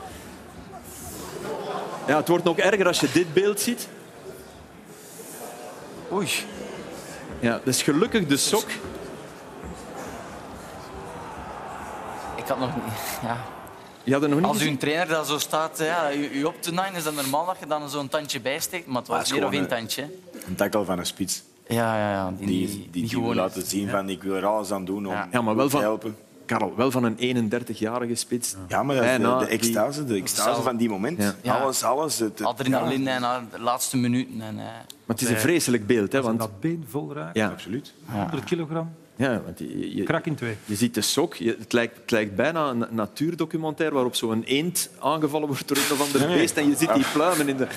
[2.08, 3.88] Ja, het wordt nog erger als je dit beeld ziet.
[6.12, 6.30] Oei.
[7.40, 8.70] Ja, dat is gelukkig de sok.
[12.36, 12.94] Ik had nog niet...
[13.22, 13.46] Ja.
[14.04, 16.62] Je had er nog niet Als uw trainer dat zo staat, ja, u, u op
[16.62, 18.88] te nine, is dat normaal dat je dan zo'n tandje bijsteekt.
[18.88, 20.10] Maar het was meer of één gewoon, tandje.
[20.48, 21.44] Een tackle van een spits.
[21.72, 22.34] Ja, ja, ja.
[22.38, 25.28] Die, Die, die, laten zien van ik wil er alles aan doen om, Ja.
[25.32, 26.16] Ja, maar wel om te van- helpen.
[26.46, 28.56] Karel, wel van een 31-jarige spits.
[28.68, 31.22] Ja, maar dat is Bijna de, de extase, de extase van die moment.
[31.22, 31.36] Ja.
[31.42, 31.58] Ja.
[31.60, 32.20] Alles, alles.
[32.20, 34.42] Het, het- Adrenaline en eh, de laatste minuten.
[34.42, 36.12] En, eh, Maar het is een vreselijk beeld.
[36.12, 37.94] Hè, want, dat been vol raakt, ja, Absoluut.
[38.06, 40.56] 100 kilogram, ja, want je, je, krak in twee.
[40.66, 41.36] je ziet de sok.
[41.36, 45.92] Je, het, lijkt, het lijkt bijna een natuurdocumentaire waarop zo'n eend aangevallen wordt door een
[45.92, 46.38] of ander Nee.
[46.38, 47.68] beest en je ziet die pluimen in de...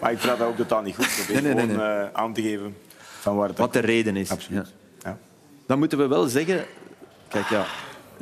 [0.00, 1.04] Maar ik praat dat ook totaal niet goed.
[1.04, 2.76] Ik probeer Nee, nee, nee, gewoon eh, aan te geven
[3.24, 4.30] van waar het Wat de reden is.
[4.30, 4.72] Absoluut.
[5.02, 5.08] Ja.
[5.10, 5.18] Ja.
[5.66, 6.64] Dan moeten we wel zeggen...
[7.28, 7.66] Kijk, ja...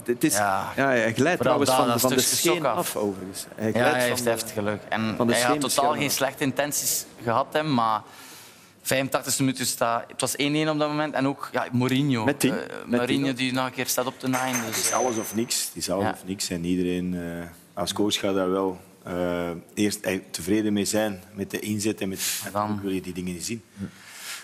[0.04, 0.72] Het, is, ja.
[0.76, 0.86] Ja.
[0.86, 2.76] hij glijdt trouwens van, de scheen af.
[2.76, 2.96] af.
[2.96, 3.46] overigens.
[3.54, 4.80] Hij ja, hij heeft heftig geluk.
[4.88, 8.02] En van de hij had totaal geen slechte intenties gehad, hem, maar
[8.82, 10.04] 85 minuten staat...
[10.08, 10.36] Het was 1-1
[10.68, 11.14] op dat moment.
[11.14, 12.24] En ook ja, Mourinho.
[12.24, 12.52] Met tien.
[12.52, 14.38] Eh, Met Mourinho die nog een keer staat op de nine.
[14.56, 15.64] Het is Dus, alles of niks.
[15.64, 16.10] Het is alles Ja.
[16.10, 16.48] of niks.
[16.50, 21.50] En iedereen eh, als coach gaat daar wel eh, eerst eh, tevreden mee zijn met
[21.50, 22.00] de inzet.
[22.00, 23.62] En met, dan- natuurlijk wil je die dingen niet zien.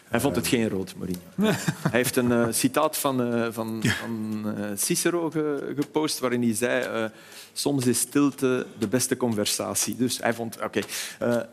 [0.08, 1.20] Hij vond het geen rood, Mourinho.
[1.90, 6.54] Hij heeft een eh, citaat van, eh, van, van eh, Cicero ge- gepost waarin hij
[6.54, 7.10] zei...
[7.52, 9.96] Soms is stilte de beste conversatie.
[9.96, 10.62] Dus hij vond...
[10.62, 10.80] Oké.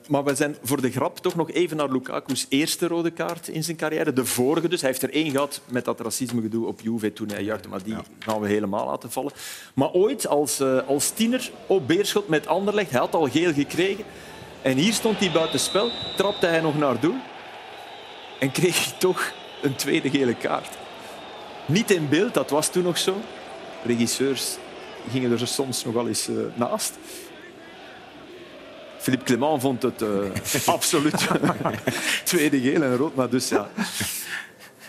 [0.08, 3.64] Maar we zijn voor de grap toch nog even naar Lukaku's eerste rode kaart in
[3.64, 4.14] zijn carrière.
[4.14, 4.82] De vorige dus.
[4.82, 7.70] Hij heeft er één gehad met dat racismegedoe op Juve toen hij juichte.
[7.70, 9.32] Maar die gaan we helemaal laten vallen.
[9.74, 14.04] Maar ooit, als, als tiener, op Beerschot met Anderlecht, hij had al geel gekregen.
[14.62, 17.16] En hier stond hij buiten spel, trapte hij nog naar doel
[18.40, 20.78] en kreeg hij toch een tweede gele kaart.
[21.66, 23.22] Niet in beeld, dat was toen nog zo.
[23.86, 24.58] Regisseurs
[25.12, 26.94] gingen er soms nog wel eens eh, naast.
[28.98, 31.28] Philippe Clement vond het eh, absoluut
[32.24, 33.70] tweede geel en rood, maar dus ja.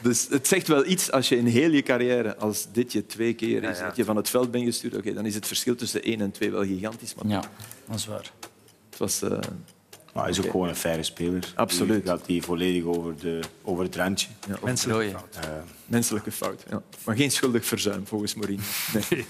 [0.03, 3.35] Dus het zegt wel iets als je in heel je carrière, als dit je twee
[3.35, 6.03] keer is, dat je van het veld bent gestuurd, oké, dan is het verschil tussen
[6.03, 7.15] één en twee wel gigantisch.
[7.15, 7.45] Maar ja,
[7.87, 8.31] dat is waar.
[8.91, 9.23] het was...
[9.23, 9.39] eh,
[10.17, 11.53] Maar hij is ook gewoon een faire speler.
[11.55, 12.05] Absoluut.
[12.05, 14.29] Nu gaat hij volledig over, de, over het randje.
[14.63, 15.19] Menselijke Rooie.
[15.19, 15.45] fout.
[15.45, 15.51] Eh,
[15.87, 16.83] Menselijke fout, ja.
[17.05, 18.63] Maar geen schuldig verzuim, volgens Mourinho.
[19.11, 19.27] Nee.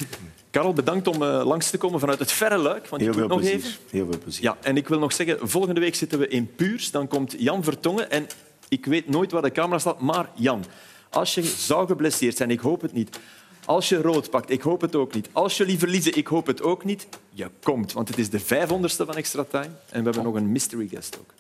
[0.51, 2.89] Karel, bedankt om eh, langs te komen vanuit het verre luik.
[2.89, 3.57] Want heel je veel nog plezier.
[3.57, 3.71] even.
[3.91, 4.43] Heel veel plezier.
[4.43, 6.91] Ja, en ik wil nog zeggen, volgende week zitten we in Puurs.
[6.91, 8.11] Dan komt Jan Vertongen.
[8.11, 8.27] En
[8.69, 10.65] ik weet nooit waar de camera staat, maar Jan,
[11.11, 13.19] als je zou geblesseerd zijn, ik hoop het niet.
[13.67, 15.29] Als je rood pakt, ik hoop het ook niet.
[15.33, 17.07] Als jullie verliezen, ik hoop het ook niet.
[17.31, 19.71] Je komt, want het is de 500ste van Extra Time.
[19.89, 21.31] En we hebben nog een mystery guest ook.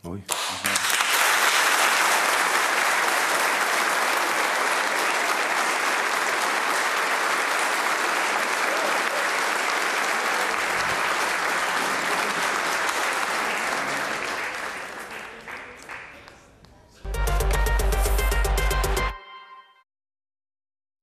[0.00, 0.22] Mooi.